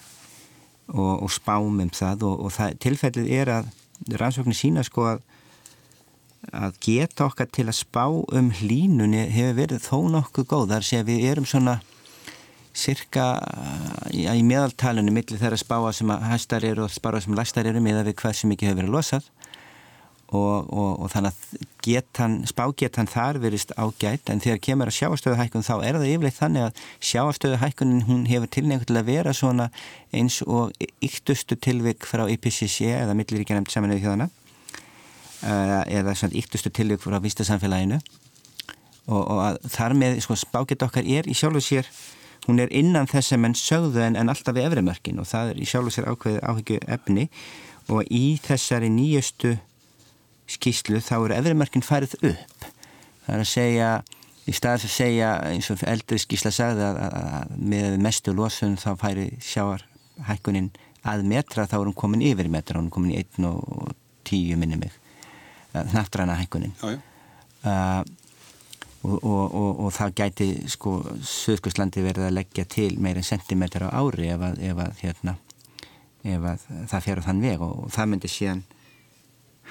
og, 0.91 1.23
og 1.23 1.31
spám 1.31 1.79
um 1.79 1.89
það 1.89 2.27
og, 2.27 2.43
og 2.45 2.53
það, 2.53 2.75
tilfellið 2.83 3.31
er 3.31 3.53
að 3.61 3.71
rannsóknir 4.19 4.59
sína 4.59 4.83
sko 4.85 5.07
að 5.15 5.23
að 6.53 6.75
geta 6.83 7.25
okkar 7.25 7.47
til 7.49 7.65
að 7.65 7.79
spá 7.79 8.03
um 8.05 8.51
hlínunni 8.53 9.23
hefur 9.33 9.55
verið 9.57 9.85
þó 9.87 9.97
nokkuð 10.13 10.47
góð 10.51 10.73
þar 10.75 10.85
sé 10.85 10.99
að 11.01 11.09
við 11.09 11.23
erum 11.31 11.47
svona 11.49 11.79
cirka 12.75 13.29
í, 14.11 14.25
í 14.27 14.43
meðaltalinu 14.45 15.13
millir 15.15 15.39
þeirra 15.39 15.59
spáa 15.59 15.93
sem 15.95 16.11
að 16.11 16.27
hæstar 16.31 16.67
eru 16.67 16.85
og 16.85 16.93
spáa 16.93 17.21
sem 17.23 17.35
læstar 17.37 17.69
eru 17.69 17.81
með 17.83 18.01
að 18.01 18.11
við 18.11 18.19
hvað 18.21 18.37
sem 18.41 18.55
ekki 18.55 18.69
hefur 18.69 18.83
verið 18.83 18.95
losað. 18.97 19.31
Og, 20.35 20.71
og, 20.73 21.03
og 21.05 21.11
þannig 21.13 21.35
að 21.35 21.65
getan, 21.85 22.39
spágetan 22.49 23.07
þar 23.07 23.37
verist 23.43 23.69
ágætt 23.77 24.31
en 24.33 24.41
þegar 24.41 24.57
kemur 24.67 24.89
að 24.89 24.95
sjáastöðuhækkun 24.97 25.63
þá 25.63 25.75
er 25.75 25.99
það 25.99 26.07
yfirleitt 26.09 26.39
þannig 26.39 26.65
að 26.65 26.79
sjáastöðuhækkunin 27.11 28.01
hún 28.07 28.23
hefur 28.25 28.49
tilnefnt 28.55 28.89
til 28.89 28.97
að 28.97 29.11
vera 29.11 29.35
svona 29.37 29.69
eins 30.09 30.39
og 30.41 30.73
yktustu 31.05 31.59
tilvik 31.61 32.09
frá 32.09 32.25
IPCC 32.33 32.89
eða 33.03 33.13
milliríkjanemt 33.21 33.69
saminuði 33.69 34.01
þjóðana 34.01 34.27
eða 35.93 36.17
svona 36.17 36.39
yktustu 36.41 36.73
tilvik 36.73 37.05
frá 37.05 37.19
vistasamfélaginu 37.21 38.01
og, 39.05 39.21
og 39.21 39.71
þar 39.71 39.93
með 39.97 40.19
sko, 40.25 40.37
spáget 40.41 40.85
okkar 40.85 41.05
er 41.05 41.29
í 41.29 41.37
sjálfu 41.37 41.61
sér 41.61 41.89
hún 42.45 42.61
er 42.61 42.71
innan 42.73 43.09
þess 43.09 43.33
sem 43.33 43.45
enn 43.47 43.55
sögðu 43.57 44.03
en, 44.05 44.17
en 44.19 44.31
alltaf 44.31 44.55
við 44.55 44.69
efrimörkin 44.69 45.21
og 45.21 45.29
það 45.29 45.53
er 45.53 45.61
í 45.61 45.69
sjálf 45.69 45.89
og 45.89 45.95
sér 45.95 46.09
ákveðið 46.11 46.43
áhyggju 46.51 46.81
efni 46.97 47.27
og 47.93 48.11
í 48.13 48.23
þessari 48.45 48.89
nýjustu 48.93 49.55
skýslu 50.55 51.01
þá 51.01 51.15
eru 51.17 51.37
efrimörkin 51.39 51.85
farið 51.85 52.17
upp. 52.31 52.67
Það 53.25 53.35
er 53.35 53.43
að 53.43 53.49
segja 53.49 53.89
í 54.45 54.53
staðis 54.53 54.85
að 54.85 54.93
segja 54.93 55.29
eins 55.49 55.71
og 55.73 55.85
eldri 55.89 56.19
skýsla 56.21 56.53
sagði 56.53 56.85
að, 56.85 56.99
að, 57.07 57.15
að 57.39 57.55
með 57.73 57.97
mestu 58.05 58.35
losun 58.37 58.77
þá 58.81 58.91
færi 59.01 59.29
sjáarhækkunin 59.41 60.69
að 61.05 61.25
metra 61.29 61.65
þá 61.69 61.79
er 61.79 61.87
hún 61.87 61.97
komin 61.97 62.25
yfir 62.25 62.49
metra, 62.49 62.77
hún 62.79 62.89
er 62.89 62.93
komin 62.93 63.13
í 63.13 63.19
1 63.21 63.49
og 63.49 63.91
10 64.25 64.61
minni 64.61 64.77
mig 64.81 64.93
naftræna 65.93 66.37
hækkunin. 66.39 66.73
Jájá 66.81 67.01
uh, 67.65 68.05
og, 69.05 69.23
og, 69.23 69.55
og, 69.55 69.81
og 69.85 69.91
það 69.93 70.13
gæti 70.19 70.47
sko 70.71 70.97
Suðskurslandi 71.21 72.03
verið 72.05 72.27
að 72.27 72.37
leggja 72.39 72.65
til 72.69 72.95
meirinn 73.01 73.25
sentimeter 73.25 73.85
á 73.85 73.89
ári 73.93 74.31
ef 74.33 74.45
að, 74.47 74.61
ef 74.65 74.81
að, 74.81 75.01
hérna, 75.03 75.35
ef 76.25 76.47
að 76.51 76.65
það 76.91 77.05
fer 77.07 77.21
á 77.21 77.25
þann 77.27 77.43
veg 77.43 77.65
og 77.65 77.91
það 77.93 78.09
myndi 78.11 78.31
síðan 78.31 78.63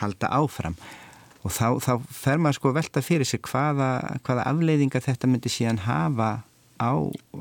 halda 0.00 0.30
áfram. 0.38 0.78
Og 1.44 1.52
þá, 1.52 1.66
þá 1.84 1.92
fer 2.08 2.40
maður 2.40 2.58
sko 2.58 2.72
velta 2.78 3.02
fyrir 3.04 3.28
sig 3.28 3.42
hvaða, 3.44 3.90
hvaða 4.24 4.46
afleiðingar 4.52 5.04
þetta 5.04 5.28
myndi 5.30 5.52
síðan 5.52 5.82
hafa 5.84 6.30
á, 6.80 6.92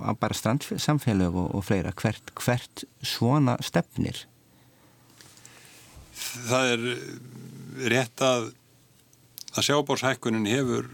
á 0.03 0.11
bara 0.19 0.37
strandsamfélög 0.37 1.37
og, 1.39 1.53
og 1.55 1.63
fleira. 1.69 1.93
Hvert, 1.95 2.33
hvert 2.41 2.83
svona 3.05 3.55
stefnir? 3.63 4.25
Það 6.49 6.73
er 6.73 6.83
rétt 7.93 8.21
að 8.25 8.51
að 9.53 9.67
sjábórshækkunin 9.67 10.49
hefur 10.49 10.87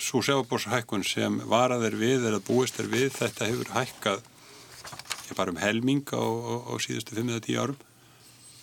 svo 0.00 0.20
sjábórshækkun 0.24 1.04
sem 1.06 1.38
varaðir 1.48 1.96
við 2.00 2.28
eða 2.30 2.42
búist 2.44 2.80
er 2.82 2.90
við 2.92 3.10
þetta 3.16 3.48
hefur 3.48 3.72
hækkað 3.76 4.28
bara 5.36 5.52
um 5.52 5.60
helming 5.60 6.04
á, 6.12 6.20
á, 6.20 6.54
á 6.68 6.74
síðustu 6.82 7.16
5-10 7.16 7.56
árum. 7.56 7.78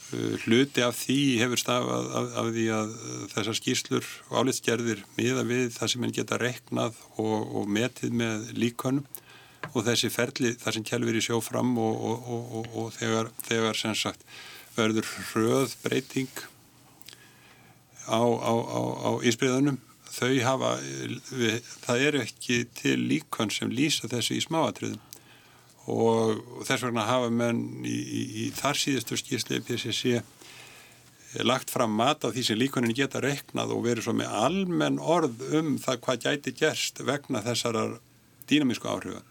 Uh, 0.10 0.36
hluti 0.45 0.82
af 0.82 0.97
því 0.97 1.20
hefur 1.41 1.62
stafað 1.62 2.12
af, 2.18 2.30
af 2.41 2.51
því 2.53 2.66
að 2.74 2.93
þessar 3.34 3.57
skýslur 3.60 4.12
og 4.30 4.38
álitsgerðir 4.41 5.03
miða 5.18 5.43
við 5.45 5.68
það 5.76 5.91
sem 5.91 6.05
henn 6.05 6.16
geta 6.18 6.39
reknað 6.41 7.01
og, 7.22 7.36
og 7.57 7.70
metið 7.70 8.16
með 8.22 8.47
líkonum 8.57 9.05
og 9.74 9.84
þessi 9.86 10.10
ferli 10.14 10.55
þar 10.57 10.78
sem 10.78 10.88
kjælfur 10.88 11.20
í 11.20 11.22
sjó 11.22 11.41
fram 11.45 11.76
og, 11.78 12.07
og, 12.10 12.72
og 12.74 12.88
þegar, 12.95 13.30
þegar 13.45 13.78
sem 13.78 13.97
sagt 13.97 14.26
verður 14.78 15.05
hröð 15.30 15.76
breyting 15.84 16.41
á, 18.10 18.22
á, 18.22 18.53
á, 18.55 18.82
á 19.05 19.10
ísbriðunum 19.30 19.78
þau 20.14 20.32
hafa, 20.45 20.72
við, 21.32 21.60
það 21.86 22.03
er 22.07 22.18
ekki 22.24 22.64
til 22.78 22.97
líkon 23.10 23.53
sem 23.53 23.72
lýsa 23.72 24.10
þessu 24.12 24.38
í 24.38 24.43
smáatriðum. 24.45 25.05
Og, 25.89 26.41
og 26.60 26.66
þess 26.68 26.86
vegna 26.86 27.07
hafa 27.07 27.32
menn 27.34 27.64
í, 27.88 27.95
í, 27.95 28.22
í 28.43 28.49
þar 28.53 28.78
síðustu 28.78 29.18
skýrsli 29.18 29.62
PCC 29.66 30.20
lagt 31.45 31.70
fram 31.70 31.93
mat 31.97 32.26
af 32.26 32.34
því 32.34 32.43
sem 32.45 32.57
líkonin 32.57 32.95
geta 32.97 33.22
reiknað 33.22 33.74
og 33.76 33.84
verið 33.86 34.07
svo 34.07 34.16
með 34.18 34.38
almenn 34.43 35.01
orð 35.01 35.43
um 35.57 35.76
það 35.82 35.99
hvað 36.05 36.24
gæti 36.26 36.53
gerst 36.57 37.01
vegna 37.05 37.41
þessarar 37.45 37.99
dýnamísku 38.49 38.89
áhrifa 38.89 39.22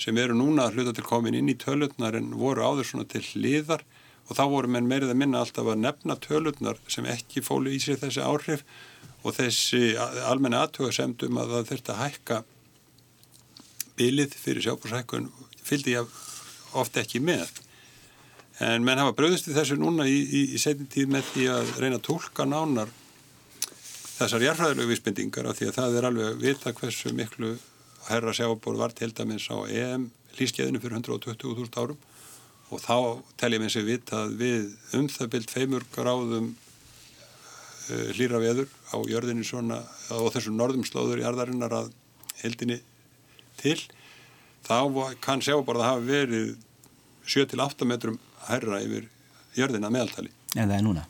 sem 0.00 0.18
eru 0.18 0.36
núna 0.36 0.66
að 0.66 0.78
hluta 0.78 0.94
til 0.96 1.06
komin 1.06 1.36
inn 1.38 1.50
í 1.50 1.58
tölutnar 1.58 2.16
en 2.18 2.32
voru 2.38 2.64
áður 2.66 2.88
svona 2.88 3.06
til 3.08 3.22
hliðar. 3.22 3.84
Og 4.24 4.38
þá 4.38 4.44
voru 4.50 4.70
menn 4.72 4.88
meirið 4.88 5.12
að 5.12 5.20
minna 5.20 5.42
alltaf 5.44 5.68
að 5.68 5.82
nefna 5.84 6.16
tölutnar 6.20 6.78
sem 6.88 7.06
ekki 7.08 7.44
fólu 7.44 7.74
í 7.74 7.80
sér 7.82 8.00
þessi 8.00 8.24
áhrif 8.24 8.64
og 9.24 9.36
þessi 9.38 9.94
almenni 10.28 10.58
aðtöga 10.60 10.92
semdum 10.92 11.40
að 11.40 11.54
það 11.54 11.68
þurfti 11.70 11.94
að 11.94 12.02
hækka 12.02 12.40
bilið 13.98 14.34
fyrir 14.36 14.66
sjábúrshækkun 14.66 15.30
fylgdi 15.64 15.94
ég 15.94 16.18
ofta 16.76 17.02
ekki 17.04 17.22
með. 17.24 17.48
En 18.62 18.84
menn 18.86 19.00
hafa 19.00 19.14
bröðist 19.16 19.48
í 19.50 19.54
þessu 19.54 19.78
núna 19.80 20.06
í, 20.06 20.18
í, 20.22 20.42
í 20.54 20.60
setjum 20.60 20.90
tíð 20.90 21.14
með 21.14 21.30
því 21.32 21.46
að 21.54 21.72
reyna 21.82 21.98
að 21.98 22.06
tólka 22.06 22.46
nánar 22.46 22.92
þessar 24.14 24.44
jarfræðilegu 24.44 24.92
vísbendingar 24.92 25.48
af 25.50 25.58
því 25.58 25.70
að 25.70 25.78
það 25.78 25.96
er 25.98 26.08
alveg 26.08 26.28
að 26.28 26.44
vita 26.44 26.74
hversu 26.78 27.14
miklu 27.16 27.54
herra 28.10 28.34
sjábúr 28.36 28.76
var 28.78 28.94
til 28.94 29.10
dæmis 29.16 29.48
á 29.50 29.58
EM 29.66 30.10
lífskeiðinu 30.38 30.82
fyrir 30.82 31.00
120.000 31.00 31.80
árum 31.80 31.98
og 32.70 32.82
þá 32.82 32.96
teljum 33.40 33.64
ég 33.66 33.74
sér 33.74 33.86
vita 33.88 34.20
að 34.24 34.36
við 34.38 34.68
um 34.98 35.08
það 35.10 35.32
byrjt 35.34 35.54
feimur 35.54 35.86
gráðum 35.94 36.52
hlýra 37.88 38.40
veður 38.42 38.68
á 38.92 38.96
jörðinni 39.08 39.44
svona 39.46 39.80
og 40.14 40.30
þessum 40.34 40.56
norðum 40.58 40.86
slóður 40.88 41.22
í 41.22 41.26
arðarinnar 41.28 41.74
að 41.82 41.90
heldinni 42.42 42.80
til 43.60 43.78
þá 44.64 44.78
kann 45.24 45.42
sjáborða 45.44 45.90
hafa 45.92 46.06
verið 46.06 46.54
7-8 47.28 47.88
metrum 47.88 48.18
herra 48.48 48.80
yfir 48.84 49.08
jörðina 49.56 49.90
meðaltali. 49.92 50.32
En 50.56 50.68
það 50.68 50.78
er 50.78 50.86
núna? 50.86 51.04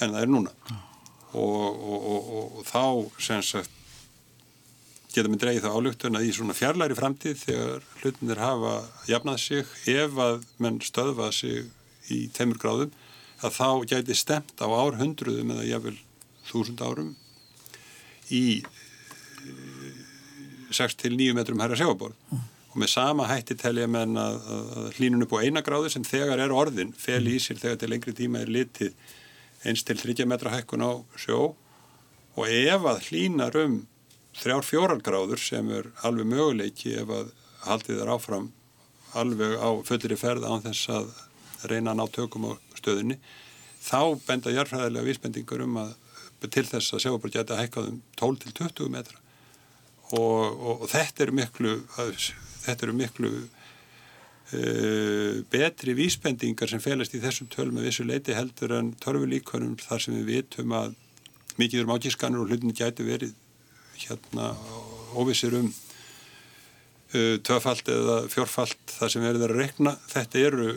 En 0.00 0.12
það 0.12 0.20
er 0.22 0.30
núna. 0.32 0.52
Ah. 0.70 0.82
Og, 1.36 1.80
og, 1.92 2.06
og, 2.12 2.60
og 2.60 2.68
þá 2.68 3.66
geta 5.16 5.32
með 5.32 5.42
dreigið 5.42 5.64
þá 5.64 5.72
álugtun 5.72 6.18
að 6.18 6.28
í 6.28 6.32
svona 6.36 6.56
fjarlæri 6.56 6.96
framtíð 6.96 7.38
þegar 7.40 7.84
hlutinir 8.02 8.40
hafa 8.40 8.72
jafnað 9.08 9.38
sig 9.40 9.70
ef 9.88 10.18
að 10.20 10.44
menn 10.60 10.80
stöðvað 10.84 11.32
sig 11.38 12.12
í 12.12 12.26
teimur 12.36 12.60
gráðum 12.60 12.92
að 13.42 13.56
þá 13.58 13.68
gæti 13.92 14.16
stemt 14.16 14.60
á 14.62 14.66
árhundruðum 14.66 15.54
eða 15.56 15.68
jáfnvel 15.68 15.96
þúsund 16.46 16.82
árum 16.82 17.14
í 18.32 18.44
6-9 20.74 21.34
metrum 21.36 21.60
herra 21.62 21.78
sjáborð. 21.78 22.16
Mm 22.32 22.44
og 22.76 22.82
með 22.82 22.90
sama 22.92 23.24
hætti 23.30 23.54
telja 23.56 23.86
menn 23.88 24.18
að, 24.20 24.34
að 24.76 24.88
hlínun 24.98 25.24
upp 25.24 25.32
á 25.32 25.40
eina 25.40 25.62
gráðu 25.64 25.88
sem 25.94 26.04
þegar 26.04 26.42
er 26.44 26.52
orðin 26.52 26.90
fel 26.92 27.22
í 27.24 27.38
sér 27.40 27.56
þegar 27.62 27.78
til 27.80 27.88
lengri 27.88 28.12
tíma 28.18 28.42
er 28.44 28.52
litið 28.52 28.90
eins 29.64 29.84
til 29.88 29.96
30 29.96 30.28
metra 30.28 30.52
hækkun 30.52 30.84
á 30.84 30.92
sjó 31.16 31.38
og 32.36 32.44
ef 32.44 32.84
að 32.84 33.00
hlínar 33.08 33.56
um 33.62 33.78
þrjár 34.36 34.68
fjórar 34.68 35.00
gráður 35.00 35.40
sem 35.40 35.70
er 35.72 35.88
alveg 36.04 36.28
möguleiki 36.34 36.92
ef 37.00 37.14
að 37.16 37.32
haldið 37.64 38.02
er 38.04 38.12
áfram 38.12 38.50
alveg 39.16 39.56
á 39.56 39.68
fullir 39.88 40.12
í 40.12 40.20
ferð 40.20 40.44
án 40.44 40.66
þess 40.68 40.92
að 40.92 41.08
reyna 41.64 41.92
að 41.92 42.00
ná 42.00 42.04
tökum 42.14 42.48
á 42.50 42.52
stöðunni 42.78 43.18
þá 43.86 44.00
benda 44.26 44.54
jarfræðilega 44.54 45.06
vísbendingur 45.06 45.64
um 45.66 45.78
að 45.84 45.94
til 46.46 46.66
þess 46.68 46.94
að 46.94 47.02
sjábúr 47.02 47.32
geta 47.32 47.58
hækkað 47.58 47.88
um 47.90 48.00
12 48.20 48.42
til 48.44 48.52
20 48.60 48.90
metra. 48.92 49.18
Og, 50.14 50.42
og, 50.46 50.82
og 50.84 50.88
þetta 50.92 51.24
er 51.24 51.32
miklu 51.34 51.72
þetta 52.66 52.86
eru 52.86 52.94
miklu 52.94 53.30
uh, 53.42 53.48
betri 55.50 55.96
vísbendingar 55.98 56.70
sem 56.70 56.82
felast 56.82 57.16
í 57.16 57.22
þessum 57.22 57.50
tölum 57.50 57.80
að 57.80 57.88
vissu 57.88 58.06
leiti 58.06 58.36
heldur 58.36 58.76
en 58.78 58.92
törfulíkonum 59.02 59.74
þar 59.82 60.04
sem 60.04 60.14
við 60.20 60.30
vitum 60.30 60.76
að 60.76 60.94
mikið 61.58 61.82
um 61.82 61.94
átískanur 61.96 62.44
og 62.44 62.52
hlutin 62.52 62.76
gæti 62.76 63.06
verið 63.06 63.34
hérna 63.96 64.52
óvissir 65.16 65.56
um 65.58 65.68
uh, 65.72 67.36
töfald 67.46 67.86
eða 67.90 68.20
fjórfald 68.30 68.78
þar 68.98 69.14
sem 69.14 69.26
verður 69.26 69.56
að 69.56 69.62
rekna 69.64 69.96
þetta 70.12 70.44
eru 70.50 70.68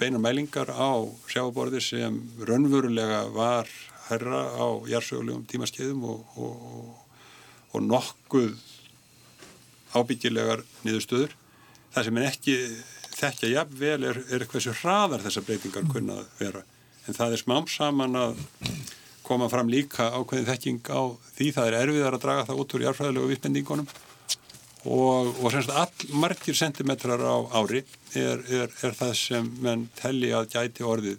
beinar 0.00 0.22
mælingar 0.22 0.70
á 0.72 0.92
sjáborði 1.30 1.80
sem 1.80 2.18
raunverulega 2.48 3.26
var 3.34 3.70
herra 4.08 4.42
á 4.54 4.66
jársögulegum 4.90 5.46
tímaskeiðum 5.50 6.04
og, 6.06 6.36
og, 6.36 6.90
og 7.72 7.86
nokkuð 7.86 8.52
ábyggilegar 9.96 10.62
niðurstöður. 10.84 11.32
Það 11.94 12.08
sem 12.08 12.20
er 12.20 12.28
ekki 12.28 12.56
þekkja 13.16 13.52
jafnvel 13.54 14.08
er, 14.10 14.20
er 14.28 14.44
hversu 14.50 14.74
hraðar 14.82 15.24
þessar 15.24 15.46
breytingar 15.46 15.88
kunna 15.92 16.20
vera. 16.40 16.62
En 17.06 17.16
það 17.16 17.36
er 17.36 17.42
smám 17.42 17.68
saman 17.70 18.18
að 18.20 18.42
koma 19.26 19.48
fram 19.50 19.70
líka 19.72 20.10
ákveðin 20.14 20.50
þekking 20.50 20.90
á 20.92 21.02
því 21.34 21.48
það 21.56 21.68
er 21.70 21.78
erfiðar 21.80 22.16
að 22.18 22.24
draga 22.26 22.46
það 22.50 22.60
út 22.62 22.76
úr 22.76 22.84
járfræðilegu 22.86 23.30
viðbendingunum 23.32 23.88
og, 24.86 25.36
og 25.42 25.52
semst 25.52 25.72
all 25.74 26.16
margir 26.22 26.56
sentimetrar 26.56 27.22
á 27.22 27.36
ári 27.58 27.82
er, 28.14 28.42
er, 28.46 28.70
er 28.70 28.94
það 28.96 29.14
sem 29.18 29.48
menn 29.62 29.86
telli 29.98 30.32
að 30.34 30.50
gæti 30.54 30.86
orðið 30.86 31.18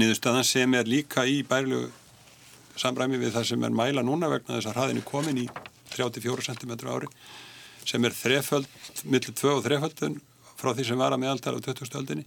niðurstaðan 0.00 0.46
sem 0.48 0.74
er 0.74 0.88
líka 0.88 1.24
í 1.28 1.42
bærlegu 1.46 1.90
samræmi 2.80 3.20
við 3.20 3.34
það 3.36 3.48
sem 3.50 3.64
er 3.66 3.74
mæla 3.76 4.04
núna 4.04 4.30
vegna 4.32 4.56
þess 4.56 4.70
að 4.70 4.78
hraðinu 4.78 5.04
komin 5.06 5.42
í 5.44 5.46
34 5.92 6.46
cm 6.48 6.74
ári 6.88 7.10
sem 7.84 8.04
er 8.06 8.14
þreföld, 8.14 8.68
millir 9.04 9.34
2 9.36 9.56
og 9.56 9.64
þreföldun 9.66 10.20
frá 10.56 10.72
því 10.72 10.86
sem 10.88 11.00
var 11.00 11.14
að 11.14 11.22
meðaltala 11.24 11.60
á 11.60 11.66
20. 11.66 11.92
öldinni 12.00 12.26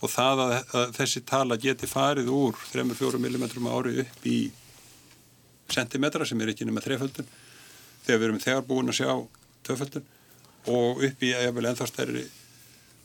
og 0.00 0.12
það 0.12 0.42
að, 0.44 0.54
að 0.78 0.96
þessi 0.96 1.22
tala 1.28 1.60
geti 1.60 1.88
farið 1.90 2.30
úr 2.32 2.56
3-4 2.72 3.20
mm 3.20 3.68
ári 3.68 4.00
upp 4.04 4.26
í 4.28 4.38
centimetra 5.70 6.26
sem 6.26 6.40
er 6.40 6.52
ekki 6.52 6.66
nema 6.68 6.82
þreföldun 6.84 7.28
þegar 8.06 8.20
við 8.20 8.28
erum 8.28 8.42
þegar 8.44 8.66
búin 8.68 8.92
að 8.92 9.00
sjá 9.00 9.12
töföldun 9.66 10.06
og 10.70 11.02
upp 11.08 11.24
í 11.24 11.32
eða 11.36 11.72
ennþá 11.72 11.88
stærri 11.88 12.26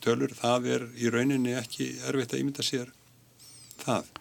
tölur, 0.03 0.35
það 0.37 0.69
er 0.75 0.85
í 1.01 1.09
rauninni 1.09 1.55
ekki 1.57 1.95
erfitt 2.05 2.35
að 2.35 2.43
ímynda 2.43 2.65
sér 2.65 2.91
það. 3.81 4.11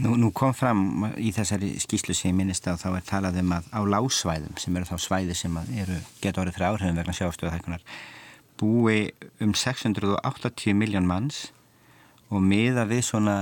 Nú, 0.00 0.14
nú 0.16 0.30
kom 0.32 0.54
fram 0.56 1.04
í 1.20 1.34
þessari 1.36 1.74
skýslu 1.82 2.14
sem 2.16 2.30
ég 2.30 2.36
minnist 2.38 2.64
á 2.64 2.80
þá 2.80 2.94
er 2.94 3.04
talað 3.04 3.42
um 3.42 3.52
að 3.58 3.66
á 3.76 3.80
lásvæðum 3.92 4.56
sem 4.60 4.76
eru 4.78 4.88
þá 4.88 4.96
svæði 5.04 5.36
sem 5.36 5.58
eru 5.82 5.98
getur 6.22 6.46
orðið 6.46 6.56
fyrir 6.56 6.68
áhrifum 6.70 7.00
vegna 7.00 7.16
sjástöðahækunar 7.18 7.84
búi 8.62 9.10
um 9.44 9.52
680 9.52 10.78
miljón 10.78 11.08
manns 11.10 11.50
og 12.32 12.40
miða 12.40 12.86
við 12.88 13.04
svona 13.10 13.36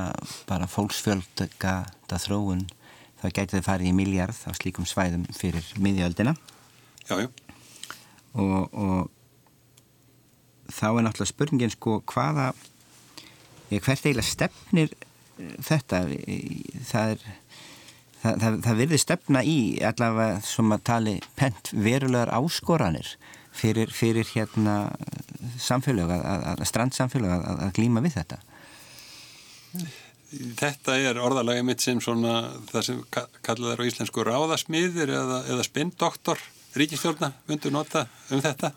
bara 0.50 0.66
fólksfjölda 0.66 1.84
þróun 2.10 2.66
þá 3.20 3.28
getur 3.28 3.58
þið 3.58 3.68
farið 3.68 3.90
í 3.90 3.94
miljard 3.96 4.42
á 4.48 4.50
slíkum 4.56 4.88
svæðum 4.88 5.28
fyrir 5.36 5.66
miðjöldina. 5.78 6.34
Jájú 7.10 7.30
og, 8.38 8.74
og 8.74 9.10
þá 10.70 10.86
er 10.90 11.04
náttúrulega 11.06 11.32
spurningin 11.32 11.72
sko 11.74 11.98
hvaða 12.10 12.52
hvert 13.70 14.06
eiginlega 14.06 14.26
stefnir 14.26 14.92
þetta? 15.64 16.04
Það 16.90 17.14
er 17.14 17.24
það, 18.20 18.34
það, 18.42 18.58
það 18.66 18.80
virði 18.82 19.00
stefna 19.00 19.44
í 19.46 19.58
allavega 19.86 20.40
sem 20.46 20.74
að 20.74 20.86
tali 20.90 21.16
pent 21.38 21.72
verulegar 21.72 22.32
áskoranir 22.36 23.14
fyrir, 23.56 23.90
fyrir 23.94 24.28
hérna 24.34 24.76
samfélag 25.60 26.12
að, 26.14 26.46
að 26.52 26.64
strandsamfélag 26.70 27.34
að, 27.38 27.64
að 27.66 27.74
glýma 27.78 28.04
við 28.04 28.20
þetta 28.20 28.40
Þetta 30.30 30.94
er 31.02 31.18
orðalagi 31.18 31.62
mitt 31.66 31.82
sem 31.82 31.98
svona 32.02 32.34
það 32.70 32.84
sem 32.86 32.98
kallað 33.42 33.72
er 33.72 33.80
á 33.82 33.88
íslensku 33.88 34.22
ráðasmiðir 34.26 35.10
eða, 35.10 35.40
eða 35.50 35.66
spinndoktor 35.66 36.42
ríkistjórna 36.78 37.32
myndu 37.48 37.72
nota 37.74 38.04
um 38.30 38.42
þetta. 38.44 38.70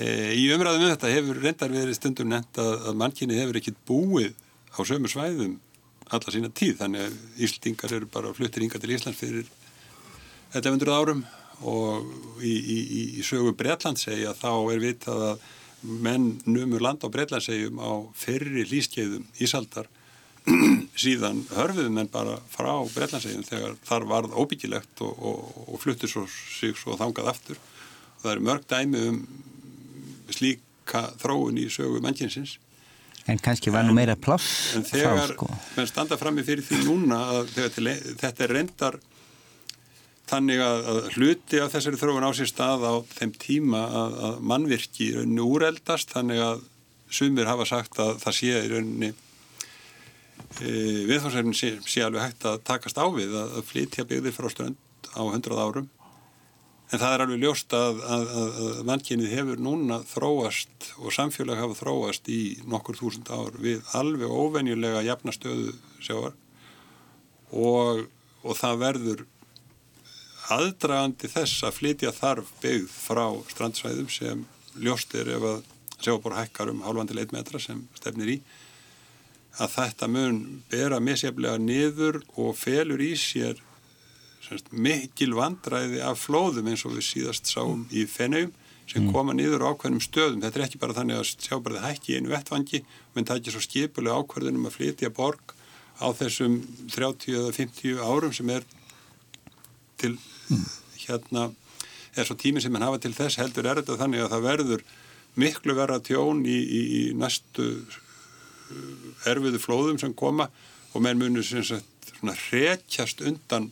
E, 0.00 0.06
í 0.40 0.46
umræðum 0.54 0.86
um 0.86 0.92
þetta 0.94 1.12
hefur 1.12 1.42
reyndar 1.44 1.74
verið 1.74 1.98
stundum 1.98 2.32
nefnt 2.32 2.58
að, 2.62 2.72
að 2.88 2.96
mannkynni 3.02 3.36
hefur 3.38 3.60
ekkit 3.60 3.82
búið 3.86 4.32
á 4.72 4.80
sömu 4.80 5.10
svæðum 5.12 5.58
alla 6.12 6.32
sína 6.32 6.50
tíð 6.52 6.78
þannig 6.80 7.04
að 7.04 7.44
Íslandingar 7.44 7.94
eru 7.98 8.08
bara 8.12 8.32
fluttir 8.36 8.64
yngar 8.64 8.82
til 8.82 8.94
Íslands 8.96 9.20
fyrir 9.20 9.50
1100 10.54 10.94
árum 10.94 11.22
og 11.64 12.08
í, 12.42 12.52
í, 12.52 12.78
í 13.20 13.26
sögu 13.26 13.54
Breitland 13.56 14.00
segja 14.00 14.34
þá 14.36 14.50
er 14.72 14.82
vitað 14.82 15.26
að 15.28 15.44
menn 15.84 16.30
numur 16.48 16.82
land 16.84 17.04
á 17.04 17.12
Breitlandsegjum 17.12 17.76
á 17.80 17.92
fyrri 18.16 18.64
lískeiðum 18.68 19.28
Ísaldar 19.44 19.88
síðan 21.04 21.44
hörfiðum 21.54 22.02
en 22.02 22.10
bara 22.12 22.36
frá 22.52 22.72
Breitlandsegjum 22.92 23.46
þegar 23.46 23.78
þar 23.86 24.08
varð 24.10 24.34
óbyggilegt 24.36 25.00
og, 25.04 25.14
og, 25.16 25.62
og 25.72 25.80
fluttur 25.80 26.10
svo, 26.10 26.26
sig 26.28 26.76
svo 26.76 26.98
þangað 27.00 27.30
aftur 27.32 27.60
og 27.60 28.20
það 28.24 28.34
eru 28.34 28.44
mörg 28.50 28.68
dæmi 28.68 29.06
um 29.08 29.22
slíka 30.34 31.06
þróun 31.22 31.62
í 31.62 31.70
sögu 31.72 32.02
mennkinsins 32.04 32.58
En 33.24 33.38
kannski 33.40 33.72
var 33.72 33.86
nú 33.88 33.94
meira 33.96 34.18
pláss 34.20 34.74
En 34.76 34.84
þegar 34.84 35.32
sko. 35.32 35.48
menn 35.78 35.88
standa 35.88 36.20
frammi 36.20 36.44
fyrir 36.44 36.64
því 36.66 36.82
núna 36.84 37.22
að 37.38 37.54
til, 37.72 37.88
þetta 38.20 38.44
er 38.44 38.56
reyndar 38.58 39.00
þannig 40.28 40.60
að, 40.60 40.78
að 40.92 41.02
hluti 41.16 41.60
af 41.60 41.72
þessari 41.72 42.00
þróun 42.00 42.28
á 42.28 42.32
sér 42.36 42.52
stað 42.52 42.84
á 42.84 42.94
þeim 43.16 43.32
tíma 43.40 43.80
að, 43.88 44.20
að 44.28 44.38
mannvirki 44.52 45.10
úreldast 45.40 46.12
þannig 46.12 46.44
að 46.44 46.64
sumir 47.14 47.48
hafa 47.48 47.64
sagt 47.68 48.00
að 48.02 48.18
það 48.20 48.36
sé 48.36 48.52
í 48.52 48.72
rauninni 48.72 49.12
viðfársefnin 50.60 51.56
sé, 51.56 51.74
sé 51.88 52.04
alveg 52.04 52.28
hægt 52.28 52.46
að 52.48 52.62
takast 52.68 52.98
á 53.00 53.06
við 53.10 53.34
að, 53.34 53.58
að 53.58 53.68
flytja 53.70 54.06
byggðir 54.08 54.36
frá 54.36 54.48
strönd 54.52 55.10
á 55.14 55.22
hundrað 55.22 55.62
árum. 55.64 55.90
En 56.92 57.00
það 57.00 57.14
er 57.14 57.24
alveg 57.24 57.42
ljóst 57.42 57.74
að, 57.74 58.00
að 58.14 58.80
mannkynið 58.86 59.32
hefur 59.34 59.62
núna 59.66 59.98
þróast 60.06 60.90
og 61.00 61.14
samfélag 61.16 61.58
hafa 61.58 61.78
þróast 61.80 62.28
í 62.30 62.40
nokkur 62.70 62.98
þúsund 63.00 63.30
ár 63.34 63.56
við 63.58 63.82
alveg 63.96 64.30
óvenjulega 64.30 65.02
jafnastöðu 65.06 65.72
sjáar 66.04 66.36
og, 67.50 68.04
og 68.44 68.58
það 68.58 68.82
verður 68.84 69.24
aðdragandi 70.54 71.30
þess 71.32 71.64
að 71.64 71.78
flytja 71.78 72.12
þarf 72.14 72.50
byggð 72.62 72.90
frá 72.92 73.24
strandsvæðum 73.48 74.10
sem 74.12 74.44
ljóst 74.84 75.14
er 75.16 75.30
ef 75.38 75.46
að 75.54 75.62
sjábor 76.04 76.36
hækkar 76.36 76.70
um 76.72 76.82
halvandil 76.84 77.22
1 77.22 77.32
metra 77.32 77.60
sem 77.62 77.80
stefnir 77.96 78.36
í 78.36 78.38
að 79.62 79.76
þetta 79.76 80.08
mun 80.10 80.40
bera 80.70 80.98
misjaflega 81.02 81.60
niður 81.62 82.20
og 82.40 82.56
felur 82.58 83.02
í 83.02 83.12
sér 83.18 83.60
semst, 84.44 84.70
mikil 84.72 85.32
vandræði 85.38 86.02
af 86.04 86.20
flóðum 86.26 86.68
eins 86.72 86.84
og 86.88 86.96
við 86.96 87.08
síðast 87.08 87.50
sáum 87.50 87.86
í 87.94 88.04
fennaum 88.10 88.52
sem 88.90 89.06
mm. 89.06 89.12
koma 89.14 89.32
niður 89.32 89.64
á 89.64 89.72
ákveðnum 89.72 90.02
stöðum. 90.04 90.42
Þetta 90.42 90.60
er 90.60 90.64
ekki 90.66 90.80
bara 90.82 90.96
þannig 90.96 91.20
að 91.20 91.30
sjábarði 91.46 91.84
hækki 91.86 92.18
einu 92.18 92.32
vettvangi, 92.34 92.82
menn 93.14 93.28
það 93.28 93.40
ekki 93.40 93.54
svo 93.54 93.62
skipulega 93.64 94.18
ákveðunum 94.20 94.68
að 94.68 94.76
flytja 94.76 95.12
borg 95.14 95.54
á 96.02 96.06
þessum 96.18 96.58
30 96.92 97.38
eða 97.38 97.54
50 97.56 98.02
árum 98.04 98.34
sem 98.34 98.50
er 98.52 98.66
til 100.02 100.16
hérna 101.04 101.48
er 102.14 102.26
svo 102.28 102.36
tími 102.38 102.62
sem 102.62 102.74
hann 102.74 102.86
hafa 102.86 103.00
til 103.02 103.14
þess 103.14 103.38
heldur 103.40 103.66
er 103.68 103.80
þetta 103.80 103.98
þannig 104.02 104.24
að 104.24 104.32
það 104.34 104.46
verður 104.48 104.84
miklu 105.40 105.74
verra 105.78 106.00
tjón 106.02 106.44
í, 106.46 106.58
í, 106.58 106.82
í 106.98 107.02
næstu 107.18 107.70
erfiðu 109.30 109.60
flóðum 109.62 109.98
sem 110.00 110.14
koma 110.16 110.48
og 110.94 111.02
menn 111.04 111.20
munur 111.20 111.44
sem 111.46 111.64
sagt 111.66 112.12
svona 112.14 112.36
hrekjast 112.38 113.22
undan 113.26 113.70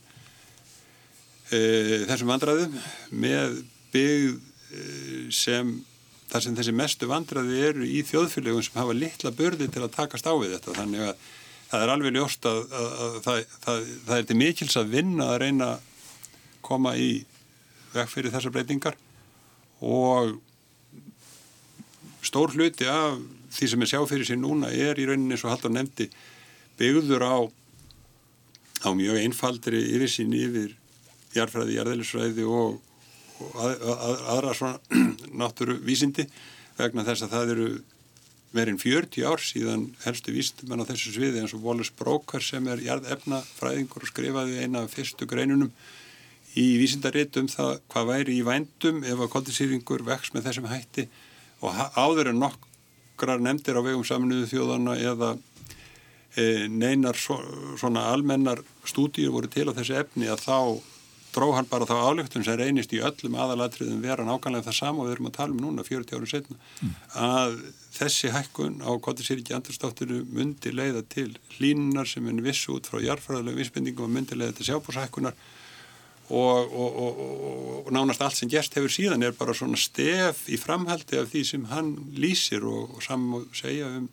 e, 1.49 2.03
þessum 2.09 2.33
vandraðum 2.33 2.77
með 3.23 3.61
byggð 3.93 4.35
e, 4.37 4.83
sem 5.33 5.73
þar 6.31 6.45
sem 6.45 6.57
þessi 6.57 6.73
mestu 6.75 7.09
vandraði 7.09 7.61
eru 7.67 7.85
í 7.85 8.01
þjóðfélögum 8.07 8.65
sem 8.65 8.79
hafa 8.81 8.95
litla 8.97 9.33
börði 9.37 9.69
til 9.69 9.83
að 9.85 9.95
takast 9.97 10.25
á 10.25 10.33
við 10.33 10.55
þetta. 10.55 10.77
Þannig 10.79 11.03
að 11.07 11.27
það 11.69 11.83
er 11.83 11.91
alveg 11.93 12.15
ljóst 12.15 12.47
að, 12.49 12.59
að, 12.63 12.95
að 13.05 13.19
það, 13.25 13.43
það, 13.65 13.91
það 14.07 14.17
er 14.17 14.27
til 14.29 14.39
mikils 14.39 14.79
að 14.79 14.95
vinna 14.95 15.29
að 15.29 15.39
reyna 15.43 15.69
koma 16.65 16.95
í 16.97 17.11
veg 17.93 18.09
fyrir 18.09 18.33
þessar 18.33 18.55
breytingar 18.55 18.97
og 19.83 20.35
stór 22.23 22.53
hluti 22.55 22.87
af 22.89 23.19
því 23.53 23.69
sem 23.71 23.85
er 23.85 23.91
sjá 23.91 23.99
fyrir 24.09 24.27
sér 24.27 24.41
núna 24.41 24.71
er 24.71 24.99
í 24.99 25.07
rauninni 25.07 25.35
eins 25.35 25.45
og 25.45 25.53
Haldur 25.53 25.73
nefndi 25.73 26.09
byggður 26.79 27.25
á 27.25 27.37
á 28.83 28.89
mjög 28.91 29.21
einfaldri 29.21 29.79
yfirsýn 29.95 30.33
yfir 30.35 30.75
jarfræði, 31.33 31.77
jarðelisfræði 31.77 32.45
og, 32.49 32.77
og 33.39 33.57
að, 33.63 33.87
að, 33.93 34.21
aðra 34.35 34.53
svona 34.57 35.01
náttúru 35.41 35.79
vísindi 35.85 36.27
vegna 36.77 37.05
þess 37.07 37.25
að 37.25 37.35
það 37.35 37.53
eru 37.55 37.67
verið 38.53 38.79
40 38.83 39.25
ár 39.25 39.41
síðan 39.41 39.87
helstu 40.03 40.33
vísindumenn 40.33 40.83
á 40.85 40.89
þessu 40.91 41.15
sviði 41.15 41.41
eins 41.41 41.55
og 41.57 41.63
Wallace 41.65 41.93
Broker 41.97 42.43
sem 42.43 42.67
er 42.69 42.83
jarðefnafræðingur 42.85 44.05
og 44.05 44.11
skrifaði 44.11 44.59
eina 44.61 44.83
af 44.85 44.93
fyrstu 44.93 45.25
greinunum 45.29 45.71
í 46.59 46.65
vísindaritt 46.77 47.37
um 47.41 47.47
það 47.49 47.79
hvað 47.89 48.09
væri 48.11 48.35
í 48.37 48.43
vændum 48.45 49.01
ef 49.01 49.23
að 49.25 49.31
koldisýringur 49.33 50.05
vex 50.05 50.35
með 50.35 50.49
þessum 50.49 50.69
hætti. 50.69 51.07
Og 51.65 51.79
áður 51.97 52.29
en 52.29 52.41
nokkrar 53.13 53.39
nefndir 53.39 53.77
á 53.77 53.81
vegum 53.85 54.03
saminuðu 54.03 54.47
þjóðana 54.49 54.95
eða 54.97 55.37
e, 56.35 56.67
neinar 56.67 57.15
svo, 57.15 57.37
svona 57.77 58.09
almennar 58.11 58.63
stúdíur 58.85 59.31
voru 59.31 59.47
til 59.47 59.69
á 59.69 59.77
þessu 59.77 59.99
efni 60.01 60.27
að 60.27 60.41
þá 60.47 60.81
dró 61.33 61.53
hann 61.53 61.69
bara 61.69 61.85
þá 61.85 62.09
álöktun 62.09 62.43
sem 62.45 62.57
reynist 62.57 62.93
í 62.93 63.01
öllum 63.01 63.37
aðalatriðum 63.37 64.01
vera 64.01 64.25
nákvæmlega 64.25 64.67
það 64.67 64.77
sama 64.77 65.01
og 65.01 65.07
við 65.07 65.15
erum 65.15 65.29
að 65.29 65.37
tala 65.37 65.53
um 65.53 65.61
núna 65.61 65.85
40 65.85 66.17
árum 66.17 66.29
setna 66.29 66.57
mm. 66.57 66.93
að 67.17 67.55
þessi 67.93 68.33
hækkun 68.33 68.81
á 68.85 68.91
koldisýringi 69.01 69.55
andurstáttur 69.57 70.13
myndi 70.29 70.73
leiða 70.73 71.01
til 71.09 71.31
hlínunar 71.57 72.09
sem 72.09 72.27
er 72.29 72.41
viss 72.45 72.69
út 72.69 72.89
frá 72.89 73.01
jarfræðilega 73.01 73.61
vísbendingum 73.61 74.09
og 74.09 74.13
myndi 74.13 74.37
leiða 74.37 74.57
til 74.57 74.69
sjábúrshækkunar 74.69 75.37
og, 76.29 76.73
og, 76.73 76.99
og, 77.03 77.17
og 77.85 77.91
nánast 77.93 78.23
allt 78.23 78.37
sem 78.37 78.51
gerst 78.51 78.75
hefur 78.77 78.91
síðan 78.91 79.25
er 79.25 79.35
bara 79.37 79.55
svona 79.57 79.79
stef 79.79 80.45
í 80.47 80.59
framhaldi 80.59 81.19
af 81.19 81.31
því 81.33 81.43
sem 81.47 81.65
hann 81.71 81.95
lýsir 82.15 82.63
og 82.67 83.01
saman 83.03 83.49
segja 83.55 83.89
um 83.99 84.09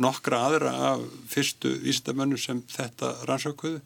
nokkra 0.00 0.44
aðra 0.48 0.74
af 0.92 1.02
fyrstu 1.28 1.74
vísindamönnum 1.82 2.40
sem 2.40 2.62
þetta 2.72 3.16
rannsókuðu 3.28 3.80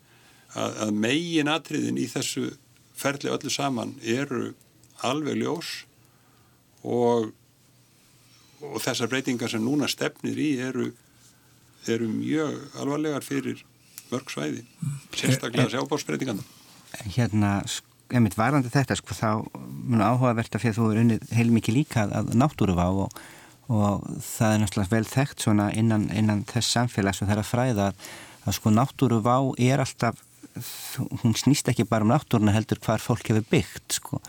að, 0.55 0.77
að 0.87 0.93
megin 1.07 1.51
atriðin 1.51 1.99
í 1.99 2.07
þessu 2.13 2.53
ferli 2.95 3.33
öllu 3.33 3.51
saman 3.51 3.97
eru 4.03 4.53
alveg 5.03 5.41
ljós 5.41 5.73
og 6.85 7.33
og 8.65 8.81
þessar 8.83 9.11
breytingar 9.13 9.51
sem 9.53 9.63
núna 9.65 9.89
stefnir 9.91 10.39
í 10.41 10.51
eru, 10.63 10.91
eru 11.91 12.09
mjög 12.09 12.79
alvarlegar 12.81 13.25
fyrir 13.27 13.65
mörg 14.13 14.31
svæði 14.33 14.63
sérstaklega 15.17 15.73
sjábórsbreytingarna 15.75 16.45
hérna, 17.17 17.57
einmitt 18.15 18.37
varandi 18.39 18.73
þetta 18.73 18.99
sko, 18.99 19.17
þá 19.17 19.31
mun 19.85 20.05
áhugavert 20.05 20.55
að 20.55 20.67
fyrir 20.67 20.77
þú 20.79 20.91
er 20.91 21.01
unnið 21.05 21.33
heilmikið 21.35 21.79
líka 21.79 22.07
að 22.09 22.35
náttúruvá 22.39 22.87
og, 23.05 23.25
og 23.73 24.05
það 24.25 24.53
er 24.53 24.63
náttúrulega 24.63 24.95
vel 24.95 25.09
þekkt 25.11 25.47
svona 25.47 25.71
innan, 25.77 26.07
innan 26.15 26.45
þess 26.51 26.77
samfélags 26.77 27.23
og 27.23 27.29
það 27.29 27.37
er 27.37 27.43
að 27.43 27.51
fræða 27.51 27.89
að 28.45 28.59
sko 28.59 28.75
náttúruvá 28.75 29.37
er 29.63 29.83
alltaf 29.85 30.21
hún 31.23 31.35
snýst 31.35 31.69
ekki 31.73 31.87
bara 31.89 32.07
um 32.07 32.13
náttúruna 32.13 32.55
heldur 32.55 32.79
hvar 32.85 33.03
fólk 33.03 33.27
hefur 33.31 33.47
byggt 33.51 33.99
sko 33.99 34.21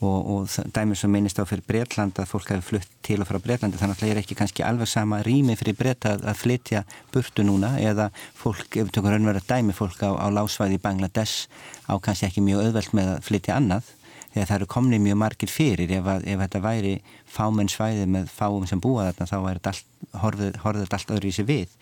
og, 0.00 0.30
og 0.32 0.72
dæmið 0.74 0.98
sem 1.02 1.12
minnist 1.12 1.40
á 1.40 1.44
fyrir 1.44 1.64
Breitland 1.68 2.16
að 2.16 2.30
fólk 2.30 2.50
hefur 2.54 2.66
flutt 2.70 2.92
til 3.04 3.20
og 3.20 3.28
frá 3.28 3.36
Breitlandi 3.42 3.80
þannig 3.80 3.98
að 3.98 4.02
það 4.02 4.12
er 4.14 4.20
ekki 4.22 4.38
kannski 4.38 4.64
alveg 4.64 4.88
sama 4.88 5.20
rými 5.26 5.56
fyrir 5.60 5.76
Breita 5.76 6.16
að 6.16 6.40
flytja 6.40 6.84
burtu 7.12 7.44
núna 7.44 7.74
eða 7.82 8.08
fólk, 8.38 8.68
ef 8.72 8.88
við 8.88 8.94
tökum 8.96 9.12
raunverða 9.12 9.44
dæmi 9.50 9.76
fólk 9.76 10.00
á, 10.00 10.16
á 10.16 10.26
lásvæði 10.32 10.80
í 10.80 10.82
Bangladesh 10.82 11.50
á 11.84 12.00
kannski 12.00 12.30
ekki 12.30 12.44
mjög 12.44 12.70
auðvelt 12.70 12.96
með 12.96 13.14
að 13.16 13.26
flytja 13.28 13.58
annað 13.60 13.92
þegar 14.30 14.48
það 14.48 14.56
eru 14.56 14.70
komnið 14.70 15.02
mjög 15.04 15.18
margir 15.20 15.50
fyrir. 15.50 15.92
Ef, 15.98 16.06
að, 16.06 16.26
ef 16.30 16.42
þetta 16.44 16.62
væri 16.64 16.94
fámenn 17.30 17.70
svæði 17.70 18.06
með 18.10 18.30
fáum 18.32 18.66
sem 18.70 18.82
búa 18.82 19.08
þarna 19.10 19.26
þá 19.26 19.38
þetta 19.48 19.74
horfið, 20.22 20.60
horfið 20.64 20.96
allt 20.96 21.14
öðru 21.16 21.30
í 21.30 21.34
sig 21.34 21.48
við. 21.48 21.74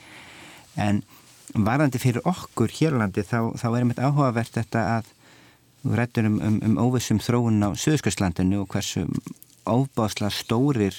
En 0.80 1.02
varandi 1.54 2.00
fyrir 2.00 2.24
okkur 2.28 2.72
hérlandi 2.72 3.24
þá, 3.24 3.52
þá 3.56 3.68
er 3.70 3.78
einmitt 3.82 4.02
áhugavert 4.02 4.56
þetta 4.56 4.84
að 4.96 5.12
Við 5.84 5.98
rættum 6.00 6.28
um, 6.32 6.38
um, 6.42 6.58
um 6.66 6.78
óvissum 6.82 7.20
þróun 7.22 7.62
á 7.62 7.70
Suðskjörslandinu 7.78 8.62
og 8.64 8.72
hversu 8.72 9.06
óbásla 9.68 10.30
stórir 10.34 10.96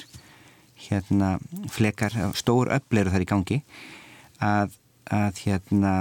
hérna 0.79 1.37
flekar, 1.71 2.15
stór 2.37 2.71
öfleru 2.71 3.11
þar 3.11 3.25
í 3.25 3.29
gangi 3.29 3.57
að, 4.39 4.75
að 5.11 5.41
hérna 5.43 5.93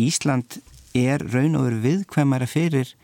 Ísland 0.00 0.58
er 0.96 1.22
raun 1.22 1.56
og 1.58 1.68
veru 1.68 1.82
viðkvæmara 1.84 2.48
fyrir 2.50 2.94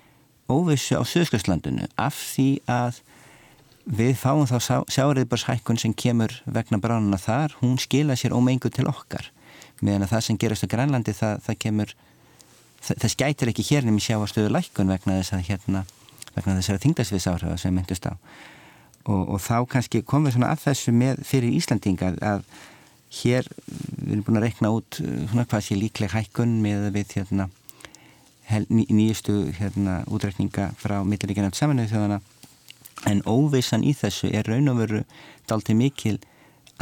óvissu 0.50 0.98
á 0.98 1.02
Suðskjörslandinu 1.06 1.86
af 2.00 2.18
því 2.34 2.48
að 2.70 3.02
við 3.86 4.16
fáum 4.18 4.46
þá 4.46 4.82
sjáriðbarshækkun 4.90 5.78
sem 5.80 5.94
kemur 5.94 6.34
vegna 6.46 6.78
bránuna 6.82 7.18
þar, 7.18 7.56
hún 7.62 7.78
skila 7.82 8.16
sér 8.18 8.34
ómengu 8.34 8.70
til 8.70 8.86
okkar 8.90 9.30
meðan 9.82 10.06
að 10.06 10.14
það 10.14 10.24
sem 10.26 10.38
gerast 10.38 10.66
á 10.66 10.72
Grænlandi 10.72 11.14
það, 11.16 11.40
það 11.46 11.58
kemur 11.64 11.94
það 12.82 13.12
skætir 13.14 13.52
ekki 13.52 13.66
hérnum 13.70 13.98
í 13.98 14.02
sjáastöðu 14.02 14.52
lækkun 14.52 14.90
vegna 14.90 15.20
þess 15.20 15.36
að 15.36 15.46
hérna 15.50 15.84
vegna 16.32 16.58
þessara 16.58 16.82
þingdagsviðsáhrafa 16.82 17.60
sem 17.60 17.74
myndust 17.76 18.08
á. 18.08 18.14
Og, 19.02 19.34
og 19.34 19.40
þá 19.42 19.56
kannski 19.70 20.02
komum 20.06 20.28
við 20.28 20.36
svona 20.36 20.52
að 20.54 20.66
þessu 20.68 20.94
með 20.94 21.24
fyrir 21.26 21.56
Íslandinga 21.58 22.12
að 22.22 22.44
hér 23.22 23.48
við 23.52 24.12
erum 24.14 24.26
búin 24.26 24.40
að 24.40 24.46
rekna 24.46 24.70
út 24.72 25.00
svona 25.00 25.44
hvað 25.50 25.66
sé 25.66 25.76
líkleg 25.76 26.14
hækkun 26.14 26.60
með 26.64 26.86
við 26.94 27.16
hérna 27.18 27.48
ný, 28.68 28.84
nýjustu 28.88 29.52
hérna 29.58 30.02
útrekninga 30.08 30.70
frá 30.80 31.00
mittleikina 31.04 31.52
saminuðu 31.54 31.92
þjóðana 31.92 32.20
en 33.10 33.22
óvissan 33.26 33.84
í 33.84 33.92
þessu 33.98 34.30
er 34.32 34.48
raun 34.48 34.70
og 34.72 34.80
veru 34.80 35.02
dalti 35.50 35.76
mikil 35.76 36.18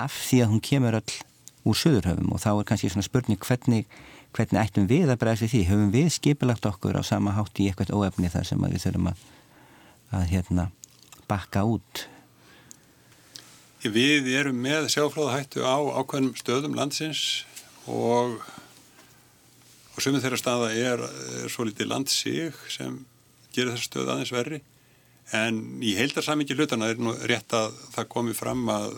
af 0.00 0.14
því 0.28 0.44
að 0.44 0.52
hún 0.52 0.64
kemur 0.64 0.98
all 1.00 1.16
úr 1.68 1.76
söðurhöfum 1.76 2.32
og 2.34 2.42
þá 2.42 2.50
er 2.52 2.66
kannski 2.68 2.90
svona 2.92 3.06
spurning 3.06 3.40
hvernig, 3.40 3.86
hvernig 4.36 4.60
ættum 4.60 4.86
við 4.90 5.10
að 5.10 5.20
bregðast 5.22 5.44
við 5.44 5.52
því? 5.54 5.60
Höfum 5.70 5.92
við 5.94 6.08
skipilagt 6.14 6.68
okkur 6.68 6.98
á 6.98 7.02
sama 7.06 7.34
hátt 7.36 7.60
í 7.60 7.68
eitthvað 7.70 7.94
óefni 7.96 8.30
þar 8.32 8.48
sem 8.48 8.64
við 8.64 8.84
þurfum 8.84 9.10
að, 9.10 9.26
að 10.14 10.24
hérna 10.30 10.66
bakka 11.30 11.64
út? 11.66 12.06
Við 13.80 14.28
erum 14.36 14.58
með 14.60 14.90
sjáflóðahættu 14.92 15.64
á 15.64 15.78
ákveðnum 16.00 16.34
stöðum 16.36 16.74
landsins 16.76 17.46
og, 17.88 18.36
og 19.94 20.02
sumið 20.04 20.26
þeirra 20.26 20.40
staða 20.40 20.72
er, 20.76 21.04
er 21.40 21.52
svo 21.52 21.64
litið 21.64 21.88
landsig 21.88 22.58
sem 22.68 22.98
gerir 23.54 23.72
þessa 23.72 23.88
stöð 23.88 24.12
aðeins 24.12 24.34
verri. 24.34 24.60
En 25.36 25.62
í 25.86 25.94
heildarsamingi 25.96 26.56
hlutana 26.58 26.90
er 26.90 27.00
nú 27.00 27.14
rétt 27.30 27.54
að 27.54 27.72
það 27.94 28.10
komi 28.12 28.34
fram 28.36 28.66
að 28.72 28.96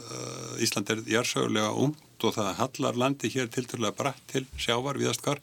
Ísland 0.65 0.91
er 0.91 1.03
jársögulega 1.13 1.71
umt 2.23 2.31
og 2.31 2.37
það 2.37 2.59
hallar 2.59 2.99
landi 2.99 3.31
hér 3.31 3.49
tilturlega 3.51 3.97
bratt 3.97 4.23
til 4.31 4.47
sjávar 4.57 4.99
viðastkar. 4.99 5.41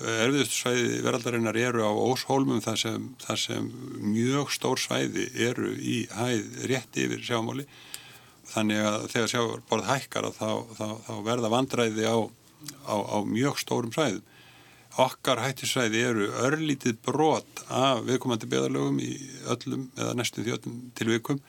Erfiðustu 0.00 0.56
svæði 0.56 1.02
veraldarinnar 1.04 1.56
eru 1.56 1.84
á 1.84 1.92
óshólmum 1.92 2.62
þar 2.62 2.78
sem, 2.78 3.14
þar 3.20 3.38
sem 3.38 3.70
mjög 4.00 4.50
stór 4.50 4.78
svæði 4.78 5.28
eru 5.34 5.74
í 5.76 6.06
hæð 6.10 6.66
rétt 6.70 6.96
yfir 6.96 7.22
sjámáli 7.22 7.66
þannig 8.50 8.80
að 8.80 9.06
þegar 9.12 9.30
sjávarborð 9.30 9.90
hækkar 9.90 10.30
þá, 10.34 10.50
þá, 10.78 10.86
þá 11.06 11.14
verða 11.26 11.52
vandræði 11.52 12.06
á, 12.06 12.18
á, 12.86 12.96
á 12.96 13.18
mjög 13.26 13.60
stórum 13.60 13.92
svæðum. 13.94 14.24
Okkar 14.98 15.38
hættisvæði 15.44 16.00
eru 16.02 16.30
örlítið 16.42 16.96
brot 17.04 17.64
af 17.70 18.02
viðkomandi 18.08 18.48
beðalögum 18.50 18.98
í 19.04 19.12
öllum 19.52 19.90
eða 19.94 20.16
næstum 20.18 20.46
því 20.46 20.56
öllum 20.56 20.80
tilvikum 20.98 21.42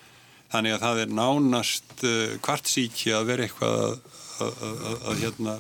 þannig 0.51 0.75
að 0.75 0.83
það 0.83 1.01
er 1.01 1.15
nánast 1.17 2.03
uh, 2.03 2.35
kvartsíki 2.43 3.15
að 3.15 3.31
vera 3.31 3.47
eitthvað 3.47 4.01
að, 4.41 4.51
að, 4.67 4.81
að, 4.89 4.97
að 5.11 5.21
hérna, 5.25 5.59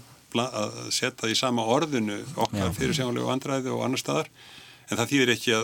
setja 0.95 1.29
í 1.29 1.35
sama 1.35 1.65
orðinu 1.67 2.21
okkar 2.39 2.71
fyrir 2.75 2.95
sjáanlegu 2.95 3.27
vandræði 3.27 3.73
og 3.73 3.83
annar 3.85 3.99
staðar 3.99 4.29
en 4.87 4.99
það 4.99 5.09
þýðir 5.11 5.33
ekki, 5.35 5.55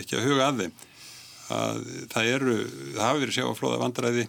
ekki 0.00 0.18
að 0.18 0.26
huga 0.26 0.48
að 0.48 0.62
þeim. 0.62 0.74
Það 2.12 2.30
eru, 2.34 2.56
það 2.96 3.04
hafi 3.06 3.22
verið 3.22 3.36
sjáaflóða 3.38 3.80
vandræði 3.82 4.24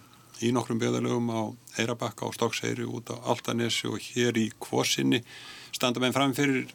í 0.46 0.52
nokkrum 0.56 0.80
byggðalögum 0.80 1.32
á 1.36 1.42
Eirabakka 1.82 2.28
og 2.30 2.36
Stokkseyri 2.38 2.86
út 2.88 3.12
á 3.12 3.16
Altanesi 3.34 3.90
og 3.90 4.00
hér 4.00 4.38
í 4.40 4.48
Kvosinni 4.62 5.20
standa 5.76 6.02
með 6.02 6.16
framfyrir 6.16 6.70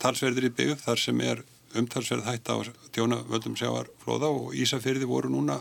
talsverðir 0.00 0.48
í 0.48 0.52
byggð 0.60 0.84
þar 0.84 1.02
sem 1.02 1.24
er 1.24 1.42
umtalsverð 1.80 2.28
hætta 2.28 2.56
á 2.56 2.58
tjónavöldum 2.94 3.56
sjáarflóða 3.58 4.30
og 4.30 4.54
Ísafyrði 4.58 5.08
voru 5.10 5.30
núna 5.32 5.60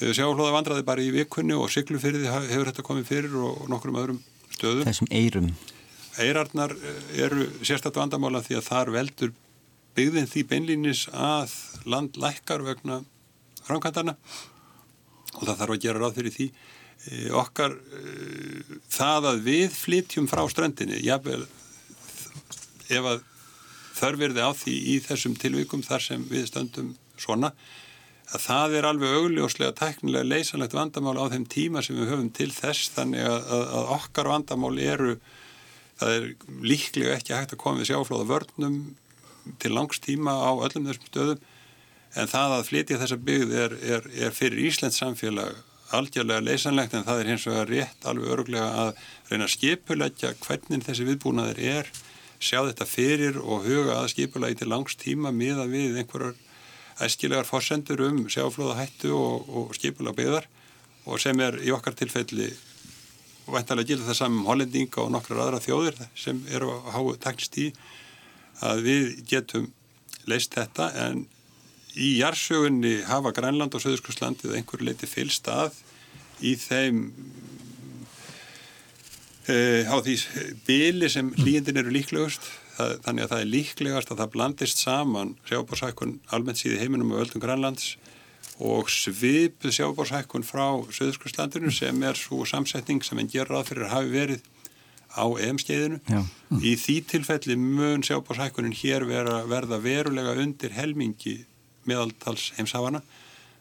eh, 0.00 0.12
sjáarflóða 0.12 0.54
vandraði 0.54 0.86
bara 0.86 1.04
í 1.04 1.12
vikunni 1.14 1.56
og 1.56 1.70
Siglufyrði 1.72 2.28
hefur 2.28 2.70
þetta 2.70 2.86
komið 2.86 3.08
fyrir 3.10 3.36
og 3.40 3.66
nokkrum 3.72 3.98
öðrum 4.02 4.20
stöðum. 4.52 4.86
Þessum 4.88 5.10
eirum. 5.10 5.50
Eirarnar 6.22 6.76
eh, 6.76 7.02
eru 7.26 7.48
sérstaklega 7.60 8.04
vandamála 8.04 8.44
því 8.44 8.60
að 8.60 8.68
þar 8.70 8.94
veldur 8.94 9.34
byggðin 9.96 10.28
því 10.28 10.44
beinlínis 10.50 11.06
að 11.12 11.52
land 11.88 12.18
lækkar 12.20 12.64
vegna 12.66 13.00
framkvæmdarna 13.66 14.16
og 15.36 15.44
það 15.44 15.60
þarf 15.60 15.74
að 15.74 15.84
gera 15.84 16.02
ráð 16.02 16.18
fyrir 16.18 16.34
því 16.34 16.46
e, 16.48 17.22
okkar 17.36 17.74
e, 17.76 18.02
það 18.92 19.30
að 19.32 19.40
við 19.46 19.76
flytjum 19.76 20.28
frá 20.30 20.42
strandinni 20.52 21.00
jável 21.04 21.42
ef 22.86 23.08
að 23.12 23.24
þörfirði 23.96 24.44
á 24.44 24.50
því 24.56 24.76
í 24.92 24.96
þessum 25.04 25.36
tilvíkum 25.40 25.84
þar 25.84 26.04
sem 26.04 26.24
við 26.28 26.48
stöndum 26.50 26.92
svona 27.20 27.52
að 28.34 28.42
það 28.42 28.76
er 28.78 28.86
alveg 28.88 29.16
augljóslega 29.20 29.74
teknilega 29.78 30.26
leysanlegt 30.26 30.74
vandamál 30.74 31.18
á 31.22 31.30
þeim 31.30 31.46
tíma 31.50 31.82
sem 31.84 31.98
við 31.98 32.10
höfum 32.10 32.30
til 32.34 32.48
þess 32.54 32.90
þannig 32.96 33.22
að, 33.22 33.50
að, 33.54 33.90
okkar 33.96 34.30
vandamál 34.32 34.72
eru 34.82 35.12
það 36.00 36.14
er 36.16 36.26
líklega 36.66 37.14
ekki 37.16 37.36
hægt 37.36 37.54
að 37.54 37.62
koma 37.62 37.82
við 37.82 37.92
sjáflóða 37.92 38.30
vörnum 38.32 38.80
til 39.62 39.72
langs 39.76 40.02
tíma 40.02 40.34
á 40.34 40.50
öllum 40.58 40.88
þessum 40.88 41.10
stöðum 41.12 41.44
en 42.16 42.32
það 42.32 42.56
að 42.56 42.66
flytja 42.70 42.98
þessa 43.02 43.20
byggð 43.28 43.56
er, 43.62 43.76
er, 43.94 44.10
er 44.26 44.34
fyrir 44.34 44.66
Íslands 44.66 44.98
samfélag 44.98 45.62
algjörlega 45.94 46.42
leysanlegt 46.42 46.96
en 46.96 47.06
það 47.06 47.20
er 47.20 47.30
hins 47.30 47.46
vegar 47.46 47.70
rétt 47.70 48.08
alveg 48.10 48.32
öruglega 48.34 48.66
að 48.82 49.04
reyna 49.30 49.46
að 49.46 49.54
skipulegja 49.54 50.32
hvernig 50.42 50.82
þessi 50.82 51.06
viðbúnaðir 51.06 51.62
er 51.76 51.92
sjá 52.42 52.58
þetta 52.66 52.88
fyrir 52.88 53.38
og 53.38 53.64
huga 53.68 54.00
að 54.00 54.10
skipulegi 54.16 54.60
til 54.60 54.70
langs 54.72 54.98
tíma 54.98 55.30
miða 55.32 55.68
við 55.70 56.00
einhverjar 56.02 56.34
æskilegar 57.02 57.48
fórsendur 57.48 58.00
um 58.06 58.24
sjáflóða 58.32 58.78
hættu 58.80 59.12
og, 59.16 59.48
og 59.48 59.74
skipulega 59.76 60.16
byggðar 60.16 60.48
og 61.06 61.20
sem 61.22 61.40
er 61.44 61.58
í 61.62 61.72
okkar 61.74 61.96
tilfelli 61.98 62.48
væntalega 63.46 63.92
gildur 63.92 64.08
það 64.08 64.18
saman 64.20 64.40
um 64.40 64.48
hollendinga 64.50 65.02
og 65.04 65.12
nokkrar 65.14 65.44
aðra 65.44 65.62
þjóðir 65.62 66.00
sem 66.18 66.40
eru 66.50 66.72
að 66.72 66.92
háu 66.96 67.16
teknist 67.22 67.58
í 67.62 67.66
að 68.66 68.82
við 68.86 69.08
getum 69.28 69.68
leist 70.26 70.56
þetta 70.56 70.90
en 71.06 71.26
í 71.96 72.16
jarsögunni 72.18 72.98
hafa 73.08 73.32
Grænland 73.36 73.74
og 73.76 73.82
Söðurskjólslandið 73.84 74.56
einhverju 74.58 74.88
leiti 74.88 75.08
fylst 75.08 75.48
að 75.48 75.76
í 76.44 76.56
þeim 76.60 77.04
uh, 79.48 79.82
á 79.88 79.96
því 80.04 80.16
bíli 80.66 81.10
sem 81.12 81.30
hlýjendin 81.38 81.80
eru 81.80 81.94
líklegust 81.94 82.50
það, 82.76 82.92
þannig 83.06 83.24
að 83.24 83.32
það 83.32 83.42
er 83.42 83.52
líklegast 83.52 84.12
að 84.12 84.20
það 84.22 84.34
blandist 84.34 84.82
saman 84.82 85.32
sjábórshækkun 85.48 86.18
almennt 86.34 86.60
síði 86.60 86.80
heiminum 86.82 87.14
og 87.14 87.24
öllum 87.24 87.42
Grænlands 87.42 87.96
og 88.62 88.90
svipuð 88.92 89.74
sjábórshækkun 89.76 90.46
frá 90.46 90.66
Söðurskjólslandinu 90.96 91.72
sem 91.74 92.04
er 92.08 92.16
svo 92.16 92.44
samsetning 92.48 93.02
sem 93.04 93.20
en 93.20 93.32
gerur 93.32 93.60
að 93.60 93.72
fyrir 93.72 93.88
að 93.88 93.94
hafi 93.96 94.14
verið 94.14 94.46
á 95.16 95.24
EM-skeiðinu. 95.24 95.98
Mm. 96.12 96.60
Í 96.60 96.72
því 96.80 96.96
tilfelli 97.12 97.56
mun 97.60 98.04
sjábórshækkunin 98.04 98.76
hér 98.76 99.06
vera, 99.08 99.42
verða 99.48 99.80
verulega 99.80 100.36
undir 100.40 100.76
helmingi 100.76 101.38
meðaltals 101.88 102.50
heimsafana 102.56 103.02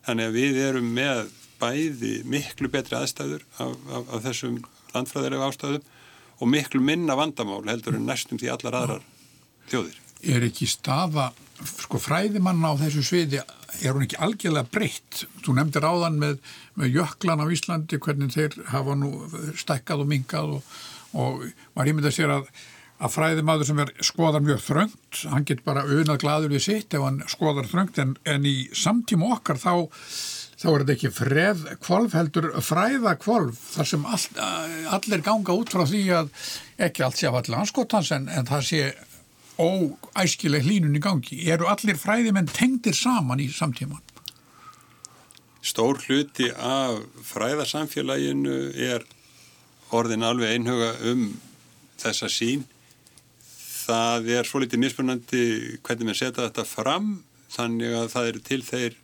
þannig 0.05 0.29
að 0.29 0.37
við 0.39 0.61
erum 0.67 0.87
með 0.95 1.25
bæði 1.59 2.15
miklu 2.27 2.69
betri 2.71 2.97
aðstæður 2.99 3.45
af, 3.63 3.75
af, 3.89 4.09
af 4.17 4.25
þessum 4.25 4.57
landfræðilega 4.93 5.49
ástæðum 5.49 5.85
og 6.39 6.51
miklu 6.51 6.81
minna 6.83 7.15
vandamál 7.17 7.63
heldur 7.69 7.97
en 7.97 8.07
næstum 8.09 8.39
því 8.41 8.51
allar 8.53 8.79
aðrar 8.81 9.07
þjóðir. 9.71 9.97
Er 10.25 10.45
ekki 10.47 10.67
staða, 10.69 11.29
sko 11.79 11.99
fræðimann 12.01 12.63
á 12.65 12.73
þessu 12.79 13.03
sviði, 13.05 13.41
er 13.81 13.95
hún 13.95 14.05
ekki 14.05 14.19
algjörlega 14.23 14.71
breytt? 14.71 15.25
Þú 15.45 15.57
nefndir 15.57 15.85
áðan 15.85 16.19
með, 16.21 16.39
með 16.79 16.99
jöklan 16.99 17.43
á 17.43 17.45
Íslandi, 17.53 17.99
hvernig 18.01 18.33
þeir 18.35 18.55
hafa 18.71 18.95
nú 18.99 19.11
stekkað 19.59 20.05
og 20.05 20.09
mingað 20.11 20.55
og, 20.57 20.71
og 21.13 21.45
var 21.77 21.91
ímyndið 21.91 22.11
að 22.11 22.17
sér 22.19 22.37
að 22.39 22.49
að 22.95 23.11
fræðimaður 23.11 23.67
sem 23.67 23.79
er 23.83 23.91
skoðar 24.07 24.43
mjög 24.43 24.61
þröngt, 24.63 25.21
hann 25.31 25.45
get 25.47 25.63
bara 25.65 25.83
auðnað 25.83 26.21
gladur 26.23 26.53
við 26.53 26.63
sitt 26.63 26.95
ef 26.95 27.03
hann 27.03 27.21
skoðar 27.31 27.67
þröngt 27.67 27.99
en, 27.99 28.13
en 28.23 28.47
í 28.47 28.69
samtíma 28.75 29.33
okkar 29.35 29.59
þá, 29.59 29.89
þá 30.55 30.67
er 30.71 30.83
þetta 30.83 30.95
ekki 30.95 31.11
freð 31.13 31.63
kvolf 31.83 32.15
heldur 32.15 32.47
fræða 32.63 33.15
kvolf 33.19 33.59
þar 33.75 33.89
sem 33.89 34.05
all, 34.07 34.25
allir 34.97 35.23
ganga 35.25 35.57
út 35.57 35.73
frá 35.73 35.83
því 35.89 36.03
að 36.21 36.31
ekki 36.87 37.05
allt 37.05 37.19
sé 37.19 37.27
af 37.29 37.39
allir 37.41 37.59
anskotans 37.59 38.11
en, 38.15 38.29
en 38.31 38.47
það 38.47 38.65
sé 38.69 38.81
óæskileg 39.55 40.65
hlínun 40.67 40.97
í 40.97 41.03
gangi. 41.03 41.37
Eru 41.47 41.69
allir 41.71 41.99
fræðimenn 41.99 42.49
tengdir 42.51 42.95
saman 42.95 43.39
í 43.39 43.47
samtíman? 43.51 44.03
Stór 45.65 46.01
hluti 46.05 46.51
af 46.51 46.99
fræðarsamfélaginu 47.31 48.57
er 48.75 49.05
orðin 49.95 50.25
alveg 50.27 50.55
einhuga 50.55 50.91
um 51.11 51.29
þessa 52.01 52.29
sín 52.31 52.65
það 53.85 54.29
er 54.39 54.47
svo 54.47 54.61
litið 54.61 54.81
mismunandi 54.81 55.45
hvernig 55.85 56.11
við 56.11 56.19
setja 56.19 56.47
þetta 56.47 56.65
fram 56.67 57.09
þannig 57.53 57.95
að 57.95 58.07
það 58.13 58.29
eru 58.31 58.43
til 58.49 58.61
þeir 58.65 58.97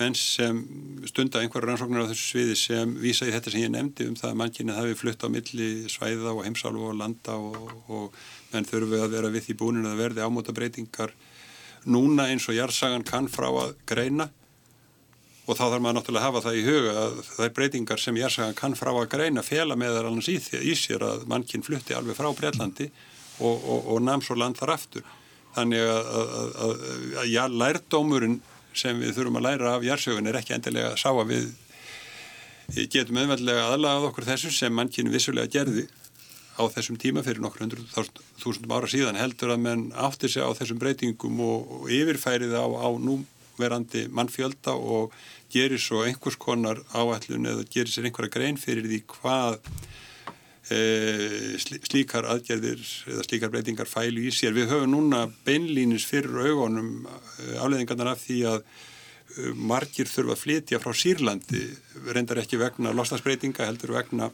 menn 0.00 0.16
sem 0.16 0.60
stunda 1.08 1.42
einhverja 1.42 1.70
rannsóknar 1.70 2.08
á 2.08 2.10
þessu 2.10 2.26
sviði 2.32 2.56
sem 2.58 2.96
vísa 3.02 3.28
í 3.28 3.34
þetta 3.34 3.52
sem 3.52 3.64
ég 3.66 3.72
nefndi 3.74 4.08
um 4.08 4.16
það 4.18 4.32
að 4.32 4.40
mannkynni 4.40 4.76
hafi 4.76 4.98
flutt 4.98 5.24
á 5.24 5.28
milli 5.32 5.70
svæða 5.92 6.34
og 6.34 6.44
heimsálu 6.46 6.86
og 6.88 6.98
landa 6.98 7.36
og, 7.36 7.72
og 7.92 8.20
menn 8.54 8.68
þurfu 8.68 9.00
að 9.04 9.14
vera 9.16 9.32
við 9.32 9.48
því 9.48 9.58
búinu 9.60 9.86
að 9.92 10.02
verði 10.04 10.24
ámóta 10.24 10.56
breytingar 10.56 11.14
núna 11.84 12.30
eins 12.32 12.48
og 12.48 12.56
jarðsagan 12.56 13.06
kann 13.08 13.28
frá 13.30 13.48
að 13.52 13.76
greina 13.88 14.30
og 15.50 15.58
þá 15.58 15.64
þarf 15.66 15.82
maður 15.82 15.96
náttúrulega 15.98 16.20
að 16.20 16.28
hafa 16.28 16.42
það 16.44 16.58
í 16.58 16.64
huga 16.66 16.92
að 17.00 17.44
er 17.44 17.54
breytingar 17.56 18.00
sem 18.00 18.18
Jærsagan 18.20 18.58
kann 18.58 18.76
frá 18.78 18.90
að 18.92 19.08
greina 19.14 19.42
fela 19.42 19.76
með 19.78 19.96
þar 19.96 20.10
annars 20.10 20.28
í, 20.30 20.36
í 20.62 20.74
sér 20.78 21.04
að 21.06 21.24
mannkinn 21.30 21.64
flutti 21.66 21.96
alveg 21.96 22.18
frá 22.18 22.28
Breitlandi 22.36 22.86
og, 23.40 23.56
og, 23.56 23.88
og 23.94 24.02
nam 24.04 24.22
svo 24.22 24.36
land 24.38 24.60
þar 24.60 24.74
aftur. 24.76 25.06
Þannig 25.56 25.82
að, 25.82 26.10
að, 26.20 26.52
að, 26.66 26.84
að 27.22 27.30
já, 27.32 27.42
lærdómurinn 27.50 28.36
sem 28.76 29.00
við 29.00 29.16
þurfum 29.16 29.40
að 29.40 29.46
læra 29.48 29.74
af 29.76 29.86
Jærsögun 29.86 30.30
er 30.30 30.38
ekki 30.40 30.54
endilega 30.56 30.92
að 30.92 31.00
sá 31.02 31.10
að 31.10 31.32
við 31.34 31.48
getum 32.92 33.18
auðveldlega 33.18 33.66
aðlagað 33.72 34.06
okkur 34.10 34.28
þessu 34.28 34.52
sem 34.54 34.74
mannkinn 34.74 35.10
vissulega 35.10 35.50
gerði 35.50 35.88
á 36.60 36.62
þessum 36.70 36.98
tíma 37.00 37.24
fyrir 37.26 37.42
nokkur 37.42 37.64
hundru 37.64 37.84
þúsundum 38.40 38.74
ára 38.76 38.90
síðan 38.90 39.18
heldur 39.18 39.54
að 39.54 39.62
menn 39.64 39.84
átti 39.96 40.30
sig 40.30 40.44
á 40.44 40.50
þessum 40.54 40.80
breytingum 40.82 41.40
og, 41.42 41.88
yfirfærið 41.90 42.54
á, 42.54 42.66
á 42.66 42.88
núverandi 43.00 44.06
mannfjölda 44.12 44.76
og 44.76 45.14
gerir 45.50 45.80
svo 45.82 46.04
einhvers 46.06 46.38
konar 46.40 46.82
áætlun 46.94 47.48
eða 47.50 47.66
gerir 47.72 47.90
sér 47.90 48.10
einhverja 48.10 48.34
grein 48.36 48.60
fyrir 48.60 48.86
því 48.86 49.02
hvað 49.16 49.58
slíkar 50.70 52.28
aðgerðir 52.30 52.82
eða 53.10 53.24
slíkar 53.26 53.50
breytingar 53.50 53.88
fælu 53.90 54.22
í 54.28 54.30
sér. 54.34 54.54
Við 54.54 54.70
höfum 54.70 54.92
núna 54.92 55.24
beinlínis 55.46 56.06
fyrir 56.06 56.36
augunum 56.46 57.08
e, 57.08 57.56
afleðingarnar 57.58 58.12
af 58.12 58.22
því 58.22 58.38
að 58.52 58.60
e, 58.62 59.50
margir 59.56 60.10
þurfa 60.10 60.36
að 60.36 60.42
flytja 60.44 60.80
frá 60.82 60.94
Sýrlandi, 60.94 61.64
reyndar 62.14 62.42
ekki 62.44 62.60
vegna 62.60 62.94
losnarsbreytinga 62.94 63.66
heldur 63.66 63.96
vegna 63.98 64.30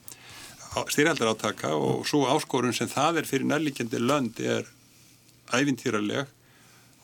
styrjaldar 0.93 1.33
átaka 1.33 1.73
og 1.73 2.05
svo 2.09 2.27
áskorun 2.29 2.77
sem 2.77 2.91
það 2.93 3.23
er 3.23 3.29
fyrir 3.29 3.49
nærlíkjandi 3.49 4.01
lönd 4.03 4.41
er 4.45 4.69
æfintýraleg 5.57 6.27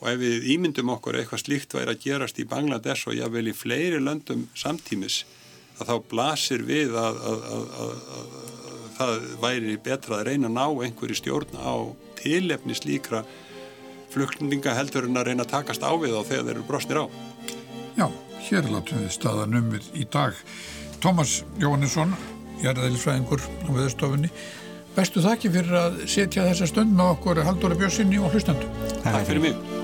og 0.02 0.08
ef 0.10 0.18
við 0.20 0.48
ímyndum 0.56 0.90
okkur 0.92 1.16
eitthvað 1.16 1.44
slíkt 1.44 1.76
væri 1.78 1.94
að 1.94 2.02
gerast 2.04 2.40
í 2.42 2.48
Bangladesh 2.50 3.08
og 3.08 3.16
jável 3.16 3.46
í 3.48 3.56
fleiri 3.56 4.02
löndum 4.02 4.48
samtímis 4.58 5.22
að 5.78 5.88
þá 5.88 5.94
blasir 6.10 6.64
við 6.66 6.96
að, 6.98 7.20
að, 7.30 7.44
að, 7.54 7.66
að 7.80 8.71
það 8.98 9.26
væri 9.42 9.78
betra 9.82 10.18
að 10.20 10.28
reyna 10.30 10.50
að 10.50 10.56
ná 10.58 10.66
einhverju 10.86 11.18
stjórn 11.18 11.58
á 11.58 11.74
tilefni 12.20 12.76
slíkra 12.78 13.24
flugninga 14.12 14.74
heldur 14.76 15.08
en 15.08 15.18
að 15.20 15.30
reyna 15.30 15.46
að 15.46 15.54
takast 15.54 15.84
á 15.84 15.92
við 15.96 16.14
þá 16.14 16.22
þegar 16.28 16.46
þeir 16.46 16.54
eru 16.54 16.66
brosnir 16.68 17.02
á. 17.02 17.06
Já, 17.96 18.06
hér 18.48 18.70
látum 18.72 19.04
við 19.04 19.14
staðanumir 19.16 19.92
í 19.96 20.06
dag. 20.12 20.36
Tómas 21.02 21.40
Jóhannesson, 21.60 22.14
jarðælisfræðingur 22.62 23.42
á 23.42 23.70
viðstofunni. 23.74 24.32
Bestu 24.92 25.24
þakki 25.24 25.52
fyrir 25.54 25.78
að 25.80 26.02
setja 26.12 26.48
þessa 26.50 26.68
stund 26.68 26.92
með 26.96 27.14
okkur 27.16 27.46
Halldóri 27.46 27.80
Björnssoni 27.80 28.20
og 28.20 28.36
hlustandu. 28.36 28.68
Takk 29.00 29.24
fyrir 29.24 29.48
mig. 29.48 29.81